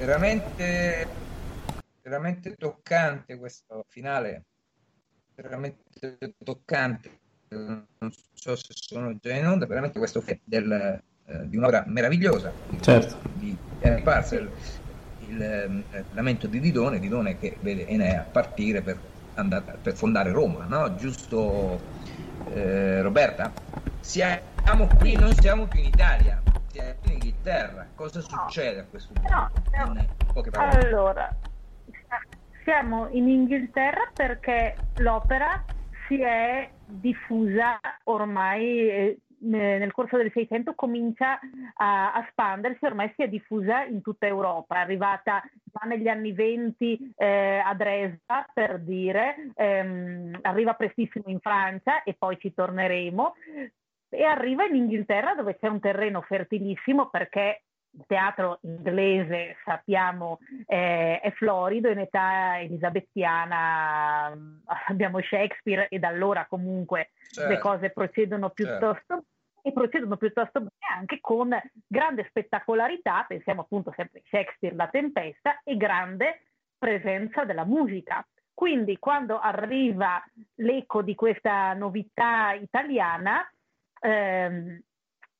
Veramente, 0.00 1.06
veramente 2.00 2.54
toccante 2.56 3.36
questo 3.36 3.84
finale, 3.88 4.44
veramente 5.34 6.36
toccante. 6.42 7.18
Non 7.48 7.84
so 8.32 8.56
se 8.56 8.68
sono 8.70 9.14
già 9.20 9.34
in 9.34 9.46
onda, 9.46 9.66
veramente 9.66 9.98
questo 9.98 10.24
del, 10.44 11.02
eh, 11.26 11.48
di 11.48 11.56
un'opera 11.56 11.84
meravigliosa 11.86 12.52
certo. 12.80 13.16
di 13.34 13.54
Henry 13.80 14.02
Parcel, 14.02 14.50
il 15.26 15.42
eh, 15.42 16.04
lamento 16.12 16.46
di 16.46 16.60
Didone, 16.60 16.98
Didone 16.98 17.38
che 17.38 17.58
vede 17.60 17.86
Enea 17.86 18.22
partire 18.22 18.80
per, 18.80 18.98
andare, 19.34 19.78
per 19.82 19.94
fondare 19.94 20.30
Roma, 20.30 20.64
no? 20.64 20.94
giusto 20.94 21.78
eh, 22.54 23.02
Roberta? 23.02 23.52
Siamo 24.00 24.86
qui, 24.98 25.14
non 25.14 25.34
siamo 25.34 25.66
più 25.66 25.80
in 25.80 25.86
Italia, 25.86 26.40
in 26.74 27.12
Inghilterra. 27.12 27.86
Cosa 27.94 28.20
succede 28.20 28.80
a 28.80 28.84
questo 28.84 29.12
punto? 29.12 29.32
No, 29.32 29.94
no. 29.94 30.06
Allora, 30.52 31.34
siamo 32.64 33.08
in 33.10 33.28
Inghilterra 33.28 34.10
perché 34.14 34.76
l'opera 34.96 35.64
si 36.06 36.20
è 36.20 36.70
diffusa 36.86 37.80
ormai 38.04 38.88
eh, 38.88 39.18
nel 39.42 39.92
corso 39.92 40.16
del 40.16 40.30
Seicento 40.32 40.74
comincia 40.74 41.38
a, 41.76 42.12
a 42.12 42.26
spandersi, 42.30 42.84
ormai 42.84 43.12
si 43.16 43.22
è 43.22 43.28
diffusa 43.28 43.84
in 43.84 44.02
tutta 44.02 44.26
Europa, 44.26 44.76
è 44.76 44.80
arrivata 44.80 45.42
già 45.64 45.86
negli 45.86 46.08
anni 46.08 46.32
venti 46.32 47.12
eh, 47.16 47.62
a 47.64 47.74
Dresda 47.74 48.46
per 48.52 48.80
dire, 48.80 49.52
ehm, 49.54 50.38
arriva 50.42 50.74
prestissimo 50.74 51.24
in 51.28 51.40
Francia 51.40 52.02
e 52.02 52.14
poi 52.18 52.38
ci 52.38 52.52
torneremo 52.52 53.34
e 54.10 54.24
arriva 54.24 54.64
in 54.64 54.74
Inghilterra 54.74 55.34
dove 55.34 55.56
c'è 55.56 55.68
un 55.68 55.80
terreno 55.80 56.20
fertilissimo 56.20 57.08
perché 57.08 57.62
il 57.92 58.04
teatro 58.06 58.58
inglese, 58.62 59.56
sappiamo, 59.64 60.38
eh, 60.66 61.20
è 61.20 61.30
florido, 61.32 61.88
in 61.90 61.98
età 61.98 62.60
elisabettiana 62.60 64.36
abbiamo 64.88 65.20
Shakespeare 65.20 65.88
e 65.88 65.98
da 65.98 66.08
allora 66.08 66.46
comunque 66.46 67.10
certo. 67.30 67.50
le 67.50 67.58
cose 67.58 67.90
procedono 67.90 68.52
certo. 68.54 68.62
piuttosto 68.62 69.14
certo. 69.14 69.26
e 69.62 69.72
procedono 69.72 70.16
piuttosto 70.16 70.60
bene 70.60 70.94
anche 70.96 71.18
con 71.20 71.56
grande 71.86 72.26
spettacolarità, 72.28 73.24
pensiamo 73.26 73.62
appunto 73.62 73.92
sempre 73.96 74.20
a 74.20 74.22
Shakespeare, 74.28 74.76
La 74.76 74.88
Tempesta, 74.88 75.60
e 75.64 75.76
grande 75.76 76.42
presenza 76.78 77.44
della 77.44 77.64
musica. 77.64 78.24
Quindi 78.52 78.98
quando 78.98 79.38
arriva 79.38 80.22
l'eco 80.56 81.02
di 81.02 81.14
questa 81.14 81.72
novità 81.72 82.52
italiana, 82.52 83.48
ehm, 84.00 84.80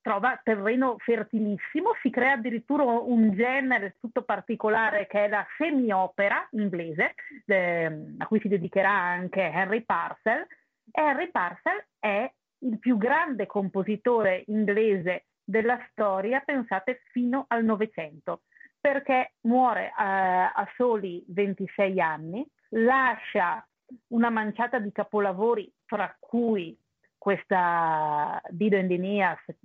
trova 0.00 0.40
terreno 0.42 0.96
fertilissimo, 0.98 1.90
si 2.00 2.10
crea 2.10 2.32
addirittura 2.32 2.84
un 2.84 3.32
genere 3.34 3.96
tutto 4.00 4.22
particolare 4.22 5.06
che 5.06 5.26
è 5.26 5.28
la 5.28 5.46
semi-opera 5.58 6.48
inglese, 6.52 7.14
eh, 7.46 8.14
a 8.18 8.26
cui 8.26 8.40
si 8.40 8.48
dedicherà 8.48 8.90
anche 8.90 9.42
Henry 9.42 9.82
Parcel. 9.82 10.46
Henry 10.90 11.30
Parcel 11.30 11.84
è 11.98 12.30
il 12.62 12.78
più 12.78 12.96
grande 12.96 13.46
compositore 13.46 14.44
inglese 14.46 15.26
della 15.44 15.78
storia, 15.90 16.40
pensate, 16.40 17.02
fino 17.10 17.44
al 17.48 17.64
Novecento, 17.64 18.42
perché 18.80 19.34
muore 19.42 19.86
eh, 19.86 19.92
a 19.96 20.68
soli 20.76 21.24
26 21.28 22.00
anni, 22.00 22.46
lascia 22.70 23.64
una 24.08 24.30
manciata 24.30 24.78
di 24.78 24.92
capolavori, 24.92 25.70
fra 25.84 26.14
cui 26.18 26.78
questa 27.20 28.40
Dido 28.48 28.76
in 28.78 28.88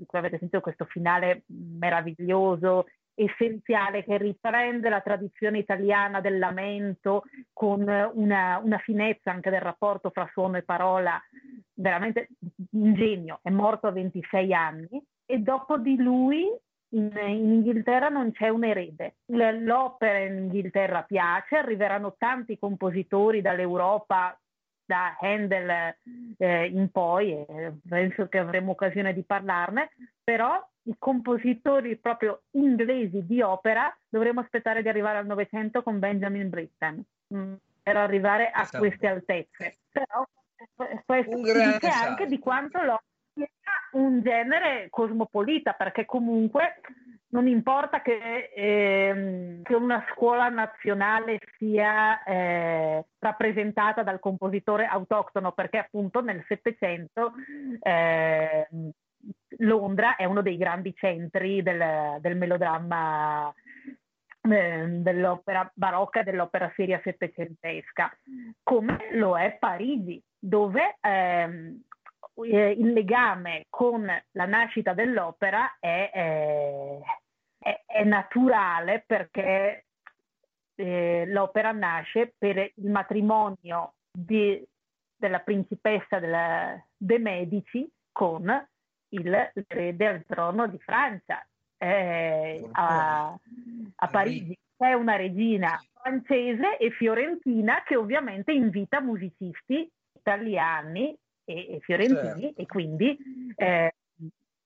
cui 0.05 0.19
avete 0.19 0.37
sentito 0.39 0.59
questo 0.59 0.83
finale 0.83 1.43
meraviglioso, 1.47 2.85
essenziale, 3.13 4.03
che 4.03 4.17
riprende 4.17 4.89
la 4.89 4.99
tradizione 4.99 5.59
italiana 5.59 6.19
del 6.19 6.37
lamento 6.37 7.23
con 7.53 7.79
una, 8.13 8.59
una 8.61 8.77
finezza 8.79 9.31
anche 9.31 9.49
del 9.49 9.61
rapporto 9.61 10.09
fra 10.09 10.29
suono 10.33 10.57
e 10.57 10.63
parola, 10.63 11.17
veramente 11.75 12.27
un 12.71 12.93
genio, 12.93 13.39
è 13.41 13.49
morto 13.49 13.87
a 13.87 13.91
26 13.91 14.53
anni 14.53 15.01
e 15.25 15.39
dopo 15.39 15.77
di 15.77 15.95
lui 15.95 16.45
in, 16.89 17.09
in, 17.15 17.53
Inghilterra 17.53 18.09
non 18.09 18.33
c'è 18.33 18.49
un 18.49 18.65
erede. 18.65 19.15
L'opera 19.27 20.19
in 20.19 20.37
Inghilterra 20.43 21.03
piace, 21.03 21.55
arriveranno 21.55 22.15
tanti 22.17 22.59
compositori 22.59 23.39
dall'Europa 23.39 24.37
da 24.85 25.17
Handel 25.19 25.95
eh, 26.37 26.65
in 26.67 26.89
poi, 26.91 27.31
e 27.31 27.73
penso 27.87 28.27
che 28.27 28.37
avremo 28.37 28.71
occasione 28.71 29.13
di 29.13 29.23
parlarne, 29.23 29.91
però 30.23 30.63
i 30.83 30.95
compositori 30.99 31.97
proprio 31.97 32.43
inglesi 32.51 33.25
di 33.25 33.41
opera 33.41 33.95
dovremo 34.07 34.41
aspettare 34.41 34.81
di 34.81 34.89
arrivare 34.89 35.17
al 35.17 35.25
Novecento 35.25 35.81
con 35.81 35.99
Benjamin 35.99 36.49
Britten 36.49 37.03
mm, 37.33 37.53
per 37.81 37.97
arrivare 37.97 38.51
a 38.51 38.61
esatto. 38.61 38.79
queste 38.79 39.07
altezze. 39.07 39.77
Però 39.91 40.27
questo 41.05 41.35
dice 41.35 41.87
anche 41.87 42.27
di 42.27 42.39
quanto 42.39 42.77
l'opera 42.79 43.03
un 43.91 44.21
genere 44.21 44.87
cosmopolita, 44.89 45.73
perché 45.73 46.05
comunque 46.05 46.81
non 47.29 47.47
importa 47.47 48.01
che, 48.01 48.51
eh, 48.55 49.59
che, 49.63 49.75
una 49.75 50.05
scuola 50.13 50.47
nazionale 50.49 51.39
sia 51.57 52.23
eh, 52.23 53.05
rappresentata 53.19 54.03
dal 54.03 54.19
compositore 54.19 54.85
autoctono, 54.85 55.51
perché 55.51 55.77
appunto 55.77 56.21
nel 56.21 56.43
Settecento 56.47 57.33
eh, 57.81 58.67
Londra 59.59 60.15
è 60.15 60.25
uno 60.25 60.41
dei 60.41 60.57
grandi 60.57 60.93
centri 60.95 61.61
del, 61.61 62.19
del 62.19 62.37
melodramma 62.37 63.53
ehm, 64.41 65.01
dell'opera 65.01 65.69
barocca 65.73 66.21
e 66.21 66.23
dell'opera 66.23 66.71
seria 66.75 67.01
settecentesca, 67.03 68.15
come 68.63 69.09
lo 69.13 69.37
è 69.37 69.57
Parigi, 69.59 70.21
dove 70.37 70.97
ehm, 71.01 71.81
eh, 72.43 72.71
il 72.71 72.93
legame 72.93 73.65
con 73.69 74.05
la 74.05 74.45
nascita 74.45 74.93
dell'opera 74.93 75.77
è, 75.79 76.11
eh, 76.13 76.99
è, 77.57 77.83
è 77.85 78.03
naturale 78.03 79.03
perché 79.05 79.85
eh, 80.75 81.25
l'opera 81.27 81.71
nasce 81.71 82.33
per 82.37 82.57
il 82.57 82.89
matrimonio 82.89 83.93
di, 84.11 84.63
della 85.15 85.39
principessa 85.39 86.19
della, 86.19 86.83
De 86.95 87.17
Medici 87.19 87.89
con 88.11 88.67
il 89.09 89.51
erede 89.67 90.07
al 90.07 90.25
trono 90.25 90.67
di 90.67 90.79
Francia 90.79 91.45
eh, 91.77 92.67
a, 92.71 93.37
a 93.95 94.07
Parigi. 94.07 94.57
C'è 94.77 94.91
una 94.91 95.15
regina 95.15 95.81
francese 95.93 96.77
e 96.77 96.91
fiorentina 96.91 97.81
che 97.83 97.95
ovviamente 97.95 98.51
invita 98.51 98.99
musicisti 98.99 99.89
italiani 100.11 101.15
e, 101.45 101.75
e 101.75 101.79
fiorentini 101.81 102.41
certo. 102.41 102.61
e 102.61 102.65
quindi 102.65 103.17
eh, 103.55 103.93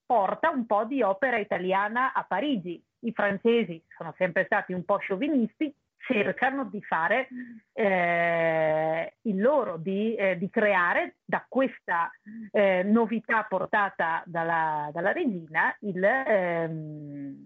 porta 0.06 0.50
un 0.50 0.66
po' 0.66 0.86
di 0.86 1.04
opera 1.04 1.38
italiana 1.38 2.14
a 2.14 2.24
Parigi. 2.24 2.82
I 3.02 3.12
francesi 3.12 3.82
sono 3.96 4.14
sempre 4.18 4.46
stati 4.46 4.74
un 4.74 4.84
po' 4.84 4.98
sciovinisti, 4.98 5.74
cercano 5.98 6.66
di 6.66 6.82
fare 6.82 7.28
eh, 7.74 9.14
il 9.22 9.40
loro, 9.40 9.78
di, 9.78 10.16
eh, 10.16 10.38
di, 10.38 10.50
creare 10.50 11.18
da 11.24 11.46
questa 11.48 12.10
eh, 12.52 12.84
novità 12.84 13.44
portata 13.44 14.24
dalla, 14.26 14.90
dalla 14.92 15.12
regina 15.12 15.76
il, 15.82 16.04
ehm, 16.04 17.46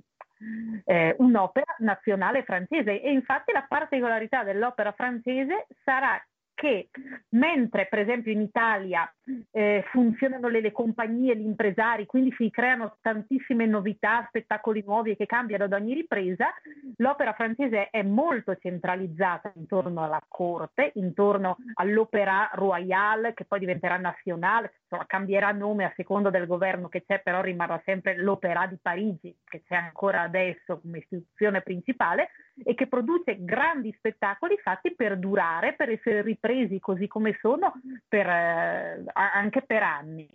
eh, 0.85 1.15
un'opera 1.19 1.75
nazionale 1.79 2.43
francese 2.43 3.01
e 3.01 3.11
infatti 3.11 3.51
la 3.51 3.65
particolarità 3.67 4.43
dell'opera 4.43 4.91
francese 4.91 5.67
sarà 5.83 6.21
che 6.63 6.87
mentre 7.31 7.87
per 7.87 7.99
esempio 7.99 8.31
in 8.31 8.39
Italia 8.39 9.13
eh, 9.51 9.83
funzionano 9.91 10.47
le, 10.47 10.61
le, 10.61 10.71
compagnie, 10.71 11.35
gli 11.35 11.43
impresari, 11.43 12.05
quindi 12.05 12.33
si 12.37 12.49
creano 12.49 12.95
tantissime 13.01 13.65
novità, 13.65 14.23
spettacoli 14.29 14.81
nuovi 14.85 15.17
che 15.17 15.25
cambiano 15.25 15.65
ad 15.65 15.73
ogni 15.73 15.93
ripresa, 15.93 16.53
l'opera 16.97 17.33
francese 17.33 17.89
è 17.89 18.01
molto 18.01 18.55
centralizzata 18.55 19.51
intorno 19.55 20.05
alla 20.05 20.23
corte, 20.25 20.91
intorno 20.95 21.57
all'opera 21.73 22.49
royale 22.53 23.33
che 23.33 23.43
poi 23.43 23.59
diventerà 23.59 23.97
nazionale, 23.97 24.71
insomma 24.93 25.05
cambierà 25.07 25.51
nome 25.51 25.85
a 25.85 25.93
seconda 25.95 26.29
del 26.29 26.45
governo 26.45 26.87
che 26.87 27.03
c'è, 27.03 27.21
però 27.21 27.41
rimarrà 27.41 27.81
sempre 27.83 28.15
l'Opera 28.17 28.67
di 28.67 28.77
Parigi 28.79 29.35
che 29.43 29.63
c'è 29.63 29.75
ancora 29.75 30.21
adesso 30.21 30.79
come 30.79 30.99
istituzione 30.99 31.61
principale 31.61 32.29
e 32.63 32.75
che 32.75 32.87
produce 32.87 33.37
grandi 33.39 33.93
spettacoli 33.97 34.57
fatti 34.57 34.93
per 34.93 35.17
durare, 35.17 35.73
per 35.73 35.89
essere 35.89 36.21
ripresi 36.21 36.79
così 36.79 37.07
come 37.07 37.37
sono 37.41 37.73
per, 38.07 38.27
eh, 38.27 39.03
anche 39.13 39.63
per 39.63 39.83
anni. 39.83 40.29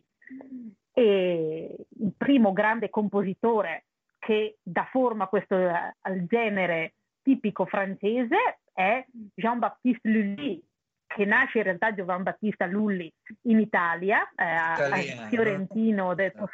E 0.92 1.76
il 2.00 2.12
primo 2.16 2.52
grande 2.52 2.90
compositore 2.90 3.84
che 4.18 4.58
dà 4.60 4.86
forma 4.90 5.24
a 5.24 5.28
questo, 5.28 5.54
al 5.54 6.26
genere 6.26 6.94
tipico 7.22 7.64
francese 7.66 8.58
è 8.72 9.04
Jean-Baptiste 9.34 10.08
Lully, 10.08 10.62
che 11.08 11.24
nasce 11.24 11.58
in 11.58 11.64
realtà 11.64 11.94
Giovan 11.94 12.22
Battista 12.22 12.66
Lulli 12.66 13.12
in 13.42 13.58
Italia, 13.58 14.22
eh, 14.36 14.44
a 14.44 15.26
Fiorentino, 15.28 16.14
detto. 16.14 16.50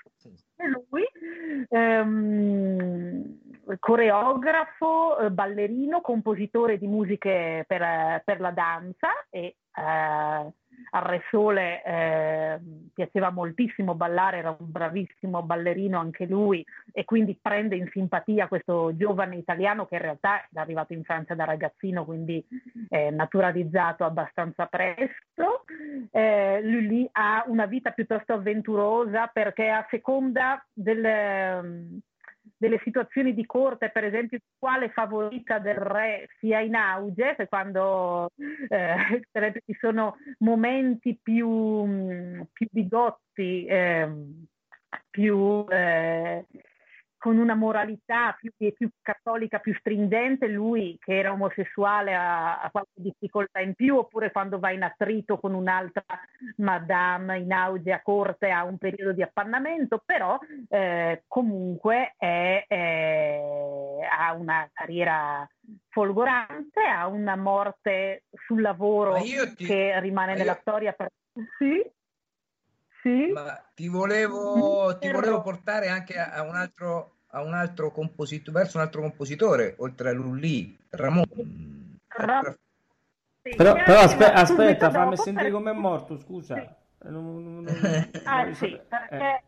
lui, 0.89 1.05
ehm, 1.69 3.39
coreografo, 3.81 5.19
eh, 5.19 5.31
ballerino, 5.31 6.01
compositore 6.01 6.79
di 6.79 6.87
musiche 6.87 7.65
per, 7.67 8.23
per 8.25 8.41
la 8.41 8.53
danza 8.53 9.11
e 9.29 9.57
eh, 9.77 10.53
al 10.91 11.03
Re 11.03 11.23
Sole 11.31 11.83
eh, 11.85 12.61
piaceva 12.93 13.31
moltissimo 13.31 13.95
ballare, 13.95 14.39
era 14.39 14.57
un 14.59 14.71
bravissimo 14.71 15.43
ballerino 15.43 15.99
anche 15.99 16.27
lui 16.27 16.65
e 16.93 17.05
quindi 17.05 17.39
prende 17.41 17.77
in 17.77 17.89
simpatia 17.91 18.49
questo 18.49 18.97
giovane 18.97 19.37
italiano 19.37 19.87
che 19.87 19.97
in 19.97 20.03
realtà 20.03 20.41
è 20.43 20.59
arrivato 20.59 20.93
in 20.93 21.03
Francia 21.03 21.35
da 21.35 21.45
ragazzino, 21.45 22.05
quindi 22.05 22.45
è 22.89 23.11
naturalizzato 23.11 24.05
abbastanza 24.05 24.67
presto. 24.67 25.65
Eh, 26.11 26.61
lui 26.63 26.87
lì 26.87 27.09
ha 27.13 27.45
una 27.47 27.67
vita 27.67 27.91
piuttosto 27.91 28.33
avventurosa 28.33 29.27
perché 29.27 29.69
a 29.69 29.87
seconda 29.91 30.65
del 30.73 32.03
delle 32.57 32.81
situazioni 32.83 33.35
di 33.35 33.45
corte, 33.47 33.91
per 33.91 34.05
esempio 34.05 34.39
quale 34.59 34.91
favorita 34.91 35.59
del 35.59 35.77
re 35.77 36.29
sia 36.39 36.61
in 36.61 36.75
auge, 36.75 37.37
quando 37.49 38.31
eh, 38.69 38.95
ci 39.67 39.77
sono 39.79 40.17
momenti 40.39 41.19
più, 41.21 42.47
più 42.53 42.67
bigotti, 42.71 43.65
eh, 43.67 44.09
più 45.11 45.65
eh, 45.69 46.45
con 47.25 47.39
una 47.39 47.55
moralità 47.55 48.37
più, 48.39 48.53
più, 48.55 48.91
cattolica, 49.01 49.59
più 49.59 49.75
stringente, 49.79 50.47
lui 50.47 50.99
che 51.01 51.17
era 51.17 51.33
omosessuale 51.33 52.15
ha, 52.15 52.61
ha, 52.61 52.71
qualche 52.71 53.01
difficoltà 53.01 53.61
in 53.61 53.73
più, 53.73 53.97
oppure 53.97 54.31
quando 54.31 54.59
va 54.59 54.73
in 54.73 54.83
attrito 54.83 55.39
con 55.39 55.55
un'altra 55.55 56.05
madame 56.57 57.39
in 57.39 57.51
auge 57.51 57.93
a 57.93 58.03
corte 58.03 58.51
ha 58.51 58.65
un 58.65 58.77
periodo 58.77 59.13
di 59.13 59.23
appannamento, 59.23 60.03
però 60.05 60.39
eh, 60.69 61.23
comunque 61.27 62.13
è, 62.19 62.63
è, 62.69 63.41
ha 64.07 64.35
una 64.35 64.69
carriera 64.71 65.49
folgorante, 65.89 66.83
ha 66.83 67.07
una 67.07 67.37
morte 67.37 68.25
sul 68.47 68.61
lavoro 68.61 69.15
ti, 69.15 69.65
che 69.65 69.99
rimane 69.99 70.35
nella 70.35 70.53
io... 70.53 70.59
storia 70.61 70.93
per... 70.93 71.09
Sì? 71.57 71.83
Sì? 73.05 73.31
Ma 73.33 73.63
ti 73.75 73.89
volevo, 73.89 74.97
ti 74.99 75.13
volevo 75.13 75.43
portare 75.43 75.89
anche 75.89 76.19
a, 76.19 76.31
a 76.33 76.43
un 76.43 76.55
altro 76.55 77.11
a 77.35 77.43
un 77.43 77.53
altro 77.53 77.91
compositore, 77.91 78.59
verso 78.59 78.79
un 78.79 78.85
altro 78.85 79.03
compositore, 79.03 79.75
oltre 79.79 80.11
a 80.11 80.13
Lully, 80.13 80.79
Ramon. 80.91 81.99
Ra- 82.07 82.57
però, 83.43 83.75
però 83.75 83.99
aspe- 84.01 84.33
aspetta, 84.33 84.91
fammi 84.91 85.17
sentire 85.17 85.51
come 85.51 85.73
è 85.73 85.75
morto, 85.75 86.17
scusa. 86.17 86.55
Non, 87.03 87.65
non, 87.65 87.67
ah, 88.25 88.45
non 88.45 88.55
sì, 88.55 88.81
perché 88.89 89.35
eh. 89.35 89.43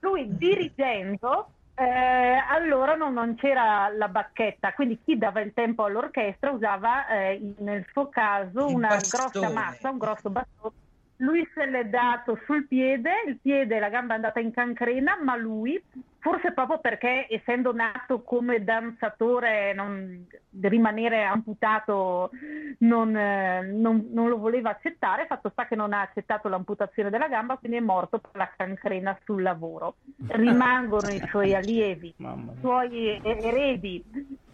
lui 0.00 0.34
dirigendo 0.36 1.50
eh, 1.74 2.42
allora 2.48 2.94
non, 2.94 3.12
non, 3.12 3.36
c'era 3.36 3.88
la 3.90 4.08
bacchetta, 4.08 4.72
quindi 4.72 4.98
chi 5.04 5.18
dava 5.18 5.40
il 5.42 5.52
tempo 5.52 5.84
all'orchestra 5.84 6.50
usava 6.50 7.06
eh, 7.08 7.54
nel 7.58 7.86
suo 7.92 8.08
caso 8.08 8.66
il 8.66 8.74
una 8.74 8.88
bastone. 8.88 9.08
grossa 9.08 9.48
massa, 9.50 9.90
un 9.90 9.98
grosso 9.98 10.30
bastone. 10.30 10.74
Lui 11.18 11.48
se 11.54 11.64
l'è 11.66 11.86
dato 11.86 12.38
sul 12.44 12.66
piede, 12.66 13.10
il 13.26 13.38
piede 13.40 13.76
e 13.76 13.80
la 13.80 13.88
gamba 13.88 14.12
è 14.12 14.16
andata 14.16 14.40
in 14.40 14.52
cancrena, 14.52 15.18
ma 15.22 15.36
lui 15.36 15.82
forse 16.26 16.52
proprio 16.52 16.80
perché 16.80 17.26
essendo 17.30 17.72
nato 17.72 18.22
come 18.22 18.64
danzatore 18.64 19.72
non, 19.74 20.26
rimanere 20.60 21.22
amputato 21.22 22.30
non, 22.78 23.16
eh, 23.16 23.62
non, 23.62 24.08
non, 24.10 24.28
lo 24.28 24.36
voleva 24.36 24.70
accettare, 24.70 25.26
fatto 25.26 25.50
sta 25.50 25.66
che 25.66 25.76
non 25.76 25.92
ha 25.92 26.00
accettato 26.00 26.48
l'amputazione 26.48 27.10
della 27.10 27.28
gamba, 27.28 27.56
quindi 27.56 27.76
è 27.76 27.80
morto 27.80 28.18
per 28.18 28.32
la 28.32 28.50
cancrena 28.56 29.16
sul 29.24 29.40
lavoro. 29.40 29.96
Rimangono 30.26 31.08
i 31.10 31.24
suoi 31.28 31.54
allievi, 31.54 32.12
i 32.16 32.50
suoi 32.58 33.20
eredi 33.22 34.04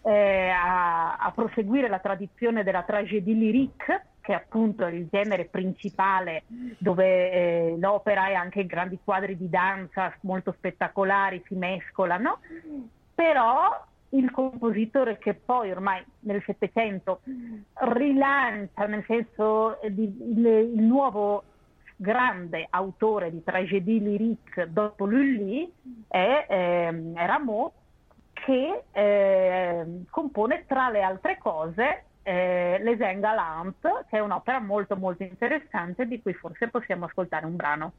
eh, 0.03 0.49
a, 0.49 1.15
a, 1.15 1.31
proseguire 1.31 1.89
la 1.89 1.99
tradizione 1.99 2.63
della 2.63 2.83
tragédie 2.83 3.33
lyrique 3.33 4.05
che 4.23 4.31
è 4.31 4.35
appunto 4.35 4.85
il 4.87 5.09
genere 5.11 5.45
principale 5.45 6.43
dove 6.77 7.31
eh, 7.31 7.75
l'opera 7.77 8.29
e 8.29 8.33
anche 8.35 8.61
i 8.61 8.65
grandi 8.65 8.97
quadri 9.03 9.35
di 9.35 9.49
danza 9.49 10.15
molto 10.21 10.53
spettacolari 10.53 11.43
si 11.45 11.55
mescolano, 11.55 12.39
però 13.13 13.85
il 14.11 14.31
compositore 14.31 15.17
che 15.17 15.33
poi 15.33 15.71
ormai 15.71 16.01
nel 16.21 16.41
Settecento 16.45 17.19
rilancia, 17.73 18.85
nel 18.85 19.03
senso 19.05 19.79
di, 19.89 20.03
il, 20.03 20.45
il, 20.45 20.83
nuovo 20.83 21.43
grande 21.97 22.65
autore 22.69 23.29
di 23.29 23.43
tragedie 23.43 23.99
lyrique 23.99 24.71
dopo 24.71 25.05
Lully 25.05 25.69
è, 26.07 26.45
eh, 26.47 27.13
è 27.13 27.25
Rameau 27.25 27.71
che 28.31 28.83
eh, 28.91 29.85
compone 30.09 30.63
tra 30.65 30.89
le 30.89 31.01
altre 31.01 31.37
cose 31.37 32.05
eh, 32.23 32.79
Les 32.81 32.99
Engalant, 32.99 34.05
che 34.09 34.17
è 34.17 34.19
un'opera 34.19 34.59
molto 34.59 34.95
molto 34.95 35.23
interessante 35.23 36.05
di 36.05 36.21
cui 36.21 36.33
forse 36.33 36.69
possiamo 36.69 37.05
ascoltare 37.05 37.45
un 37.45 37.55
brano. 37.55 37.93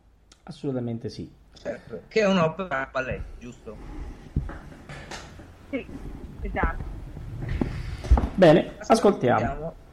Assolutamente 0.44 1.08
sì. 1.08 1.30
Certo, 1.52 2.02
che 2.08 2.20
è 2.20 2.26
un'opera 2.26 2.80
a 2.80 2.88
ballet, 2.90 3.22
giusto? 3.38 3.76
Sì, 5.70 5.86
esatto. 6.40 6.82
Bene, 8.34 8.74
ascoltiamo. 8.78 9.36
ascoltiamo. 9.36 9.83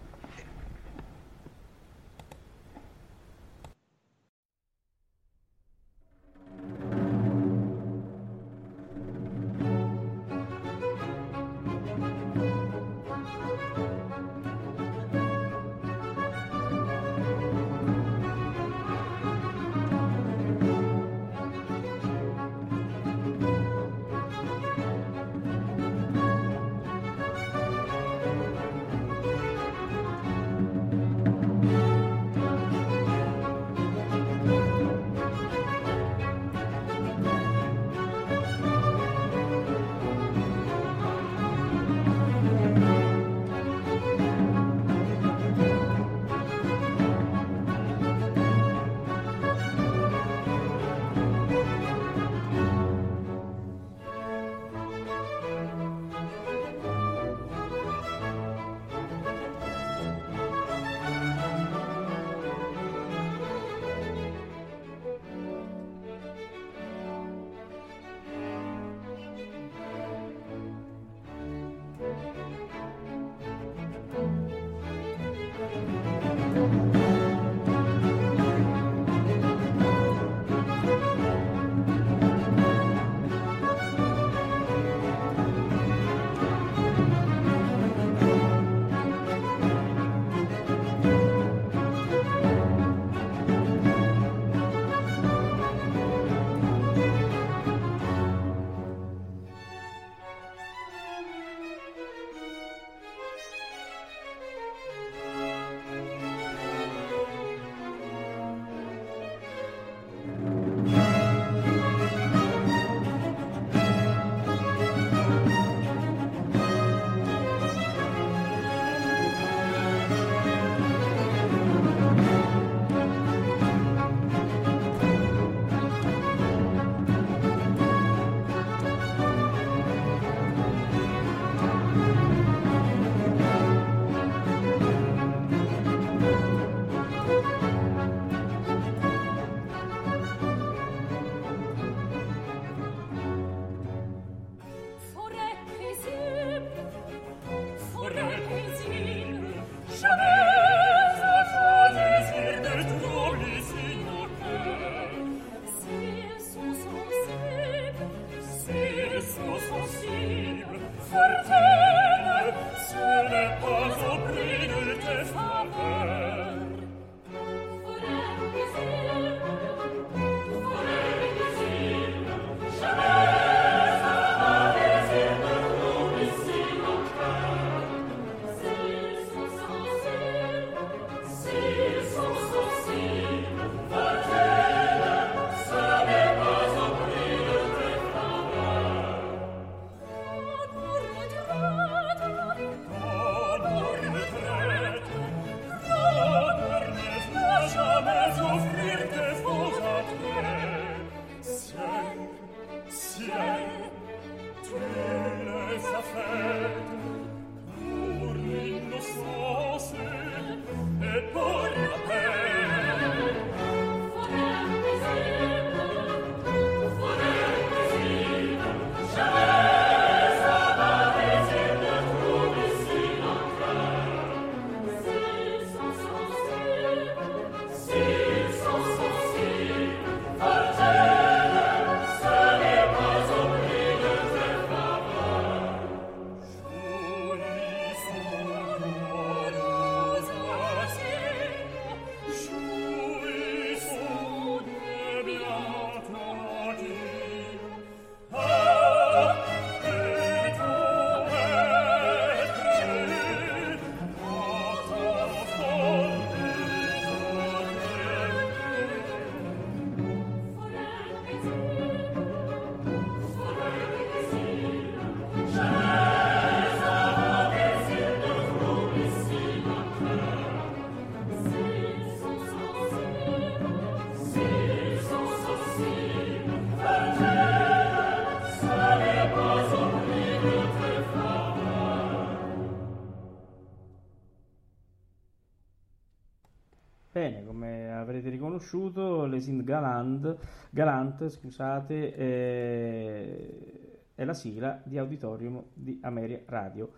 Conosciuto, 288.71 289.25
Les 289.25 289.47
Int 289.47 289.63
Galant, 289.63 290.37
Galant 290.69 291.27
scusate, 291.27 292.15
eh, 292.15 293.99
è 294.15 294.23
la 294.23 294.33
sigla 294.33 294.81
di 294.85 294.97
Auditorium 294.97 295.61
di 295.73 295.99
Ameria 296.01 296.41
Radio. 296.45 296.91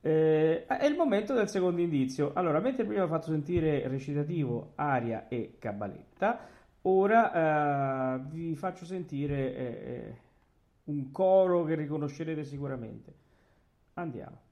Eh, 0.00 0.66
è 0.66 0.86
il 0.86 0.94
momento 0.94 1.34
del 1.34 1.48
secondo 1.48 1.80
indizio. 1.80 2.32
Allora, 2.34 2.60
mentre 2.60 2.84
prima 2.84 3.02
ho 3.02 3.08
fatto 3.08 3.26
sentire 3.26 3.88
recitativo, 3.88 4.72
aria 4.76 5.26
e 5.26 5.56
cabaletta, 5.58 6.38
ora 6.82 8.14
eh, 8.14 8.20
vi 8.28 8.54
faccio 8.54 8.84
sentire 8.84 9.56
eh, 9.56 10.16
un 10.84 11.10
coro 11.10 11.64
che 11.64 11.74
riconoscerete 11.74 12.44
sicuramente. 12.44 13.14
Andiamo. 13.94 14.44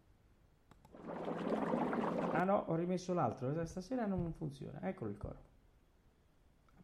Ah 2.32 2.42
no, 2.42 2.64
ho 2.66 2.74
rimesso 2.74 3.14
l'altro, 3.14 3.64
stasera 3.64 4.06
non 4.06 4.32
funziona. 4.32 4.80
Eccolo 4.82 5.10
il 5.10 5.16
coro. 5.16 5.52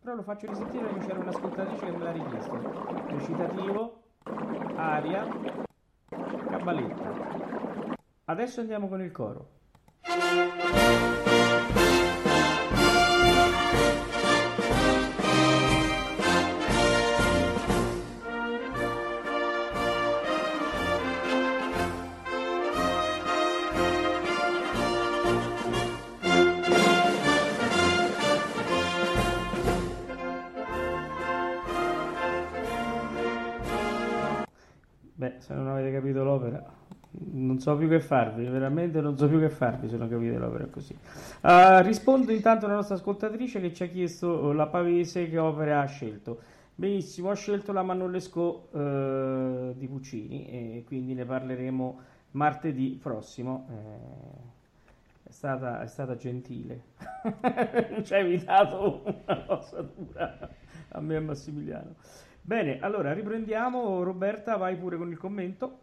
Però 0.03 0.14
lo 0.14 0.22
faccio 0.22 0.46
risentire 0.46 0.86
perché 0.86 1.07
c'era 1.07 1.18
un'ascoltatrice 1.18 1.84
che 1.84 1.90
me 1.92 2.05
l'ha 2.05 2.12
richiesto. 2.12 2.57
Recitativo, 3.07 4.03
aria, 4.76 5.26
cabaletta. 6.48 7.98
Adesso 8.24 8.61
andiamo 8.61 8.88
con 8.88 9.03
il 9.03 9.12
coro. 9.12 9.48
Se 35.39 35.55
non 35.55 35.68
avete 35.68 35.93
capito 35.93 36.25
l'opera 36.25 36.79
non 37.12 37.59
so 37.59 37.77
più 37.77 37.89
che 37.89 38.01
farvi, 38.01 38.45
veramente 38.45 39.01
non 39.01 39.16
so 39.16 39.27
più 39.29 39.41
che 39.41 39.51
farvi 39.51 39.89
se 39.89 39.97
non 39.97 40.09
capite 40.09 40.39
l'opera 40.39 40.66
così. 40.66 40.97
Uh, 41.43 41.81
rispondo 41.83 42.31
intanto 42.31 42.66
alla 42.66 42.77
nostra 42.77 42.95
ascoltatrice 42.95 43.61
che 43.61 43.73
ci 43.73 43.83
ha 43.83 43.87
chiesto 43.87 44.53
la 44.53 44.66
Pavese 44.66 45.29
che 45.29 45.39
opera 45.39 45.81
ha 45.81 45.87
scelto. 45.87 46.41
Benissimo, 46.75 47.31
ha 47.31 47.35
scelto 47.35 47.73
la 47.73 47.83
Manollesco 47.83 48.68
uh, 48.71 49.75
di 49.77 49.87
Puccini 49.87 50.47
e 50.47 50.85
quindi 50.87 51.14
ne 51.14 51.25
parleremo 51.25 52.01
martedì 52.33 52.99
prossimo. 53.01 53.66
Eh, 53.68 55.29
è, 55.29 55.33
stata, 55.33 55.83
è 55.83 55.87
stata 55.87 56.16
gentile, 56.16 56.85
ci 58.03 58.14
ha 58.14 58.18
evitato 58.18 59.03
una 59.05 59.45
cosa 59.47 59.83
dura 59.83 60.49
a 60.89 61.01
me 61.01 61.14
e 61.14 61.16
a 61.16 61.21
Massimiliano. 61.21 61.95
Bene, 62.43 62.78
allora 62.80 63.12
riprendiamo. 63.12 64.03
Roberta, 64.03 64.57
vai 64.57 64.76
pure 64.76 64.97
con 64.97 65.11
il 65.11 65.18
commento. 65.18 65.80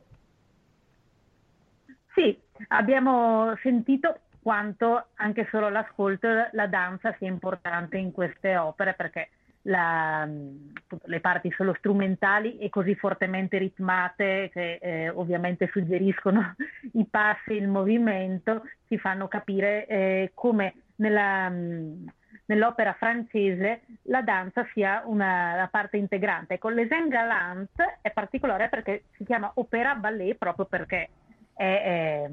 Sì, 2.13 2.37
abbiamo 2.69 3.55
sentito 3.61 4.21
quanto 4.41 5.07
anche 5.15 5.47
solo 5.51 5.69
l'ascolto, 5.69 6.27
la 6.51 6.67
danza 6.67 7.13
sia 7.17 7.27
importante 7.27 7.97
in 7.97 8.11
queste 8.11 8.57
opere 8.57 8.93
perché 8.93 9.29
la, 9.63 10.27
le 11.03 11.19
parti 11.19 11.51
solo 11.51 11.73
strumentali 11.75 12.57
e 12.57 12.69
così 12.69 12.95
fortemente 12.95 13.57
ritmate 13.57 14.49
che 14.51 14.79
eh, 14.81 15.09
ovviamente 15.09 15.69
suggeriscono 15.71 16.55
i 16.93 17.05
passi, 17.05 17.53
il 17.53 17.67
movimento, 17.67 18.63
ci 18.87 18.97
fanno 18.97 19.27
capire 19.27 19.85
eh, 19.87 20.31
come 20.33 20.73
nella, 20.95 21.51
nell'opera 22.47 22.93
francese 22.93 23.81
la 24.03 24.21
danza 24.21 24.67
sia 24.73 25.03
una, 25.05 25.53
una 25.53 25.67
parte 25.71 25.97
integrante. 25.97 26.57
Con 26.57 26.73
Les 26.73 26.89
Galant 26.89 27.99
è 28.01 28.11
particolare 28.11 28.69
perché 28.69 29.03
si 29.15 29.23
chiama 29.23 29.51
opera 29.55 29.95
ballet 29.95 30.37
proprio 30.37 30.65
perché 30.65 31.09
è, 31.53 32.29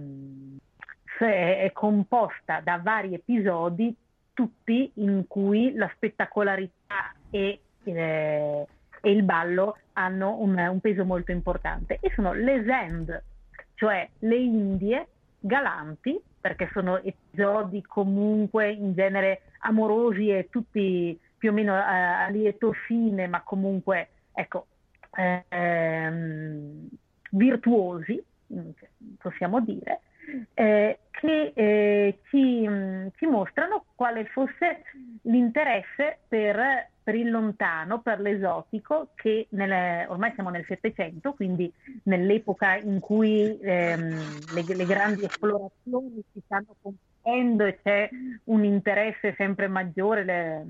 è, 1.19 1.59
è 1.62 1.73
composta 1.73 2.61
da 2.61 2.81
vari 2.83 3.15
episodi, 3.15 3.95
tutti 4.33 4.91
in 4.95 5.27
cui 5.29 5.73
la 5.75 5.91
spettacolarità 5.95 7.15
e, 7.31 7.61
eh, 7.85 8.67
e 9.01 9.11
il 9.11 9.23
ballo 9.23 9.79
hanno 9.95 10.41
un, 10.41 10.57
un, 10.57 10.81
peso 10.81 11.05
molto 11.05 11.31
importante. 11.31 11.99
E 12.01 12.11
sono 12.15 12.33
les 12.33 12.67
Indes, 12.67 13.23
cioè 13.75 14.09
le 14.21 14.37
Indie 14.37 15.07
galanti, 15.39 16.21
perché 16.45 16.68
sono 16.74 17.01
episodi 17.03 17.80
comunque 17.80 18.70
in 18.70 18.92
genere 18.92 19.45
amorosi 19.61 20.28
e 20.28 20.49
tutti 20.51 21.18
più 21.38 21.49
o 21.49 21.53
meno 21.55 21.74
eh, 21.74 21.80
a 21.80 22.28
lieto 22.28 22.74
fine, 22.86 23.26
ma 23.26 23.40
comunque 23.40 24.09
ecco, 24.30 24.66
ehm, 25.49 26.86
virtuosi, 27.30 28.22
mm, 28.53 28.68
possiamo 29.16 29.61
dire, 29.62 30.03
eh, 30.55 30.99
che 31.11 31.53
eh, 31.55 32.18
ci, 32.29 32.66
mh, 32.66 33.12
ci, 33.16 33.27
mostrano 33.27 33.85
quale 33.95 34.25
fosse 34.27 34.83
l'interesse 35.22 36.18
per, 36.29 36.91
per, 37.03 37.14
il 37.14 37.31
lontano, 37.31 38.01
per 38.01 38.20
l'esotico, 38.20 39.11
che 39.14 39.47
nelle, 39.51 40.07
ormai 40.09 40.33
siamo 40.35 40.51
nel 40.51 40.64
Settecento, 40.66 41.33
quindi 41.35 41.72
nell'epoca 42.05 42.77
in 42.77 43.01
cui 43.01 43.59
ehm, 43.61 44.55
le, 44.55 44.64
le, 44.75 44.87
grandi 44.87 45.25
esplorazioni 45.25 46.22
si 46.33 46.43
stanno 46.45 46.75
compiendo 46.81 47.64
e 47.64 47.79
c'è 47.83 48.09
un 48.45 48.64
interesse 48.64 49.35
sempre 49.37 49.68
maggiore 49.68 50.25
le, 50.25 50.66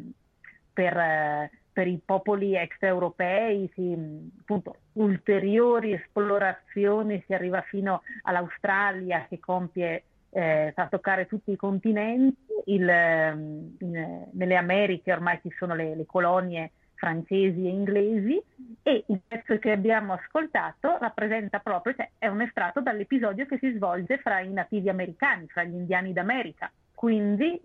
per... 0.72 0.96
Eh, 0.96 1.50
per 1.74 1.88
i 1.88 2.00
popoli 2.02 2.54
extraeuropei, 2.54 3.68
si, 3.74 4.30
appunto, 4.40 4.76
ulteriori 4.92 5.92
esplorazioni, 5.92 7.22
si 7.26 7.34
arriva 7.34 7.60
fino 7.62 8.02
all'Australia 8.22 9.26
che 9.28 9.40
compie, 9.40 10.04
eh, 10.30 10.72
fa 10.72 10.86
toccare 10.86 11.26
tutti 11.26 11.50
i 11.50 11.56
continenti, 11.56 12.36
il, 12.66 12.88
in, 12.88 14.26
nelle 14.30 14.56
Americhe 14.56 15.12
ormai 15.12 15.40
ci 15.42 15.52
sono 15.58 15.74
le, 15.74 15.96
le 15.96 16.06
colonie 16.06 16.70
francesi 16.94 17.66
e 17.66 17.70
inglesi 17.70 18.40
e 18.82 19.04
il 19.08 19.20
pezzo 19.26 19.58
che 19.58 19.72
abbiamo 19.72 20.12
ascoltato 20.12 20.96
rappresenta 21.00 21.58
proprio, 21.58 21.94
cioè 21.94 22.08
è 22.18 22.28
un 22.28 22.40
estratto 22.40 22.80
dall'episodio 22.80 23.46
che 23.46 23.58
si 23.58 23.72
svolge 23.72 24.18
fra 24.18 24.38
i 24.38 24.52
nativi 24.52 24.88
americani, 24.88 25.48
fra 25.48 25.64
gli 25.64 25.74
indiani 25.74 26.12
d'America. 26.12 26.70
Quindi 26.94 27.60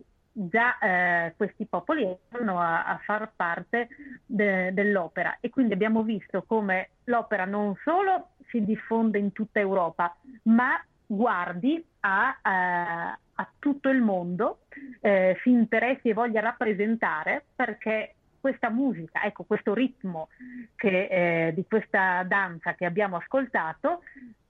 già 0.48 0.78
eh, 0.80 1.34
questi 1.36 1.66
popoli 1.66 2.08
erano 2.30 2.60
a, 2.60 2.86
a 2.86 2.98
far 3.04 3.32
parte 3.36 3.90
de, 4.26 4.74
dell'opera. 4.74 5.38
E 5.42 5.50
quindi 5.50 5.74
abbiamo 5.74 6.04
visto 6.04 6.44
come 6.44 6.90
l'opera 7.06 7.46
non 7.46 7.76
solo 7.84 8.30
si 8.48 8.64
diffonde 8.64 9.18
in 9.18 9.32
tutta 9.32 9.60
Europa, 9.60 10.16
ma 10.44 10.82
guardi 11.06 11.84
a, 12.02 12.40
a, 12.42 13.10
a 13.12 13.52
tutto 13.60 13.90
il 13.90 14.02
mondo, 14.02 14.60
eh, 15.02 15.38
si 15.44 15.50
interessi 15.50 16.10
e 16.10 16.14
voglia 16.14 16.40
rappresentare 16.40 17.44
perché 17.56 18.16
questa 18.40 18.70
musica, 18.70 19.24
ecco 19.24 19.44
questo 19.44 19.74
ritmo 19.74 20.30
che, 20.76 21.08
eh, 21.48 21.54
di 21.54 21.66
questa 21.68 22.24
danza 22.24 22.74
che 22.74 22.86
abbiamo 22.86 23.18
ascoltato 23.18 24.04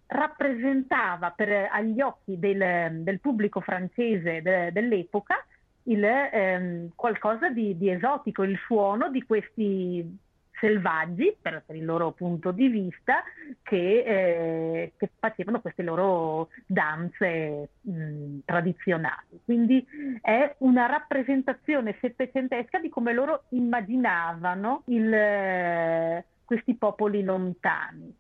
rappresentava 0.06 1.32
per, 1.32 1.70
agli 1.72 2.00
occhi 2.02 2.38
del, 2.38 3.02
del 3.02 3.20
pubblico 3.20 3.62
francese 3.62 4.42
de, 4.42 4.72
dell'epoca 4.72 5.44
il, 5.84 6.04
ehm, 6.04 6.92
qualcosa 6.96 7.50
di, 7.50 7.78
di, 7.78 7.90
esotico, 7.90 8.44
il 8.44 8.58
suono 8.66 9.10
di 9.10 9.24
questi 9.24 10.18
selvaggi, 10.60 11.36
per, 11.42 11.64
per 11.66 11.76
il 11.76 11.86
loro 11.86 12.12
punto 12.12 12.52
di 12.52 12.68
vista, 12.68 13.24
che, 13.64 14.04
eh, 14.06 14.94
che 14.98 15.10
facevano 15.18 15.62
queste 15.62 15.84
loro 15.84 16.50
danze 16.66 17.70
mh, 17.82 18.40
tradizionali. 18.46 19.40
Quindi 19.44 19.86
è 20.22 20.56
una 20.60 20.86
rappresentazione 20.86 21.98
settecentesca 22.00 22.80
di 22.80 22.90
come 22.90 23.14
loro 23.14 23.44
immaginavano 23.50 24.84
il, 24.88 25.14
eh, 25.14 26.26
questi 26.44 26.76
popoli 26.76 27.24
lontani. 27.24 28.16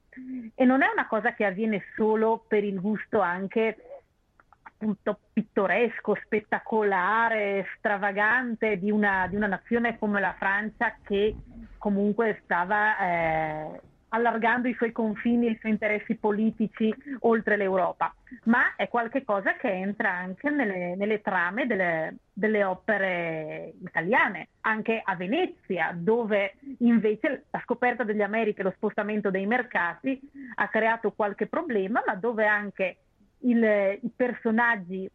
E 0.55 0.65
non 0.65 0.81
è 0.81 0.87
una 0.91 1.07
cosa 1.07 1.33
che 1.33 1.45
avviene 1.45 1.83
solo 1.95 2.43
per 2.47 2.63
il 2.63 2.79
gusto 2.81 3.21
anche 3.21 3.98
appunto 4.79 5.19
pittoresco, 5.33 6.15
spettacolare, 6.23 7.67
stravagante 7.77 8.79
di 8.79 8.89
una, 8.89 9.27
di 9.27 9.35
una, 9.35 9.47
nazione 9.47 9.99
come 9.99 10.21
la 10.21 10.33
Francia 10.37 10.95
che 11.03 11.35
comunque 11.77 12.39
stava 12.43 12.97
eh, 12.97 13.81
allargando 14.09 14.69
i 14.69 14.73
suoi 14.75 14.93
confini 14.93 15.47
e 15.47 15.51
i 15.51 15.57
suoi 15.59 15.73
interessi 15.73 16.15
politici 16.15 16.93
oltre 17.19 17.57
l'Europa, 17.57 18.13
ma 18.45 18.75
è 18.77 18.87
qualcosa 18.87 19.55
che 19.55 19.69
entra 19.69 20.11
anche 20.11 20.49
nelle, 20.49 20.95
nelle 20.95 21.21
trame 21.21 21.67
delle, 21.67 22.15
delle, 22.31 22.63
opere 22.63 23.73
italiane, 23.81 24.47
anche 24.61 25.01
a 25.03 25.15
Venezia, 25.15 25.91
dove 25.93 26.55
invece 26.79 27.45
la 27.51 27.61
scoperta 27.63 28.03
delle 28.03 28.23
Americhe, 28.23 28.63
lo 28.63 28.73
spostamento 28.75 29.29
dei 29.29 29.45
mercati 29.45 30.19
ha 30.55 30.67
creato 30.69 31.11
qualche 31.11 31.47
problema, 31.47 32.01
ma 32.05 32.15
dove 32.15 32.47
anche 32.47 32.97
il, 33.39 33.99
i 34.01 34.09
personaggi 34.15 35.09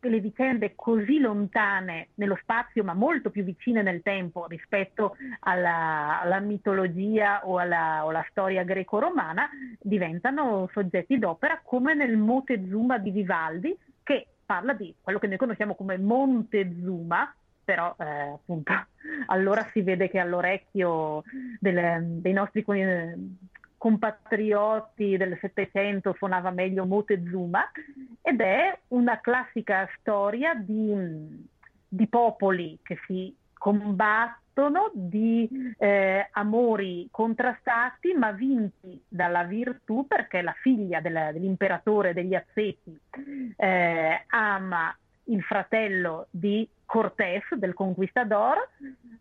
e 0.00 0.08
le 0.08 0.20
vicende 0.20 0.74
così 0.76 1.18
lontane 1.18 2.08
nello 2.14 2.38
spazio 2.40 2.84
ma 2.84 2.94
molto 2.94 3.30
più 3.30 3.42
vicine 3.42 3.82
nel 3.82 4.02
tempo 4.02 4.46
rispetto 4.46 5.16
alla, 5.40 6.20
alla 6.20 6.38
mitologia 6.38 7.44
o 7.44 7.58
alla, 7.58 8.04
o 8.04 8.10
alla, 8.10 8.24
storia 8.30 8.62
greco-romana 8.62 9.48
diventano 9.80 10.68
soggetti 10.72 11.18
d'opera 11.18 11.60
come 11.64 11.94
nel 11.94 12.16
Motezuma 12.16 12.98
di 12.98 13.10
Vivaldi 13.10 13.76
che 14.04 14.26
parla 14.46 14.72
di 14.72 14.94
quello 15.00 15.18
che 15.18 15.26
noi 15.26 15.36
conosciamo 15.36 15.74
come 15.74 15.98
Montezuma 15.98 17.34
però 17.64 17.94
eh, 17.98 18.04
appunto 18.04 18.72
allora 19.26 19.68
si 19.72 19.82
vede 19.82 20.08
che 20.08 20.20
all'orecchio 20.20 21.24
delle, 21.58 22.00
dei 22.02 22.32
nostri 22.32 22.62
compatrioti 23.78 25.16
del 25.16 25.38
Settecento 25.40 26.14
suonava 26.18 26.50
meglio 26.50 26.84
Motezuma 26.84 27.70
ed 28.20 28.40
è 28.40 28.76
una 28.88 29.20
classica 29.20 29.88
storia 29.98 30.54
di, 30.54 31.46
di 31.88 32.06
popoli 32.08 32.78
che 32.82 32.98
si 33.06 33.34
combattono, 33.54 34.90
di 34.92 35.48
eh, 35.78 36.28
amori 36.32 37.08
contrastati 37.10 38.12
ma 38.14 38.32
vinti 38.32 39.00
dalla 39.08 39.44
virtù 39.44 40.06
perché 40.06 40.42
la 40.42 40.54
figlia 40.60 41.00
del, 41.00 41.30
dell'imperatore 41.32 42.12
degli 42.12 42.34
Aztechi 42.34 42.98
eh, 43.56 44.24
ama 44.26 44.94
il 45.24 45.42
fratello 45.42 46.26
di 46.30 46.68
Cortés, 46.84 47.54
del 47.54 47.74
conquistador, 47.74 48.56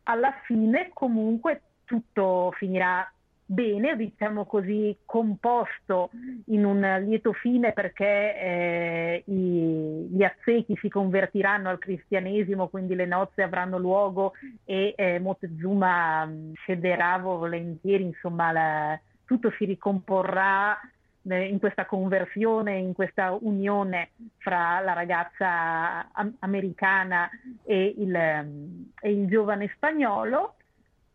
alla 0.04 0.34
fine 0.46 0.90
comunque 0.94 1.62
tutto 1.84 2.54
finirà 2.56 3.10
bene, 3.50 3.96
diciamo 3.96 4.46
così, 4.46 4.96
composto 5.06 6.12
in 6.48 6.66
un 6.66 6.82
lieto 7.06 7.32
fine 7.32 7.72
perché 7.72 8.06
eh, 8.06 9.24
i, 9.26 10.08
gli 10.12 10.22
azzechi 10.22 10.78
si 10.80 10.90
convertiranno 10.90 11.70
al 11.70 11.80
cristianesimo, 11.80 12.68
quindi 12.68 12.94
le 12.94 13.06
nozze 13.06 13.42
avranno 13.42 13.78
luogo 13.78 14.34
e 14.66 14.94
eh, 14.96 15.20
Motezuma 15.20 16.26
mm, 16.26 16.54
cederà 16.66 17.18
volentieri, 17.18 18.04
insomma, 18.04 18.52
la, 18.52 19.00
tutto 19.26 19.50
si 19.58 19.64
ricomporrà 19.64 20.78
eh, 21.24 21.46
in 21.46 21.60
questa 21.60 21.86
conversione, 21.86 22.78
in 22.78 22.94
questa 22.94 23.32
unione 23.32 24.10
fra 24.40 24.82
la 24.82 24.92
ragazza 24.92 26.12
americana 26.40 27.30
e 27.64 27.96
il, 27.98 28.44
mm, 28.44 28.82
e 29.00 29.12
il 29.12 29.28
giovane 29.30 29.72
spagnolo 29.74 30.57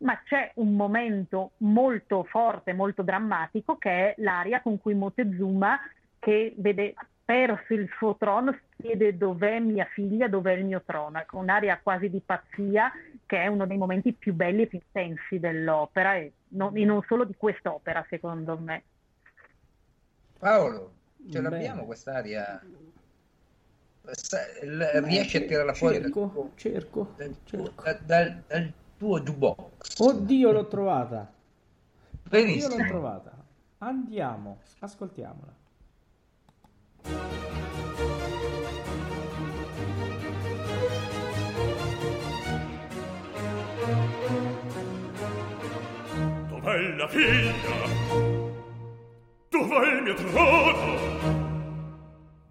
ma 0.02 0.20
c'è 0.24 0.52
un 0.56 0.74
momento 0.74 1.52
molto 1.58 2.24
forte, 2.24 2.72
molto 2.72 3.02
drammatico, 3.02 3.76
che 3.76 3.90
è 3.90 4.14
l'aria 4.18 4.60
con 4.60 4.80
cui 4.80 4.94
Motezuma, 4.94 5.78
che 6.18 6.54
vede 6.58 6.94
perso 7.24 7.72
il 7.74 7.88
suo 7.96 8.16
trono, 8.16 8.58
chiede 8.76 9.16
dov'è 9.16 9.58
mia 9.60 9.86
figlia, 9.86 10.28
dov'è 10.28 10.52
il 10.52 10.64
mio 10.64 10.82
trono. 10.84 11.18
Ecco, 11.18 11.38
un'aria 11.38 11.78
quasi 11.80 12.10
di 12.10 12.20
pazzia, 12.20 12.92
che 13.24 13.42
è 13.42 13.46
uno 13.46 13.66
dei 13.66 13.78
momenti 13.78 14.12
più 14.12 14.34
belli 14.34 14.62
e 14.62 14.66
più 14.66 14.78
intensi 14.78 15.38
dell'opera, 15.38 16.16
e 16.16 16.32
non, 16.48 16.76
e 16.76 16.84
non 16.84 17.02
solo 17.06 17.24
di 17.24 17.34
quest'opera, 17.36 18.04
secondo 18.08 18.58
me. 18.58 18.84
Paolo, 20.38 20.94
ce 21.30 21.40
Beh. 21.40 21.48
l'abbiamo 21.48 21.84
quest'aria? 21.84 22.60
Riesci 24.02 25.36
a 25.36 25.40
tirarla 25.42 25.74
fuori? 25.74 26.00
Cerco, 26.00 26.32
dal, 26.34 26.50
cerco, 26.56 27.14
dal, 27.16 27.36
cerco. 27.44 27.82
Dal, 27.82 28.42
dal, 28.48 28.72
tuo 29.02 29.18
jukebox. 29.18 29.98
Oddio, 29.98 30.52
l'ho 30.52 30.68
trovata. 30.68 31.28
Benissimo. 32.22 32.74
Oddio, 32.74 32.84
l'ho 32.84 32.88
trovata. 32.88 33.32
Andiamo, 33.78 34.58
ascoltiamola. 34.78 35.52
Dov'è 46.48 46.94
la 46.94 47.08
figlia? 47.08 47.52
Dov'è 49.48 49.94
il 49.96 50.02
mio 50.04 50.14
trono? 50.14 51.40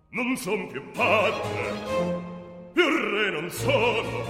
Non 0.09 0.35
son 0.35 0.67
più 0.67 0.83
padre, 0.91 2.30
Birre 2.73 3.31
non 3.31 3.49
sono, 3.49 4.23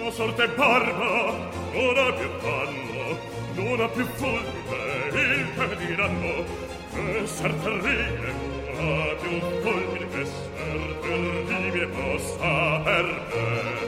ho 0.00 0.10
sorte 0.10 0.48
barba, 0.48 1.50
non 1.72 1.96
ha 1.96 2.12
più 2.12 2.28
panno, 2.40 3.18
non 3.54 3.80
ha 3.80 3.88
più 3.88 4.04
fulmine, 4.04 5.12
il 5.12 5.48
che 5.54 5.76
diranno, 5.86 6.44
che 6.92 7.26
ser 7.26 7.54
terribile, 7.54 8.32
non 8.72 9.00
ha 9.00 9.14
più 9.14 9.40
fulmine, 9.62 10.06
esser 10.20 11.44
terribile 11.46 11.86
possa 11.86 12.80
per 12.82 13.04
me. 13.32 13.84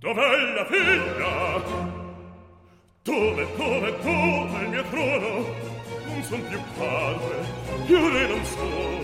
Dov'è 0.00 0.52
la 0.54 0.66
figlia? 0.66 1.62
Dove, 3.02 3.46
dove, 3.56 3.94
dove 4.02 4.62
il 4.62 4.68
mio 4.68 4.84
trono? 4.90 5.72
Non 6.06 6.22
son 6.22 6.46
più 6.48 6.60
padre, 6.76 7.36
più 7.86 8.08
re 8.08 8.26
non 8.26 8.44
sono, 8.44 9.03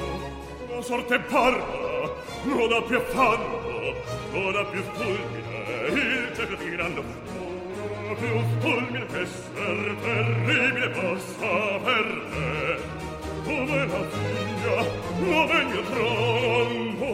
sorte 0.83 1.19
parla, 1.21 2.13
non 2.45 2.73
ha 2.73 2.83
più 2.83 2.97
affanno, 2.97 3.95
non 4.33 4.57
ha 4.57 4.65
più 4.65 4.83
fulmine, 4.95 5.89
il 5.89 6.33
cielo 6.35 6.57
tirando, 6.57 7.03
non 7.03 8.11
ha 8.11 8.15
più 8.15 8.41
fulmine 8.61 9.07
che 9.07 9.27
ser 9.27 9.97
terribile 10.01 10.89
possa 10.91 11.79
per 11.85 12.07
me. 12.31 12.99
Come 13.45 13.87
la 13.87 14.05
figlia, 14.09 14.77
lo 15.19 15.47
vegno 15.47 15.83
trono, 15.83 17.07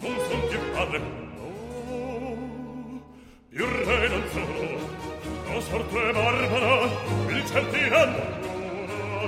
non 0.00 0.16
son 0.28 0.40
più 0.48 0.58
padre, 0.72 0.98
no, 0.98 1.52
più 3.48 3.64
re 3.64 4.08
non 4.08 4.22
sono, 4.32 4.54
la 5.52 5.60
sorte 5.60 6.12
barbara, 6.12 6.88
il 7.28 7.44
cielo 7.46 7.68
tirando, 7.70 8.43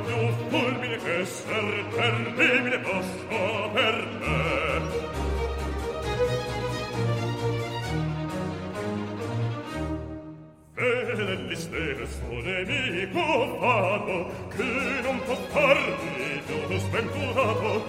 più 0.01 0.49
fulmine 0.49 0.97
che 0.99 1.25
ser 1.25 1.85
terribile 1.95 2.79
posso 2.81 3.71
per 3.73 4.09
me 4.21 5.05
Dell'istero 11.17 12.07
suo 12.07 12.41
nemico 12.43 13.59
fato 13.59 14.31
che 14.55 15.01
non 15.03 15.19
può 15.25 15.35
farmi 15.49 16.43
d'uno 16.47 16.79
sventurato 16.79 17.85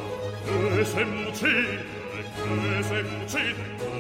che 0.46 0.86
se 0.86 1.04
m'uccide, 1.04 1.86
che 2.36 2.84
se 2.84 3.02
m'uccide 3.04 3.97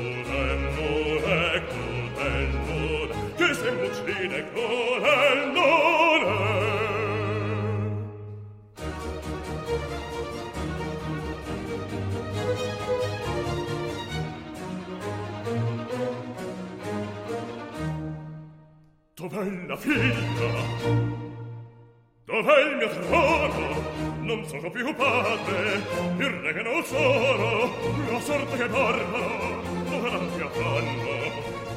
non 24.47 24.61
sono 24.61 24.71
più 24.71 24.95
padre, 24.95 25.83
il 26.19 26.25
re 26.25 26.53
che 26.53 26.61
non 26.61 26.81
sono, 26.85 27.69
la 28.09 28.19
sorte 28.21 28.55
che 28.55 28.69
barbaro, 28.69 29.61
non 29.89 30.05
ha 30.05 30.17
più 30.35 30.45
affanno, 30.45 31.11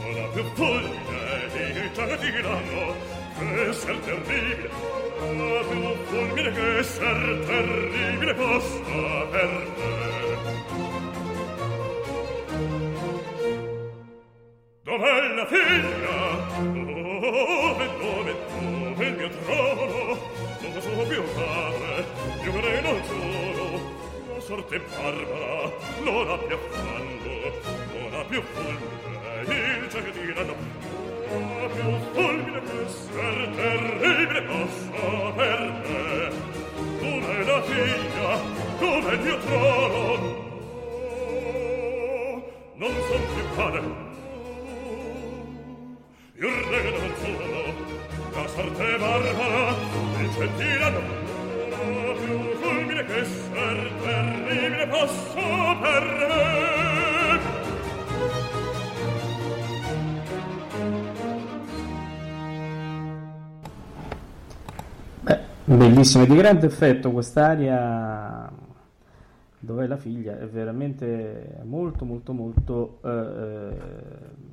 non 0.03 0.23
ha 0.23 0.29
più 0.33 0.43
voglia 0.55 1.49
di 1.53 1.91
tagliano, 1.93 2.95
che 3.39 3.73
ser 3.73 3.99
terribile, 3.99 4.71
la 5.37 5.65
più 5.69 5.81
fulmine 6.05 6.53
che 6.53 6.83
ser 6.85 7.45
terribile 7.47 8.35
possa 8.35 9.27
per 9.31 9.51
me. 9.77 9.99
Dov'è 14.85 15.35
la 15.35 15.47
figlia? 15.47 15.90
Più 28.31 28.41
fulmine, 28.43 28.70
bellissima 66.01 66.25
di 66.25 66.35
grande 66.35 66.67
effetto 66.67 67.11
quest'aria 67.11 68.51
dov'è 69.59 69.87
la 69.87 69.99
figlia 69.99 70.39
è 70.39 70.47
veramente 70.47 71.61
molto 71.65 72.07
molto 72.07 72.33
molto 72.33 73.01
eh, 73.05 73.11
eh 73.11 74.49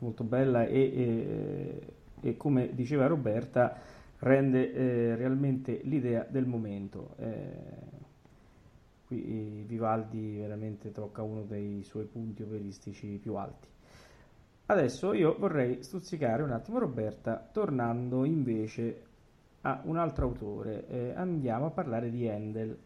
molto 0.00 0.24
bella 0.24 0.64
e, 0.64 0.80
e, 0.80 1.92
e, 2.22 2.36
come 2.38 2.74
diceva 2.74 3.06
Roberta 3.06 3.76
rende 4.20 4.72
eh, 4.72 5.14
realmente 5.14 5.80
l'idea 5.84 6.26
del 6.26 6.46
momento. 6.46 7.16
Eh, 7.18 7.88
qui 9.04 9.62
Vivaldi 9.66 10.38
veramente 10.38 10.90
tocca 10.90 11.20
uno 11.20 11.42
dei 11.42 11.82
suoi 11.82 12.06
punti 12.06 12.40
operistici 12.40 13.18
più 13.20 13.34
alti. 13.34 13.68
Adesso 14.64 15.12
io 15.12 15.36
vorrei 15.38 15.82
stuzzicare 15.82 16.42
un 16.42 16.52
attimo 16.52 16.78
Roberta 16.78 17.46
tornando 17.52 18.24
invece 18.24 19.09
a 19.62 19.82
un 19.84 19.96
altro 19.96 20.26
autore. 20.26 20.86
Eh, 20.88 21.12
andiamo 21.14 21.66
a 21.66 21.70
parlare 21.70 22.10
di 22.10 22.28
Handel. 22.28 22.76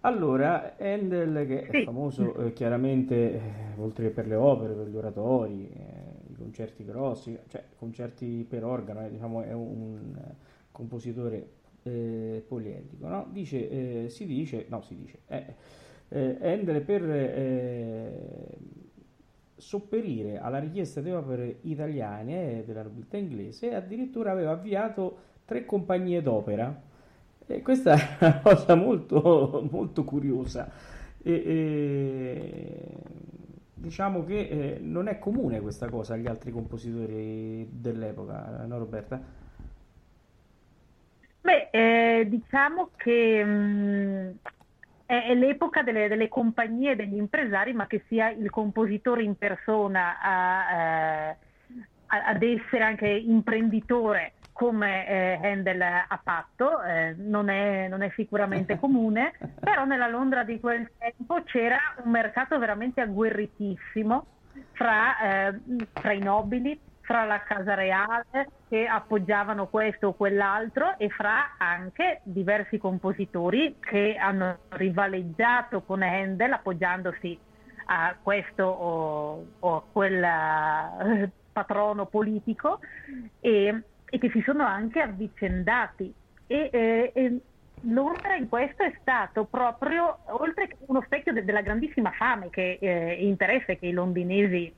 Allora, 0.00 0.74
Handel 0.78 1.46
che 1.46 1.66
è 1.66 1.84
famoso 1.84 2.34
eh, 2.36 2.52
chiaramente, 2.52 3.14
eh, 3.14 3.40
oltre 3.76 4.08
che 4.08 4.10
per 4.10 4.26
le 4.26 4.34
opere, 4.34 4.72
per 4.74 4.88
gli 4.88 4.96
oratori, 4.96 5.70
eh, 5.70 6.34
concerti 6.36 6.84
grossi, 6.84 7.38
cioè 7.48 7.62
concerti 7.76 8.44
per 8.48 8.64
organo, 8.64 9.04
eh, 9.04 9.10
diciamo 9.10 9.42
è 9.42 9.52
un 9.52 10.16
compositore 10.72 11.50
eh, 11.84 12.44
poliedrico, 12.46 13.06
no? 13.06 13.28
Dice, 13.30 14.08
si 14.08 14.26
dice, 14.26 14.66
no 14.68 14.80
si 14.80 14.96
dice, 14.96 15.18
Handel 16.08 16.82
per 16.82 17.02
sopperire 19.56 20.38
alla 20.38 20.58
richiesta 20.58 21.00
di 21.00 21.12
opere 21.12 21.58
italiane 21.62 22.64
della 22.66 22.82
nobiltà 22.82 23.16
inglese 23.16 23.72
addirittura 23.72 24.32
aveva 24.32 24.50
avviato 24.50 25.30
tre 25.44 25.64
compagnie 25.64 26.22
d'opera 26.22 26.90
e 27.46 27.62
questa 27.62 27.94
è 27.94 28.16
una 28.20 28.40
cosa 28.42 28.74
molto, 28.74 29.66
molto 29.70 30.04
curiosa. 30.04 30.70
E, 31.22 31.32
e, 31.32 32.88
diciamo 33.74 34.24
che 34.24 34.38
eh, 34.38 34.78
non 34.80 35.08
è 35.08 35.18
comune 35.18 35.60
questa 35.60 35.88
cosa 35.88 36.14
agli 36.14 36.26
altri 36.26 36.50
compositori 36.50 37.68
dell'epoca, 37.70 38.64
no 38.66 38.78
Roberta? 38.78 39.20
Beh, 41.40 41.68
eh, 41.70 42.26
diciamo 42.28 42.90
che 42.96 43.44
mh, 43.44 43.50
mm, 43.50 44.30
è, 45.06 45.26
è, 45.26 45.34
l'epoca 45.34 45.82
delle, 45.82 46.08
delle, 46.08 46.28
compagnie, 46.28 46.96
degli 46.96 47.16
impresari, 47.16 47.72
ma 47.72 47.86
che 47.86 48.04
sia 48.06 48.30
il 48.30 48.48
compositore 48.48 49.24
in 49.24 49.36
persona 49.36 50.20
a, 50.20 50.72
eh, 50.72 51.36
ad 52.06 52.42
essere 52.42 52.84
anche 52.84 53.08
imprenditore 53.08 54.34
come 54.62 55.08
eh, 55.08 55.40
Handel 55.42 55.82
ha 55.82 56.20
fatto, 56.22 56.80
eh, 56.84 57.16
non, 57.18 57.48
è, 57.48 57.88
non, 57.88 58.00
è, 58.00 58.12
sicuramente 58.14 58.78
comune, 58.80 59.32
però 59.58 59.84
nella 59.84 60.06
Londra 60.06 60.44
di 60.44 60.60
quel 60.60 60.88
tempo 60.98 61.42
c'era 61.42 61.78
un 62.04 62.12
mercato 62.12 62.56
veramente 62.60 63.00
agguerritissimo 63.00 64.26
fra, 64.70 65.48
eh, 65.48 65.60
fra 65.92 66.12
i 66.12 66.20
nobili, 66.20 66.78
fra 67.00 67.24
la 67.24 67.42
casa 67.42 67.74
reale 67.74 68.50
che 68.68 68.86
appoggiavano 68.86 69.66
questo 69.66 70.08
o 70.08 70.12
quell'altro 70.12 70.96
e 70.96 71.08
fra 71.08 71.56
anche 71.58 72.20
diversi 72.22 72.78
compositori 72.78 73.78
che 73.80 74.14
hanno 74.14 74.58
rivaleggiato 74.68 75.82
con 75.82 76.02
Handel 76.02 76.52
appoggiandosi 76.52 77.36
a 77.86 78.14
questo 78.22 78.62
o, 78.62 79.44
o 79.58 79.76
a 79.76 79.82
quel 79.90 80.22
eh, 80.22 81.30
patrono 81.52 82.06
politico 82.06 82.78
e 83.40 83.82
e 84.14 84.18
che 84.18 84.28
si 84.28 84.42
sono 84.42 84.66
anche 84.66 85.00
avvicendati. 85.00 86.12
E, 86.46 86.68
eh, 86.70 87.12
e 87.14 87.40
Londra 87.84 88.34
in 88.36 88.46
questo 88.46 88.82
è 88.82 88.94
stato 89.00 89.44
proprio, 89.44 90.18
oltre 90.26 90.68
che 90.68 90.76
uno 90.86 91.00
specchio 91.00 91.32
de- 91.32 91.44
della 91.44 91.62
grandissima 91.62 92.10
fame 92.10 92.50
che 92.50 92.76
eh, 92.78 93.14
interesse 93.24 93.78
che 93.78 93.86
i 93.86 93.92
londinesi, 93.92 94.70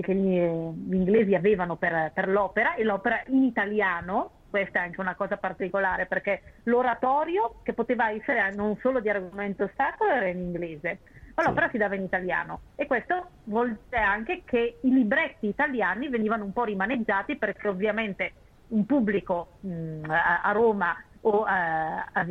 che 0.00 0.14
gli, 0.14 0.40
gli 0.40 0.94
inglesi 0.94 1.36
avevano 1.36 1.76
per, 1.76 2.10
per, 2.12 2.28
l'opera, 2.28 2.74
e 2.74 2.82
l'opera 2.82 3.22
in 3.28 3.44
italiano, 3.44 4.30
questa 4.50 4.80
è 4.80 4.82
anche 4.82 5.00
una 5.00 5.14
cosa 5.14 5.36
particolare, 5.36 6.06
perché 6.06 6.42
l'oratorio, 6.64 7.60
che 7.62 7.74
poteva 7.74 8.10
essere 8.10 8.52
non 8.56 8.76
solo 8.80 8.98
di 8.98 9.08
argomento 9.08 9.70
sacro, 9.76 10.08
era 10.08 10.26
in 10.26 10.40
inglese, 10.40 10.98
ma 11.36 11.44
l'opera 11.44 11.68
si 11.70 11.78
dava 11.78 11.94
in 11.94 12.02
italiano. 12.02 12.62
E 12.74 12.86
questo 12.86 13.28
vuol 13.44 13.78
dire 13.88 14.02
anche 14.02 14.42
che 14.44 14.78
i 14.82 14.90
libretti 14.92 15.46
italiani 15.46 16.08
venivano 16.08 16.42
un 16.42 16.52
po' 16.52 16.64
rimaneggiati, 16.64 17.36
perché 17.36 17.68
ovviamente 17.68 18.32
un 18.68 18.86
pubblico 18.86 19.48
mh, 19.60 20.04
a, 20.08 20.42
a, 20.42 20.52
Roma 20.52 20.96
o 21.22 21.44
a, 21.44 22.04
a, 22.12 22.26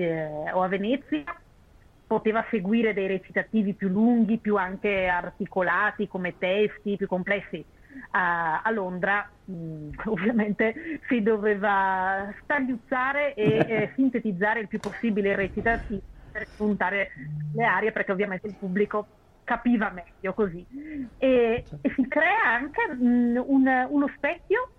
o 0.53 0.61
a 0.61 0.67
Venezia, 0.67 1.23
poteva 2.05 2.45
seguire 2.49 2.93
dei 2.93 3.07
recitativi 3.07 3.73
più 3.73 3.87
lunghi, 3.87 4.37
più 4.37 4.55
anche 4.57 5.07
articolati 5.07 6.07
come 6.07 6.37
testi, 6.37 6.97
più 6.97 7.07
complessi. 7.07 7.63
A, 8.11 8.61
a 8.61 8.71
Londra 8.71 9.27
mh, 9.45 9.53
mm, 9.53 9.89
ovviamente 10.05 10.99
si 11.07 11.21
doveva 11.21 12.33
stagliuzzare 12.43 13.33
e 13.33 13.65
eh, 13.67 13.91
sintetizzare 13.95 14.59
il 14.59 14.67
più 14.67 14.79
possibile 14.79 15.31
i 15.31 15.35
recitativi 15.35 16.01
per 16.31 16.47
puntare 16.57 17.11
le 17.53 17.63
arie 17.63 17.91
perché 17.91 18.11
ovviamente 18.11 18.47
il 18.47 18.55
pubblico 18.57 19.05
capiva 19.43 19.91
meglio 19.91 20.33
così. 20.33 20.65
E, 21.17 21.63
e 21.81 21.93
si 21.95 22.07
crea 22.07 22.45
anche 22.45 22.93
mh, 22.93 23.05
mm, 23.05 23.37
un, 23.45 23.87
uno 23.89 24.11
specchio 24.15 24.69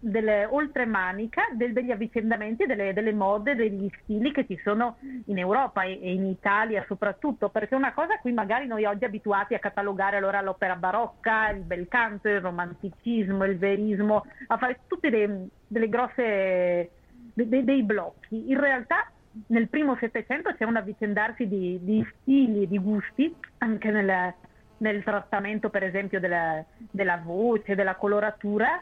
delle 0.00 0.44
oltremanica 0.44 1.48
del, 1.52 1.72
degli 1.72 1.90
avvicendamenti, 1.90 2.66
delle, 2.66 2.92
delle, 2.92 3.12
mode, 3.12 3.56
degli 3.56 3.90
stili 4.02 4.32
che 4.32 4.46
ci 4.46 4.58
sono 4.62 4.96
in 5.26 5.38
Europa 5.38 5.82
e, 5.82 5.98
e, 6.00 6.12
in 6.12 6.26
Italia 6.26 6.84
soprattutto, 6.86 7.48
perché 7.48 7.74
una 7.74 7.92
cosa 7.92 8.18
qui 8.18 8.32
magari 8.32 8.66
noi 8.66 8.84
oggi 8.84 9.04
abituati 9.04 9.54
a 9.54 9.58
catalogare 9.58 10.16
allora 10.16 10.40
l'opera 10.40 10.76
barocca, 10.76 11.50
il 11.50 11.62
bel 11.62 11.88
canto, 11.88 12.28
il 12.28 12.40
romanticismo, 12.40 13.44
il 13.44 13.58
verismo, 13.58 14.24
a 14.46 14.56
fare 14.56 14.80
tutti 14.86 15.10
delle 15.10 15.88
grosse 15.88 16.90
dei, 17.34 17.64
dei 17.64 17.82
blocchi, 17.82 18.50
in 18.50 18.58
realtà 18.60 19.10
nel 19.48 19.68
primo 19.68 19.96
Settecento 19.96 20.54
c'è 20.54 20.64
un 20.64 20.76
avvicendarsi 20.76 21.46
di, 21.46 21.78
di 21.82 22.06
stili, 22.20 22.66
di 22.66 22.78
gusti, 22.78 23.34
anche 23.58 23.90
nel, 23.90 24.34
nel 24.78 25.02
trattamento 25.02 25.70
per 25.70 25.84
esempio 25.84 26.20
della, 26.20 26.64
della 26.90 27.20
voce, 27.22 27.74
della 27.74 27.94
coloratura, 27.96 28.80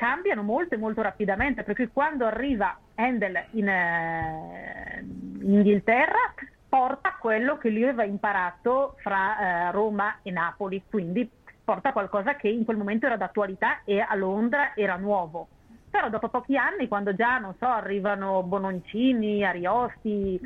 cambiano 0.00 0.42
molto 0.42 0.74
e 0.74 0.78
molto 0.78 1.02
rapidamente, 1.02 1.62
perché 1.62 1.90
quando 1.90 2.24
arriva 2.24 2.74
Handel 2.94 3.44
in, 3.50 3.68
eh, 3.68 5.04
in 5.42 5.52
Inghilterra 5.52 6.32
porta 6.66 7.18
quello 7.20 7.58
che 7.58 7.68
lui 7.68 7.82
aveva 7.82 8.04
imparato 8.04 8.96
fra 9.02 9.68
eh, 9.68 9.72
Roma 9.72 10.20
e 10.22 10.30
Napoli, 10.30 10.82
quindi 10.88 11.30
porta 11.62 11.92
qualcosa 11.92 12.34
che 12.36 12.48
in 12.48 12.64
quel 12.64 12.78
momento 12.78 13.04
era 13.04 13.18
d'attualità 13.18 13.82
e 13.84 14.00
a 14.00 14.14
Londra 14.14 14.74
era 14.74 14.96
nuovo. 14.96 15.48
Però 15.90 16.08
dopo 16.08 16.30
pochi 16.30 16.56
anni, 16.56 16.88
quando 16.88 17.14
già, 17.14 17.36
non 17.36 17.54
so, 17.58 17.66
arrivano 17.66 18.42
Bononcini, 18.42 19.44
Ariosti, 19.44 20.40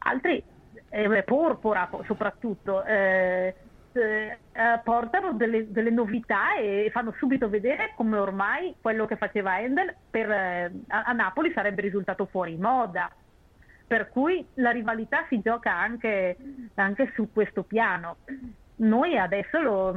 altri, 0.00 0.44
eh, 0.90 1.22
Porpora 1.22 1.88
soprattutto, 2.04 2.84
eh, 2.84 3.54
eh, 3.96 4.38
portano 4.82 5.32
delle, 5.32 5.70
delle, 5.70 5.90
novità 5.90 6.56
e 6.56 6.88
fanno 6.92 7.12
subito 7.18 7.48
vedere 7.48 7.92
come 7.96 8.16
ormai 8.16 8.74
quello 8.80 9.06
che 9.06 9.16
faceva 9.16 9.54
Handel 9.54 9.94
per, 10.10 10.30
eh, 10.30 10.72
a, 10.88 11.12
Napoli 11.12 11.52
sarebbe 11.52 11.82
risultato 11.82 12.26
fuori 12.26 12.56
moda. 12.56 13.10
Per 13.86 14.08
cui 14.08 14.44
la 14.54 14.70
rivalità 14.70 15.24
si 15.28 15.40
gioca 15.40 15.74
anche, 15.74 16.36
anche 16.74 17.12
su 17.14 17.30
questo 17.32 17.62
piano. 17.62 18.16
Noi 18.76 19.18
adesso 19.18 19.60
lo, 19.60 19.94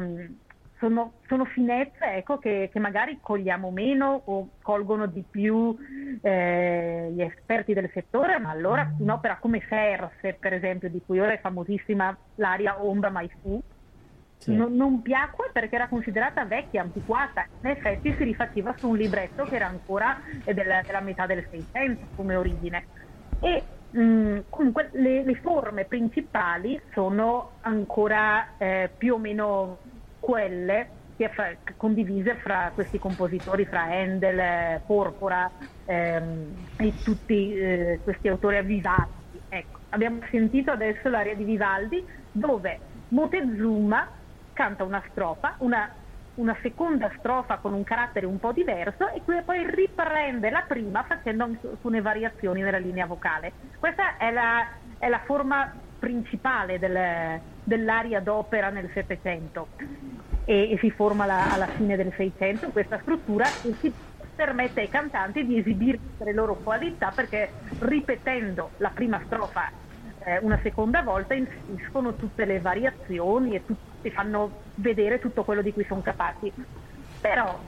sono, 0.79 1.13
sono, 1.27 1.45
finezze 1.45 2.03
ecco, 2.15 2.37
che, 2.37 2.69
che, 2.71 2.79
magari 2.79 3.19
cogliamo 3.21 3.71
meno 3.71 4.21
o 4.25 4.49
colgono 4.61 5.05
di 5.05 5.23
più 5.29 5.75
eh, 6.21 7.09
gli 7.13 7.21
esperti 7.21 7.73
del 7.73 7.89
settore, 7.93 8.37
ma 8.37 8.49
allora 8.49 8.93
un'opera 8.99 9.37
come 9.37 9.63
Serse, 9.69 10.33
per 10.33 10.53
esempio, 10.53 10.89
di 10.89 11.01
cui 11.05 11.19
ora 11.19 11.31
è 11.31 11.39
famosissima 11.39 12.15
l'aria 12.35 12.83
Ombra 12.83 13.09
mai 13.09 13.29
fu, 13.41 13.61
sì. 14.37 14.55
non, 14.55 14.75
non, 14.75 15.01
piacque 15.01 15.49
perché 15.51 15.75
era 15.75 15.87
considerata 15.87 16.45
vecchia, 16.45 16.81
antiquata. 16.81 17.45
In 17.61 17.69
effetti 17.69 18.13
si 18.17 18.23
rifaceva 18.23 18.75
su 18.77 18.89
un 18.89 18.97
libretto 18.97 19.43
che 19.43 19.55
era 19.55 19.67
ancora 19.67 20.19
della, 20.43 20.81
della 20.81 21.01
metà 21.01 21.25
del 21.25 21.45
Seicento 21.49 22.05
come 22.15 22.35
origine. 22.35 22.85
E 23.39 23.63
mh, 23.91 23.99
mm, 23.99 24.37
comunque 24.49 24.89
le, 24.93 25.23
le, 25.23 25.35
forme 25.35 25.85
principali 25.85 26.79
sono 26.93 27.51
ancora 27.61 28.57
eh, 28.57 28.89
più 28.95 29.15
o 29.15 29.17
meno 29.17 29.77
quelle 30.19 31.03
che 31.15 31.29
fra, 31.29 31.49
condivise 31.77 32.35
fra 32.35 32.71
questi 32.73 32.99
compositori, 32.99 33.65
fra 33.65 33.83
Handel, 33.83 34.81
Porpora 34.85 35.49
ehm, 35.85 36.53
e 36.77 36.93
tutti 37.03 37.55
eh, 37.55 37.99
questi 38.03 38.27
autori 38.27 38.57
avvivati. 38.57 39.23
Ecco, 39.47 39.79
abbiamo 39.89 40.19
sentito 40.29 40.71
adesso 40.71 41.07
l'aria 41.09 41.35
di 41.35 41.43
Vivaldi 41.45 42.03
dove 42.31 42.79
Motezuma 43.09 44.07
canta 44.55 44.83
una 44.83 45.03
strofa, 45.11 45.55
una, 45.59 45.87
una, 46.35 46.57
seconda 46.61 47.11
strofa 47.19 47.57
con 47.57 47.73
un 47.73 47.83
carattere 47.83 48.25
un 48.25 48.39
po' 48.39 48.51
diverso 48.51 49.09
e 49.09 49.21
poi 49.21 49.69
riprende 49.69 50.49
la 50.49 50.63
prima 50.67 51.03
facendo 51.03 51.43
alcune 51.43 52.01
variazioni 52.01 52.61
nella 52.61 52.79
linea 52.79 53.05
vocale. 53.05 53.51
Questa 53.77 54.17
è 54.17 54.31
la, 54.31 54.67
è 54.97 55.07
la 55.09 55.21
forma 55.25 55.71
principale 55.99 56.79
del, 56.79 57.39
dell'aria 57.63 58.21
d'opera 58.21 58.69
nel 58.69 58.89
Settecento 58.93 59.67
e, 60.45 60.71
e, 60.71 60.77
si 60.79 60.89
forma 60.91 61.25
la, 61.25 61.53
alla 61.53 61.67
fine 61.67 61.95
del 61.95 62.13
Seicento 62.15 62.69
questa 62.69 62.99
struttura 63.01 63.45
e 63.45 63.73
si 63.79 63.93
permette 64.35 64.81
ai 64.81 64.89
cantanti 64.89 65.45
di 65.45 65.59
esibire 65.59 65.99
le 66.17 66.33
loro 66.33 66.55
qualità 66.55 67.11
perché 67.15 67.51
ripetendo 67.79 68.71
la 68.77 68.91
prima 68.93 69.21
strofa 69.25 69.83
eh, 70.25 70.39
una 70.41 70.59
seconda 70.63 71.01
volta 71.03 71.33
inseriscono 71.35 72.15
tutte 72.15 72.45
le 72.45 72.59
variazioni 72.59 73.55
e 73.55 73.63
tutti 73.63 73.83
ti 74.01 74.11
fanno 74.11 74.63
vedere 74.75 75.19
tutto 75.19 75.43
quello 75.43 75.61
di 75.61 75.71
cui 75.73 75.85
sono 75.85 76.01
capaci. 76.01 76.53
Però 77.19 77.59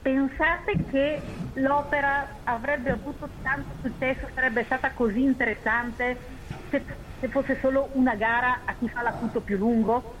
pensate 0.00 0.84
che 0.90 1.48
l'opera 1.54 2.40
avrebbe 2.44 2.90
avuto 2.90 3.30
tanto 3.40 3.76
successo, 3.80 4.28
sarebbe 4.34 4.64
stata 4.64 4.92
così 4.94 5.22
interessante 5.22 6.40
se, 6.70 6.84
se 7.20 7.28
fosse 7.28 7.58
solo 7.60 7.90
una 7.94 8.14
gara 8.16 8.64
a 8.64 8.76
chi 8.76 8.88
fa 8.88 9.02
l'acuto 9.02 9.42
più 9.42 9.56
lungo? 9.56 10.20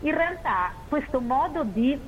In 0.00 0.14
realtà 0.14 0.84
questo 0.88 1.20
modo 1.20 1.64
di, 1.64 1.98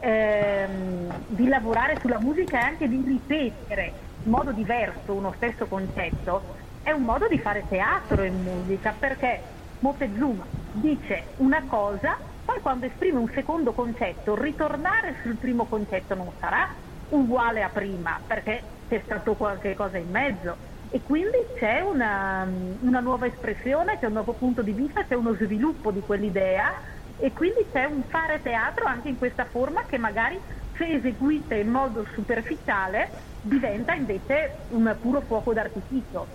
ehm, 0.00 1.24
di 1.26 1.46
lavorare 1.48 1.98
sulla 2.00 2.20
musica 2.20 2.58
e 2.58 2.62
anche 2.62 2.88
di 2.88 3.02
ripetere 3.04 4.10
in 4.22 4.30
modo 4.30 4.52
diverso 4.52 5.14
uno 5.14 5.32
stesso 5.36 5.66
concetto 5.66 6.55
è 6.86 6.92
un 6.92 7.02
modo 7.02 7.26
di 7.26 7.40
fare 7.40 7.66
teatro 7.68 8.22
in 8.22 8.40
musica 8.44 8.92
perché 8.92 9.42
Moctezuma 9.80 10.46
dice 10.70 11.34
una 11.38 11.66
cosa, 11.66 12.16
poi 12.44 12.60
quando 12.60 12.86
esprime 12.86 13.18
un 13.18 13.28
secondo 13.34 13.74
concetto, 13.74 14.40
ritornare 14.40 15.18
sul 15.20 15.36
primo 15.36 15.66
concetto 15.66 16.14
non 16.14 16.32
sarà 16.38 16.64
uguale 17.08 17.64
a 17.64 17.70
prima, 17.70 18.22
perché 18.24 18.82
c'è 18.86 19.02
stato 19.04 19.34
qualche 19.34 19.74
cosa 19.74 19.98
in 19.98 20.10
mezzo. 20.10 20.58
E 20.88 21.02
quindi 21.02 21.38
c'è 21.58 21.80
una, 21.80 22.48
una 22.80 23.00
nuova 23.00 23.26
espressione, 23.26 23.98
c'è 23.98 24.06
un 24.06 24.12
nuovo 24.12 24.34
punto 24.34 24.62
di 24.62 24.72
vista, 24.72 25.04
c'è 25.06 25.16
uno 25.16 25.34
sviluppo 25.34 25.90
di 25.90 26.02
quell'idea 26.02 26.70
e 27.16 27.32
quindi 27.32 27.66
c'è 27.72 27.84
un 27.86 28.04
fare 28.08 28.40
teatro 28.42 28.84
anche 28.84 29.08
in 29.08 29.18
questa 29.18 29.46
forma 29.46 29.84
che 29.86 29.98
magari 29.98 30.40
se 30.76 30.86
eseguita 30.86 31.56
in 31.56 31.68
modo 31.68 32.06
superficiale 32.12 33.10
diventa 33.40 33.92
invece 33.92 34.66
un 34.68 34.96
puro 35.00 35.22
fuoco 35.22 35.52
d'artificio. 35.52 36.28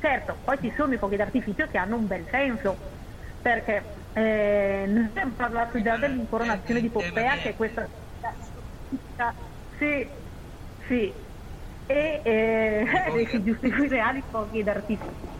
Certo, 0.00 0.36
poi 0.44 0.58
ci 0.60 0.72
sono 0.76 0.94
i 0.94 0.98
fuochi 0.98 1.16
d'artificio 1.16 1.66
che 1.70 1.78
hanno 1.78 1.96
un 1.96 2.06
bel 2.06 2.24
senso, 2.30 2.76
perché 3.42 3.82
eh, 4.12 4.84
noi 4.86 5.04
abbiamo 5.04 5.32
parlato 5.36 5.80
già 5.82 5.96
dell'incoronazione 5.96 6.80
di 6.80 6.88
Poppea, 6.88 7.36
che 7.36 7.50
è 7.50 7.56
questa... 7.56 7.88
Sì, 9.78 10.08
sì, 10.86 11.12
e 11.86 12.20
eh, 12.22 13.26
si 13.30 13.42
giustificano 13.42 13.88
reali 13.88 14.22
fuochi 14.28 14.62
d'artificio. 14.62 15.34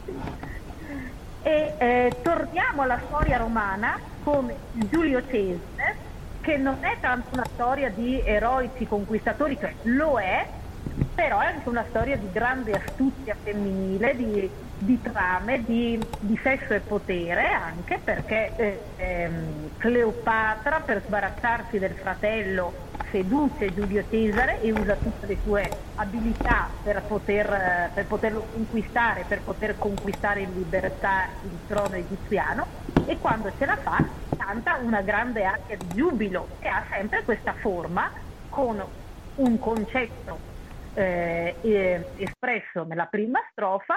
E 1.43 1.75
eh, 1.79 2.17
torniamo 2.23 2.83
alla 2.83 3.01
storia 3.07 3.37
romana 3.39 3.99
con 4.23 4.53
Giulio 4.73 5.23
Cesare, 5.29 5.97
che 6.41 6.57
non 6.57 6.79
è 6.81 6.97
tanto 7.01 7.29
una 7.33 7.47
storia 7.53 7.89
di 7.91 8.21
eroici 8.25 8.87
conquistatori, 8.87 9.57
cioè 9.59 9.73
lo 9.83 10.19
è, 10.19 10.47
però 11.15 11.41
è 11.41 11.47
anche 11.47 11.69
una 11.69 11.85
storia 11.89 12.17
di 12.17 12.31
grande 12.31 12.73
astuzia 12.73 13.35
femminile, 13.43 14.15
di, 14.17 14.51
di 14.79 15.01
trame, 15.01 15.65
di, 15.65 15.99
di, 16.21 16.39
sesso 16.43 16.75
e 16.75 16.81
potere, 16.81 17.49
anche 17.49 17.99
perché 18.03 18.53
eh, 18.57 18.81
ehm, 18.97 19.71
Cleopatra 19.79 20.81
per 20.81 21.03
sbarazzarsi 21.07 21.79
del 21.79 21.95
fratello 21.95 22.85
seduce 23.11 23.73
Giulio 23.73 24.05
Cesare 24.11 24.61
e 24.61 24.73
usa 24.73 24.95
tutte 24.97 25.27
le 25.27 25.39
sue 25.43 25.71
abilità 25.95 26.69
per, 26.83 27.03
poter, 27.03 27.91
per 27.95 28.05
poterlo 28.07 28.47
conquistare, 28.53 29.25
per 29.27 29.41
poter 29.41 29.79
conquistare 29.79 30.41
in 30.41 30.53
libertà 30.55 31.29
il 31.45 31.59
trono 31.67 31.95
egiziano. 31.95 32.67
E 33.07 33.19
quando 33.19 33.51
ce 33.57 33.65
la 33.65 33.77
fa 33.77 34.05
canta 34.37 34.79
una 34.83 35.01
grande 35.01 35.45
aria 35.45 35.77
di 35.77 35.87
giubilo 35.95 36.49
e 36.61 36.69
ha 36.69 36.85
sempre 36.91 37.23
questa 37.25 37.55
forma 37.55 38.11
con 38.51 38.85
un 39.37 39.59
concetto 39.59 40.55
eh, 40.97 42.07
espresso 42.17 42.85
nella 42.85 43.07
prima 43.07 43.41
strofa, 43.51 43.97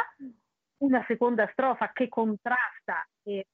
una 0.79 1.03
seconda 1.07 1.49
strofa 1.51 1.91
che 1.93 2.07
contrasta 2.07 3.05
e 3.23 3.45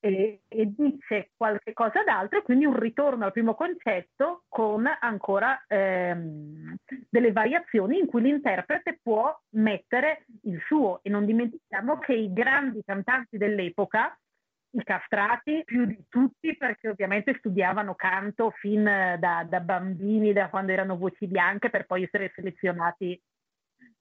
e, 0.00 0.42
e, 0.48 0.72
dice 0.74 1.30
qualche 1.36 1.72
cosa 1.72 2.02
d'altro 2.02 2.38
e 2.38 2.42
quindi 2.42 2.64
un 2.64 2.78
ritorno 2.78 3.26
al 3.26 3.32
primo 3.32 3.54
concetto 3.54 4.44
con 4.48 4.86
ancora 4.98 5.62
ehm, 5.68 6.76
delle 7.08 7.32
variazioni 7.32 7.98
in 7.98 8.06
cui 8.06 8.22
l'interprete 8.22 8.98
può 9.02 9.36
mettere 9.50 10.24
il 10.42 10.60
suo. 10.66 11.00
E 11.02 11.10
non 11.10 11.26
dimentichiamo 11.26 11.98
che 11.98 12.14
i 12.14 12.32
grandi 12.32 12.82
cantanti 12.84 13.36
dell'epoca 13.36 14.18
i 14.72 14.84
castrati 14.84 15.62
più 15.64 15.84
di 15.84 16.04
tutti 16.08 16.56
perché 16.56 16.88
ovviamente 16.88 17.34
studiavano 17.38 17.94
canto 17.94 18.50
fin 18.50 18.84
da, 18.84 19.44
da 19.48 19.60
bambini, 19.60 20.32
da 20.32 20.48
quando 20.48 20.72
erano 20.72 20.96
voci 20.96 21.26
bianche 21.26 21.70
per 21.70 21.86
poi 21.86 22.04
essere 22.04 22.32
selezionati 22.34 23.20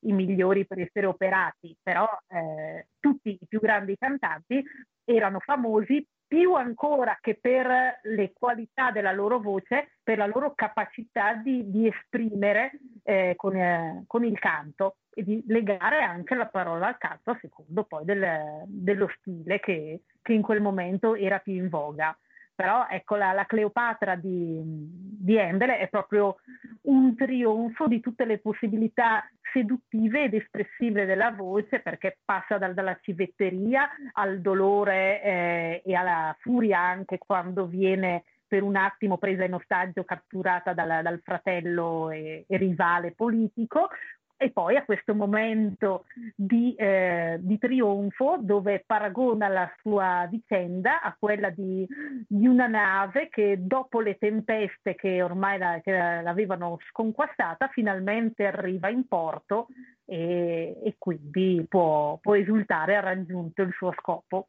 i 0.01 0.13
migliori 0.13 0.65
per 0.65 0.79
essere 0.79 1.07
operati, 1.07 1.75
però 1.81 2.07
eh, 2.27 2.87
tutti 2.99 3.31
i 3.31 3.47
più 3.47 3.59
grandi 3.59 3.97
cantanti 3.97 4.63
erano 5.03 5.39
famosi 5.39 6.05
più 6.29 6.53
ancora 6.53 7.17
che 7.19 7.39
per 7.41 7.99
le 8.03 8.31
qualità 8.33 8.91
della 8.91 9.11
loro 9.11 9.39
voce, 9.39 9.93
per 10.03 10.19
la 10.19 10.27
loro 10.27 10.53
capacità 10.53 11.33
di, 11.33 11.71
di 11.71 11.87
esprimere 11.87 12.79
eh, 13.03 13.33
con, 13.35 13.55
eh, 13.55 14.03
con, 14.05 14.23
il 14.23 14.37
canto 14.37 14.97
e 15.09 15.23
di 15.23 15.43
legare 15.47 16.03
anche 16.03 16.35
la 16.35 16.45
parola 16.45 16.85
al 16.85 16.99
canto 16.99 17.31
a 17.31 17.37
secondo 17.41 17.83
poi 17.83 18.05
del, 18.05 18.63
dello 18.67 19.09
stile 19.17 19.59
che, 19.59 20.03
che 20.21 20.33
in 20.33 20.41
quel 20.41 20.61
momento 20.61 21.15
era 21.15 21.39
più 21.39 21.53
in 21.53 21.69
voga. 21.69 22.17
Però 22.53 22.87
ecco 22.89 23.15
la, 23.15 23.31
la 23.31 23.45
Cleopatra 23.45 24.15
di, 24.15 24.61
di 24.63 25.39
Handel 25.39 25.69
è 25.69 25.87
proprio 25.87 26.39
un 26.83 27.15
trionfo 27.15 27.87
di 27.87 28.01
tutte 28.01 28.25
le 28.25 28.39
possibilità 28.39 29.23
seduttive 29.53 30.25
ed 30.25 30.33
espressive 30.33 31.05
della 31.05 31.31
voce 31.31 31.79
perché 31.79 32.17
passa 32.25 32.57
dal, 32.57 32.73
dalla 32.73 32.97
civetteria 33.01 33.89
al 34.11 34.41
dolore 34.41 35.23
eh, 35.23 35.81
e 35.85 35.95
alla 35.95 36.35
furia 36.39 36.79
anche 36.79 37.17
quando 37.17 37.65
viene 37.65 38.23
per 38.49 38.63
un 38.63 38.75
attimo 38.75 39.17
presa 39.19 39.43
in 39.43 39.53
ostaggio, 39.53 40.03
catturata 40.03 40.73
dal, 40.73 41.03
dal 41.03 41.21
fratello 41.23 42.09
e, 42.09 42.45
e, 42.47 42.57
rivale 42.57 43.11
politico, 43.11 43.89
e 44.41 44.51
poi 44.51 44.77
a 44.77 44.85
questo 44.85 45.13
momento 45.13 46.05
di, 46.33 46.73
eh, 46.75 47.39
di, 47.41 47.57
trionfo 47.57 48.37
dove 48.39 48.81
paragona 48.85 49.49
la 49.49 49.69
sua 49.81 50.25
vicenda 50.29 51.01
a 51.01 51.13
quella 51.19 51.49
di, 51.49 51.85
di 52.25 52.47
una 52.47 52.67
nave 52.67 53.27
che 53.27 53.57
dopo 53.59 53.99
le 53.99 54.17
tempeste 54.17 54.95
che 54.95 55.21
ormai 55.21 55.57
la, 55.57 55.81
che 55.83 55.91
l'avevano 55.91 56.77
sconquassata 56.89 57.67
finalmente 57.67 58.45
arriva 58.45 58.87
in 58.87 59.05
porto 59.09 59.67
e, 60.05 60.79
e 60.85 60.95
quindi 60.97 61.65
può, 61.67 62.17
può 62.21 62.33
esultare 62.33 62.95
ha 62.95 63.01
raggiunto 63.01 63.61
il 63.61 63.73
suo 63.73 63.93
scopo. 63.99 64.47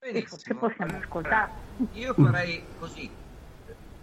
Benissimo. 0.00 0.58
possiamo 0.58 0.96
ascoltare. 0.96 1.50
Io 1.92 2.14
farei 2.14 2.62
così, 2.78 3.10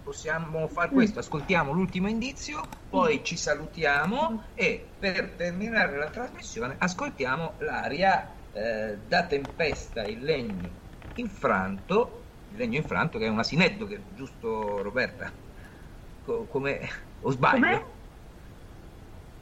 possiamo 0.05 0.67
fare 0.67 0.91
questo, 0.91 1.17
ascoltiamo 1.17 1.71
l'ultimo 1.71 2.07
indizio, 2.07 2.61
poi 2.87 3.23
ci 3.23 3.35
salutiamo 3.35 4.51
e 4.53 4.93
per 4.99 5.33
terminare 5.33 5.97
la 5.97 6.11
trasmissione 6.11 6.75
ascoltiamo 6.77 7.55
l'aria 7.61 8.37
eh, 8.51 8.99
da 8.99 9.25
tempesta 9.25 10.05
il 10.05 10.19
legno 10.19 10.69
infranto, 11.15 12.27
il 12.49 12.57
legno 12.57 12.77
infranto 12.77 13.17
che 13.17 13.25
è 13.25 13.29
un 13.29 13.39
asinetto, 13.39 13.87
che 13.87 14.13
giusto 14.13 14.83
Roberta? 14.83 15.33
Co- 16.21 16.45
come 16.45 16.87
o 17.21 17.31
sbaglio? 17.31 17.61
Com'è? 17.61 17.85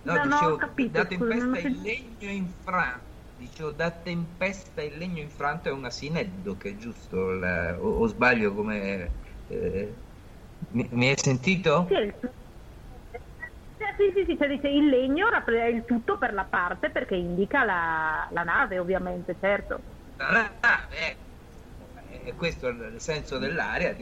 No, 0.04 0.16
no, 0.16 0.24
dicevo, 0.24 0.56
capito, 0.56 0.92
da 0.92 1.06
tempesta 1.06 1.60
il 1.60 1.82
legno 1.82 2.30
infranto 2.30 3.12
dicevo 3.36 3.72
da 3.72 3.92
tempesta 3.92 4.82
il 4.82 4.96
legno 4.98 5.20
infranto 5.20 5.68
è 5.68 5.72
un 5.72 5.86
asineddo 5.86 6.56
che 6.56 6.70
è 6.70 6.76
giusto 6.76 7.32
il, 7.32 7.78
o, 7.80 7.90
o, 7.98 8.08
sbaglio 8.08 8.54
come 8.54 9.12
eh, 9.48 10.03
mi, 10.72 10.88
mi 10.92 11.10
hai 11.10 11.18
sentito? 11.18 11.88
Sì, 11.90 12.12
sì, 13.98 14.12
sì, 14.16 14.26
sì, 14.28 14.38
cioè 14.38 14.48
dice 14.48 14.68
il 14.68 14.88
legno 14.88 15.30
rappresenta 15.30 15.76
il 15.76 15.84
tutto 15.86 16.18
per 16.18 16.34
la 16.34 16.46
parte 16.46 16.90
perché 16.90 17.16
indica 17.16 17.64
la, 17.64 18.28
la 18.32 18.44
nave, 18.44 18.80
ovviamente, 18.80 19.38
certo. 19.40 19.84
La 20.18 20.32
nave, 20.32 21.18
eh, 22.10 22.34
questo 22.36 22.68
è 22.68 22.72
il 22.72 23.02
senso 23.02 23.38
dell'aria, 23.38 23.96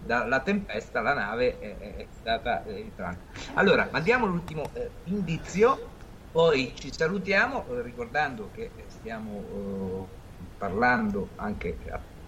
dalla 0.00 0.40
tempesta 0.40 1.00
la 1.00 1.14
nave 1.14 1.58
è, 1.58 1.96
è 1.96 2.08
stata 2.10 2.64
entrata. 2.66 3.24
Allora, 3.54 3.88
mandiamo 3.92 4.26
l'ultimo 4.26 4.70
eh, 4.74 4.90
indizio, 5.04 5.96
poi 6.30 6.74
ci 6.74 6.92
salutiamo 6.92 7.66
eh, 7.66 7.82
ricordando 7.82 8.50
che 8.50 8.86
stiamo 8.88 10.10
eh, 10.38 10.46
parlando 10.56 11.32
anche 11.36 11.78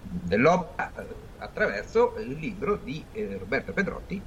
dell'opera 0.01 0.93
attraverso 1.39 2.15
il 2.19 2.37
libro 2.39 2.79
di 2.83 3.05
eh, 3.13 3.37
Roberto 3.39 3.73
Pedrotti, 3.73 4.21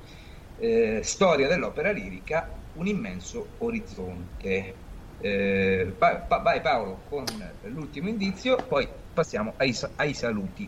eh, 0.58 1.02
Storia 1.04 1.48
dell'opera 1.48 1.92
lirica, 1.92 2.50
un 2.74 2.88
immenso 2.88 3.48
orizzonte. 3.60 4.90
Eh, 5.20 5.94
pa- 5.98 6.26
vai 6.42 6.62
Paolo 6.62 7.02
con 7.08 7.26
l'ultimo 7.66 8.10
indizio, 8.10 8.58
poi 8.68 8.88
passiamo 9.14 9.54
ai, 9.58 9.76
ai, 9.98 10.14
saluti. 10.14 10.68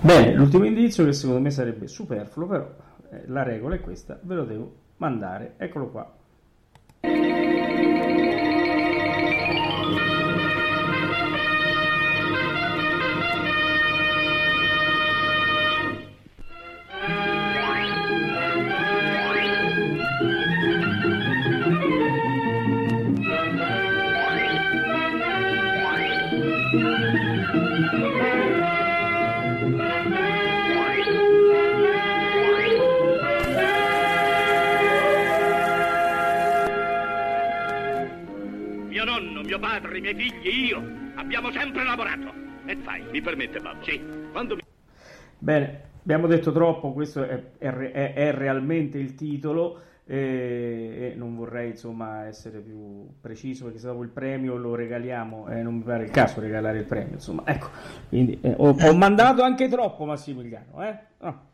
Bene, 0.00 0.32
l'ultimo 0.34 0.64
indizio 0.64 1.04
che 1.04 1.12
secondo 1.12 1.40
me 1.40 1.50
sarebbe 1.50 1.88
superfluo, 1.88 2.46
però 2.46 2.74
eh, 3.10 3.22
la 3.26 3.42
regola 3.42 3.74
è 3.74 3.80
questa, 3.80 4.18
ve 4.22 4.34
lo 4.34 4.44
devo 4.44 4.74
mandare, 4.96 5.54
eccolo 5.58 5.88
qua. 5.88 6.17
Fai, 42.98 43.04
mi 43.10 43.20
permette, 43.20 43.60
babbo? 43.60 43.84
Sì. 43.84 44.00
Quando 44.32 44.56
mi... 44.56 44.62
Bene, 45.38 45.82
abbiamo 46.02 46.26
detto 46.26 46.50
troppo, 46.52 46.92
questo 46.92 47.22
è, 47.22 47.42
è, 47.58 47.68
è, 47.68 48.14
è 48.14 48.32
realmente 48.32 48.98
il 48.98 49.14
titolo 49.14 49.80
e, 50.04 51.12
e, 51.12 51.14
non 51.14 51.36
vorrei 51.36 51.70
insomma 51.70 52.26
essere 52.26 52.60
più 52.60 53.06
preciso 53.20 53.64
perché 53.64 53.78
se 53.78 53.86
dopo 53.86 54.02
il 54.02 54.08
premio 54.08 54.56
lo 54.56 54.74
regaliamo 54.74 55.48
e 55.48 55.58
eh, 55.58 55.62
non 55.62 55.76
mi 55.76 55.82
pare 55.82 56.04
il 56.04 56.10
caso 56.10 56.40
regalare 56.40 56.78
il 56.78 56.86
premio, 56.86 57.14
insomma, 57.14 57.42
ecco, 57.44 57.68
quindi 58.08 58.38
eh, 58.40 58.54
ho, 58.56 58.70
ho, 58.70 58.96
mandato 58.96 59.42
anche 59.42 59.68
troppo 59.68 60.04
Massimiliano, 60.04 60.82
eh? 60.82 60.98
No. 61.18 61.46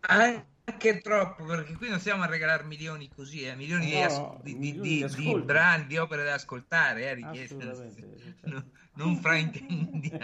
Ah 0.00 0.44
anche 0.64 1.00
troppo 1.00 1.44
perché 1.44 1.74
qui 1.74 1.88
non 1.88 1.98
stiamo 1.98 2.22
a 2.22 2.26
regalare 2.26 2.62
milioni 2.64 3.08
così, 3.08 3.42
eh, 3.42 3.56
milioni, 3.56 3.90
no, 3.90 3.90
di, 3.90 4.02
as- 4.02 4.42
di, 4.42 4.54
milioni 4.54 4.88
di, 4.88 5.06
di, 5.06 5.42
brani, 5.44 5.86
di 5.86 5.98
opere 5.98 6.24
da 6.24 6.34
ascoltare, 6.34 7.10
eh, 7.10 7.14
richieste. 7.14 8.00
No, 8.44 8.60
non 8.94 9.16
fraintendiamo. 9.16 10.18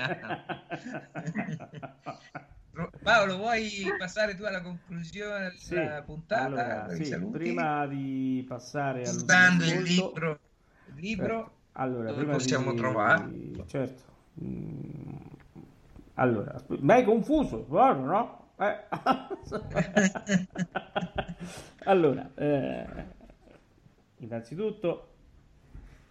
Paolo, 3.02 3.36
vuoi 3.36 3.86
passare 3.97 4.36
tu 4.36 4.43
alla 4.43 4.60
conclusione 4.60 5.55
sì, 5.56 5.74
della 5.74 6.02
puntata? 6.02 6.44
Allora, 6.44 6.94
sì, 6.94 7.16
prima 7.31 7.86
di 7.86 8.44
passare 8.47 9.06
al 9.06 9.15
Stando 9.15 9.65
il 9.65 9.82
libro, 9.82 10.40
libro 10.97 11.47
eh, 11.47 11.51
allora, 11.73 12.12
dove 12.12 12.32
possiamo 12.32 12.73
di... 12.73 12.77
trovare? 12.77 13.31
Certo. 13.66 14.02
Mm. 14.44 15.16
Allora, 16.15 16.62
mi 16.66 16.93
hai 16.93 17.05
confuso, 17.05 17.65
no? 17.69 18.38
Eh. 18.59 18.76
allora, 21.85 22.30
eh, 22.35 22.86
innanzitutto 24.18 25.06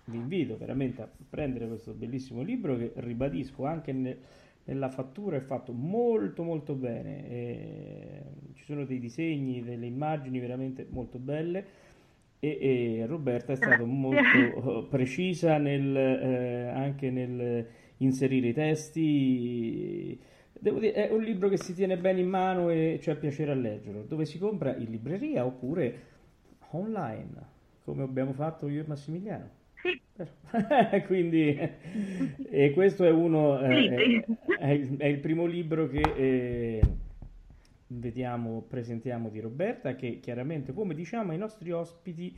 vi 0.06 0.18
invito 0.18 0.58
veramente 0.58 1.02
a 1.02 1.10
prendere 1.30 1.68
questo 1.68 1.92
bellissimo 1.92 2.42
libro 2.42 2.78
che 2.78 2.94
ribadisco 2.96 3.66
anche 3.66 3.92
ne, 3.92 4.18
nella 4.64 4.90
fattura 4.90 5.36
è 5.36 5.42
fatto 5.42 5.74
molto 5.74 6.44
molto 6.44 6.74
bene. 6.74 7.30
E 7.30 8.24
ci 8.54 8.64
sono 8.64 8.86
dei 8.86 9.00
disegni, 9.00 9.64
delle 9.64 9.86
immagini 9.86 10.40
veramente 10.40 10.88
molto 10.90 11.20
belle 11.20 11.86
e, 12.40 12.58
e 12.62 13.06
Roberta 13.06 13.54
è 13.54 13.56
stata 13.56 13.84
molto 13.84 14.88
precisa 14.90 15.58
nel, 15.58 15.96
eh, 15.96 16.68
anche 16.68 17.10
nel 17.10 17.68
inserire 17.98 18.50
i 18.50 18.54
testi 18.54 20.20
Devo 20.60 20.80
dire, 20.80 20.94
è 20.94 21.12
un 21.12 21.22
libro 21.22 21.50
che 21.50 21.58
si 21.58 21.74
tiene 21.74 21.98
bene 21.98 22.20
in 22.20 22.30
mano 22.30 22.70
e 22.70 22.98
c'è 23.00 23.16
piacere 23.16 23.52
a 23.52 23.56
leggerlo. 23.56 24.04
Dove 24.04 24.26
si 24.26 24.38
compra? 24.38 24.76
In 24.76 24.90
libreria 24.90 25.46
oppure 25.46 26.16
online, 26.72 27.56
come 27.84 28.04
abbiamo 28.04 28.34
fatto 28.34 28.68
io 28.68 28.82
e 28.82 28.88
Massimiliano. 28.88 29.50
Sì. 29.82 30.00
Quindi, 31.06 31.58
e 32.50 32.72
questo 32.74 33.04
è 33.06 33.12
uno, 33.12 33.60
eh, 33.60 34.26
è, 34.58 34.80
è, 34.98 35.06
il 35.06 35.20
primo 35.20 35.46
libro 35.46 35.88
che 35.88 36.02
eh, 36.02 36.82
vediamo, 37.88 38.66
presentiamo 38.68 39.30
di 39.30 39.40
Roberta, 39.40 39.96
che 39.96 40.20
chiaramente, 40.20 40.74
come 40.74 40.96
diciamo 40.96 41.32
ai 41.32 41.38
nostri 41.38 41.72
ospiti, 41.72 42.36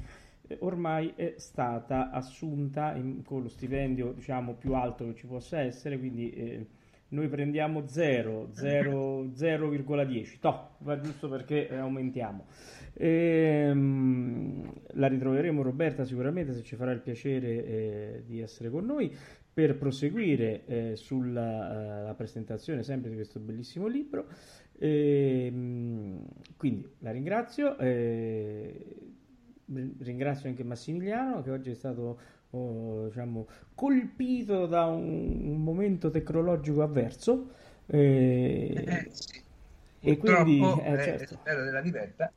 eh, 0.47 0.57
ormai 0.61 1.13
è 1.15 1.35
stata 1.37 2.11
assunta 2.11 2.95
in, 2.95 3.23
con 3.23 3.43
lo 3.43 3.49
stipendio 3.49 4.11
diciamo 4.11 4.53
più 4.53 4.73
alto 4.73 5.05
che 5.05 5.15
ci 5.15 5.27
possa 5.27 5.59
essere, 5.59 5.97
quindi 5.97 6.31
eh, 6.31 6.65
noi 7.09 7.27
prendiamo 7.27 7.87
0, 7.87 8.49
0, 8.53 9.25
0,10, 9.25 10.39
to, 10.39 10.69
va 10.79 10.99
giusto 10.99 11.27
perché 11.29 11.69
aumentiamo. 11.75 12.45
E, 12.93 13.69
um, 13.71 14.71
la 14.93 15.07
ritroveremo 15.07 15.61
Roberta 15.61 16.03
sicuramente 16.03 16.53
se 16.53 16.63
ci 16.63 16.75
farà 16.75 16.91
il 16.91 16.99
piacere 16.99 17.65
eh, 17.65 18.23
di 18.25 18.41
essere 18.41 18.69
con 18.69 18.85
noi 18.85 19.15
per 19.51 19.77
proseguire 19.77 20.65
eh, 20.65 20.95
sulla 20.95 22.11
uh, 22.11 22.15
presentazione 22.15 22.83
sempre 22.83 23.09
di 23.09 23.15
questo 23.15 23.39
bellissimo 23.39 23.87
libro. 23.87 24.27
E, 24.77 25.49
um, 25.51 26.25
quindi 26.55 26.87
la 26.99 27.11
ringrazio, 27.11 27.77
eh, 27.77 29.08
ringrazio 29.99 30.49
anche 30.49 30.63
Massimiliano 30.63 31.41
che 31.41 31.51
oggi 31.51 31.71
è 31.71 31.75
stato 31.75 32.19
oh, 32.51 33.05
diciamo, 33.07 33.47
colpito 33.75 34.65
da 34.65 34.85
un, 34.85 35.47
un, 35.47 35.63
momento 35.63 36.09
tecnologico 36.09 36.81
avverso. 36.81 37.49
Eh, 37.85 38.73
eh, 38.75 39.07
sì. 39.11 39.41
E 40.01 40.17
quindi 40.17 40.59
eh, 40.61 40.97
certo. 41.03 41.35
spero 41.35 41.63
della 41.63 41.81
diretta. 41.81 42.31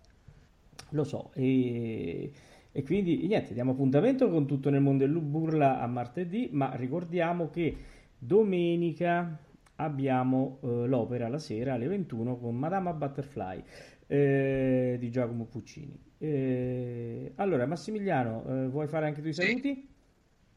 Lo 0.90 1.04
so, 1.04 1.30
e, 1.34 2.30
e, 2.70 2.82
quindi 2.82 3.26
niente, 3.26 3.54
diamo 3.54 3.72
appuntamento 3.72 4.28
con 4.28 4.46
tutto 4.46 4.68
nel 4.68 4.82
mondo 4.82 5.06
del 5.06 5.18
burla 5.20 5.80
a 5.80 5.86
martedì, 5.86 6.50
ma 6.52 6.74
ricordiamo 6.74 7.48
che 7.50 7.76
domenica 8.18 9.38
abbiamo 9.76 10.58
eh, 10.62 10.86
l'opera 10.86 11.28
la 11.28 11.38
sera 11.38 11.74
alle 11.74 11.86
21 11.86 12.36
con 12.36 12.56
Madama 12.56 12.92
Butterfly 12.92 13.62
eh, 14.06 14.96
di 14.98 15.10
Giacomo 15.10 15.44
Puccini. 15.44 15.98
Eh, 16.22 17.32
allora, 17.34 17.66
Massimiliano, 17.66 18.44
eh, 18.46 18.68
vuoi 18.68 18.86
fare 18.86 19.06
anche 19.06 19.20
tu 19.20 19.26
i 19.26 19.32
saluti? 19.32 19.74
Sì. 19.74 19.90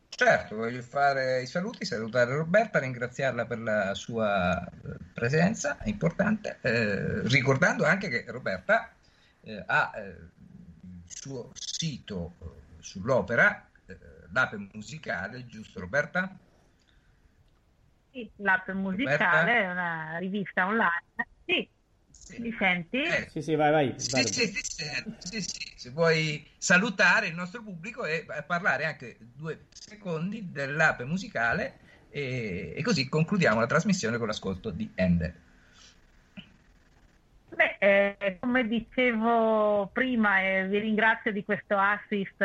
Certo, 0.10 0.56
voglio 0.58 0.84
fare 0.84 1.42
i 1.42 1.48
saluti, 1.48 1.86
salutare 1.86 2.36
Roberta, 2.36 2.78
ringraziarla 2.78 3.48
per 3.48 3.58
la 3.58 3.96
sua 3.96 4.64
eh, 4.64 4.70
presenza 5.12 5.80
importante, 5.86 6.60
eh, 6.62 7.28
ricordando 7.28 7.84
anche 7.84 8.10
che 8.10 8.26
Roberta 8.28 8.94
eh, 9.42 9.64
ha 9.66 9.92
eh, 9.96 10.08
il 10.08 11.04
suo 11.06 11.50
sito 11.56 12.36
sull'opera, 12.80 13.68
eh, 13.88 13.98
l'ape 14.32 14.70
musicale, 14.72 15.48
giusto 15.48 15.80
Roberta? 15.80 16.38
Sì, 18.12 18.32
l'ape 18.36 18.74
musicale 18.74 19.18
Roberta? 19.18 19.52
è 19.52 19.72
una 19.72 20.18
rivista 20.20 20.68
online. 20.68 21.28
Sì. 21.44 21.68
Mi 22.28 22.56
senti? 22.58 23.02
Eh, 23.02 23.28
sì, 23.30 23.42
sì, 23.42 23.56
vai, 23.56 23.72
vai. 23.72 23.94
Sì, 24.00 24.24
sì, 24.24 24.48
sì, 24.48 25.42
sì, 25.42 25.74
Se 25.76 25.90
vuoi 25.92 26.46
salutare 26.58 27.28
il 27.28 27.36
nostro 27.36 27.62
pubblico 27.62 28.04
e 28.06 28.26
parlare 28.46 28.86
anche 28.86 29.18
due 29.20 29.68
secondi 29.72 30.52
dell'ape 30.52 31.06
musicale 31.06 31.78
e, 32.10 32.74
e 32.76 32.82
così 32.82 33.08
concludiamo 33.08 33.60
la 33.60 33.68
trasmissione 33.68 34.18
con 34.18 34.28
l'ascolto 34.28 34.72
di 34.72 34.90
Ender. 34.96 35.34
Beh, 37.56 37.78
eh, 37.80 38.38
come 38.40 38.68
dicevo 38.68 39.90
prima, 39.94 40.42
eh, 40.42 40.68
vi 40.68 40.80
ringrazio 40.80 41.32
di 41.32 41.44
questo 41.46 41.78
assist. 41.78 42.42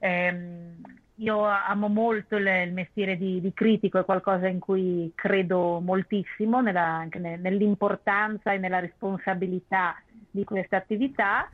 Eh, 0.00 0.74
io 1.16 1.44
amo 1.44 1.88
molto 1.88 2.36
il, 2.36 2.46
il 2.46 2.72
mestiere 2.72 3.16
di, 3.16 3.40
di, 3.40 3.52
critico, 3.52 3.98
è 3.98 4.04
qualcosa 4.04 4.48
in 4.48 4.58
cui 4.58 5.12
credo 5.14 5.80
moltissimo, 5.80 6.60
nella, 6.60 7.06
ne, 7.18 7.36
nell'importanza 7.36 8.52
e 8.52 8.58
nella 8.58 8.80
responsabilità 8.80 10.00
di 10.30 10.44
questa 10.44 10.76
attività. 10.76 11.48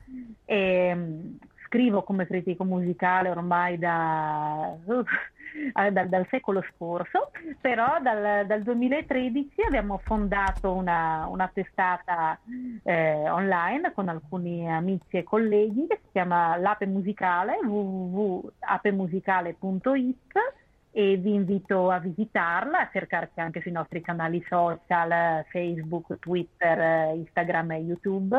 E, 0.44 0.92
um, 0.92 1.38
scrivo 1.70 2.02
come 2.02 2.26
critico 2.26 2.64
musicale 2.64 3.30
ormai 3.30 3.78
da, 3.78 4.76
uh, 4.84 5.04
dal, 5.92 6.08
dal, 6.08 6.26
secolo 6.28 6.64
scorso, 6.74 7.30
però 7.60 8.00
dal, 8.02 8.44
dal, 8.44 8.62
2013 8.62 9.62
abbiamo 9.62 10.00
fondato 10.02 10.72
una, 10.72 11.28
una 11.28 11.48
testata 11.52 12.36
eh, 12.82 13.30
online 13.30 13.92
con 13.94 14.08
alcuni 14.08 14.68
amici 14.68 15.16
e 15.16 15.22
colleghi 15.22 15.86
che 15.86 16.00
si 16.02 16.08
chiama 16.10 16.56
L'Ape 16.56 16.86
Musicale, 16.86 17.60
www.apemusicale.it 17.62 20.32
e 20.92 21.18
vi 21.18 21.34
invito 21.34 21.88
a 21.88 22.00
visitarla, 22.00 22.80
a 22.80 22.88
cercarci 22.90 23.38
anche 23.38 23.60
sui 23.60 23.70
nostri 23.70 24.00
canali 24.00 24.44
social, 24.48 25.44
Facebook, 25.48 26.18
Twitter, 26.18 27.14
Instagram 27.14 27.70
e 27.70 27.76
YouTube 27.76 28.36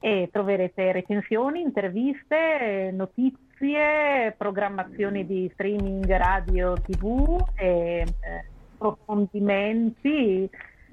e 0.00 0.28
troverete 0.32 0.92
recensioni, 0.92 1.60
interviste, 1.60 2.90
notizie, 2.92 4.34
programmazioni 4.36 5.26
di 5.26 5.50
streaming 5.52 6.06
radio, 6.06 6.74
tv, 6.74 7.44
e, 7.54 8.04
eh, 8.20 8.44
approfondimenti. 8.74 10.48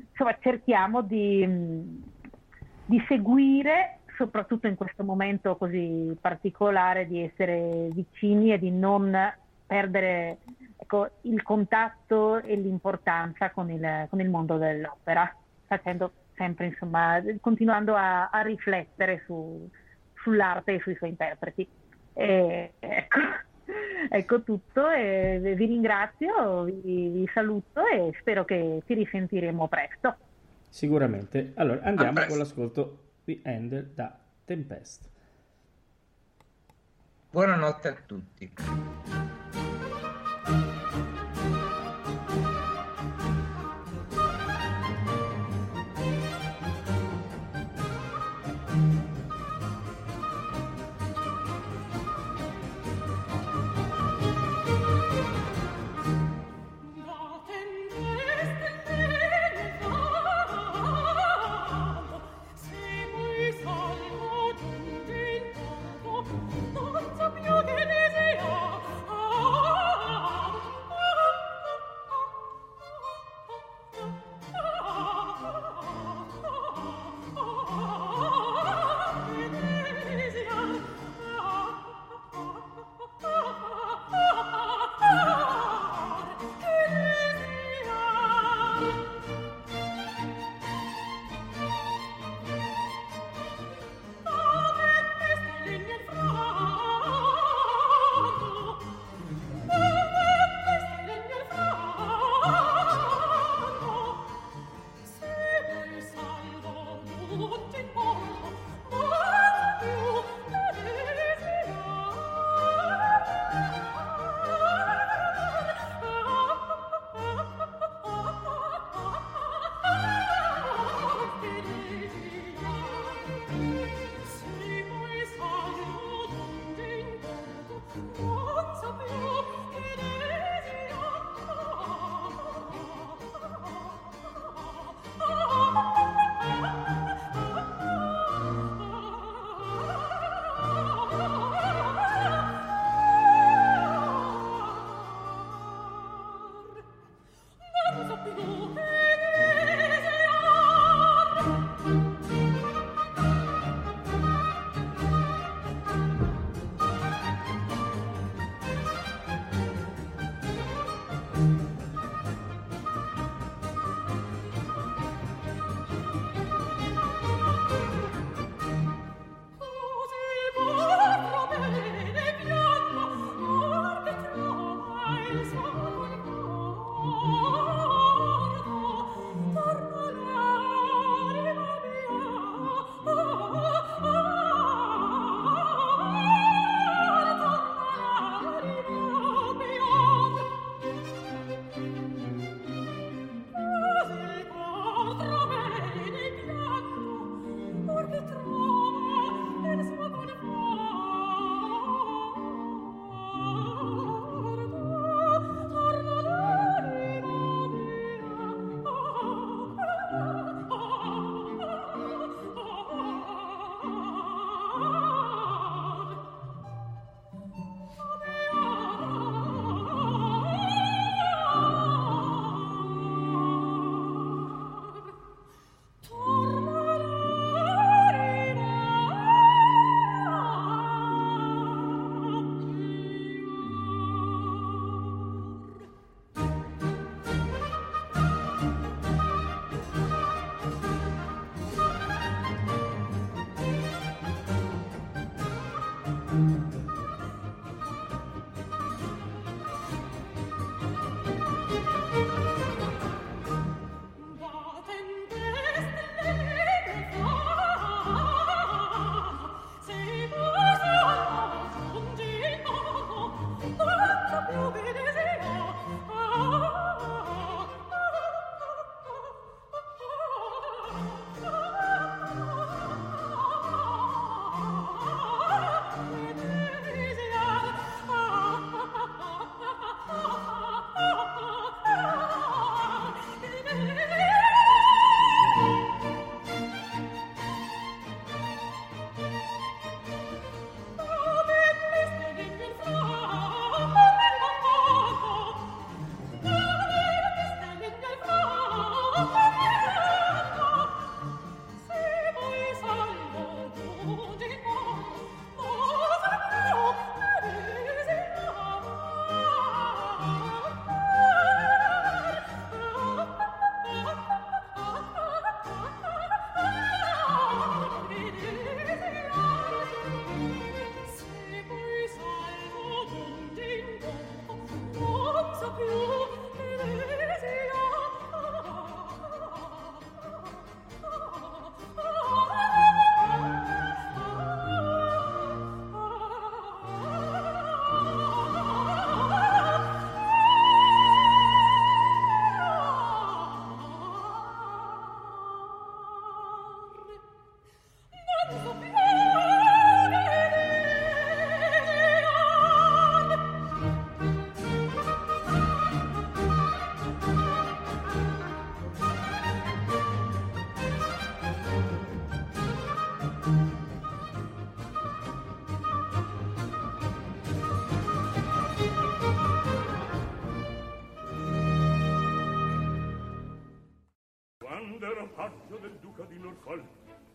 Insomma, 0.10 0.38
cerchiamo 0.40 1.02
di, 1.02 2.04
di 2.86 3.04
seguire 3.08 4.00
soprattutto 4.16 4.68
in 4.68 4.76
questo 4.76 5.04
momento 5.04 5.56
così 5.56 6.16
particolare, 6.20 7.08
di 7.08 7.22
essere 7.22 7.90
vicini 7.92 8.54
e 8.54 8.60
di 8.60 8.72
non 8.72 9.14
perdere 9.66 10.38
ecco, 10.78 11.10
il 11.22 11.42
contatto 11.42 12.38
e 12.42 12.56
l'importanza 12.56 13.52
con 13.52 13.70
il, 13.70 14.08
con 14.10 14.22
il 14.22 14.30
mondo 14.30 14.58
dell'opera, 14.58 15.34
facendo 15.66 16.12
sempre 16.36 16.68
insomma, 16.68 17.22
continuando 17.42 17.96
a, 17.96 18.30
a 18.30 18.42
riflettere 18.42 19.24
su, 19.26 19.70
sull'arte 20.16 20.74
e 20.74 20.80
sui 20.82 20.96
suoi 20.96 21.10
interpreti. 21.10 21.68
E, 22.14 22.74
ecco, 22.80 23.20
ecco, 24.10 24.42
tutto, 24.44 24.90
e 24.90 25.54
vi 25.56 25.66
ringrazio, 25.66 26.64
vi, 26.64 27.10
vi, 27.10 27.30
saluto 27.34 27.86
e 27.86 28.12
spero 28.20 28.46
che 28.46 28.82
ci 28.86 28.94
risentiremo 28.94 29.68
presto. 29.68 30.16
Sicuramente. 30.70 31.54
Allora 31.56 31.82
andiamo 31.84 32.26
con 32.28 32.38
l'ascolto 32.38 33.00
di 33.24 33.42
Handel 33.44 33.92
da 33.94 34.18
Tempest. 34.44 35.10
Buonanotte 37.32 37.88
a 37.88 37.96
tutti. 38.06 38.54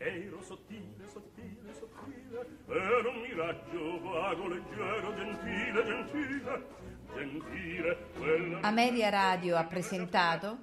Ero 0.02 0.40
sottile, 0.40 1.06
sottile, 1.06 1.74
sottile 1.74 2.47
ero 2.68 3.10
un 3.10 3.20
miraggio 3.20 4.01
vago, 4.01 4.48
leggero, 4.48 5.14
gentile, 5.14 5.85
gentile 5.85 6.66
gentile 7.14 7.98
quella... 8.16 8.60
Ameria 8.62 9.10
Radio 9.10 9.56
ha 9.59 9.64
presentato 9.64 10.56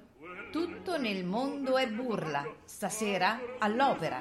Tutto 0.50 0.98
nel 0.98 1.24
mondo 1.24 1.78
è 1.78 1.88
burla 1.88 2.52
stasera 2.64 3.38
all'opera 3.58 4.20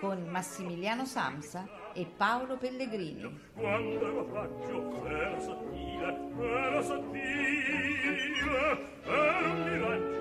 con 0.00 0.26
Massimiliano 0.28 1.04
Samsa 1.04 1.92
e 1.92 2.06
Paolo 2.06 2.56
Pellegrini. 2.56 3.40
Quando 3.52 4.00
ero 4.00 4.32
raggio 4.32 5.04
ero 5.04 5.40
sottile 5.40 6.18
ero 6.40 6.82
sottile 6.82 8.16
ero 9.04 9.50
un 9.50 9.62
miraggio 9.70 10.18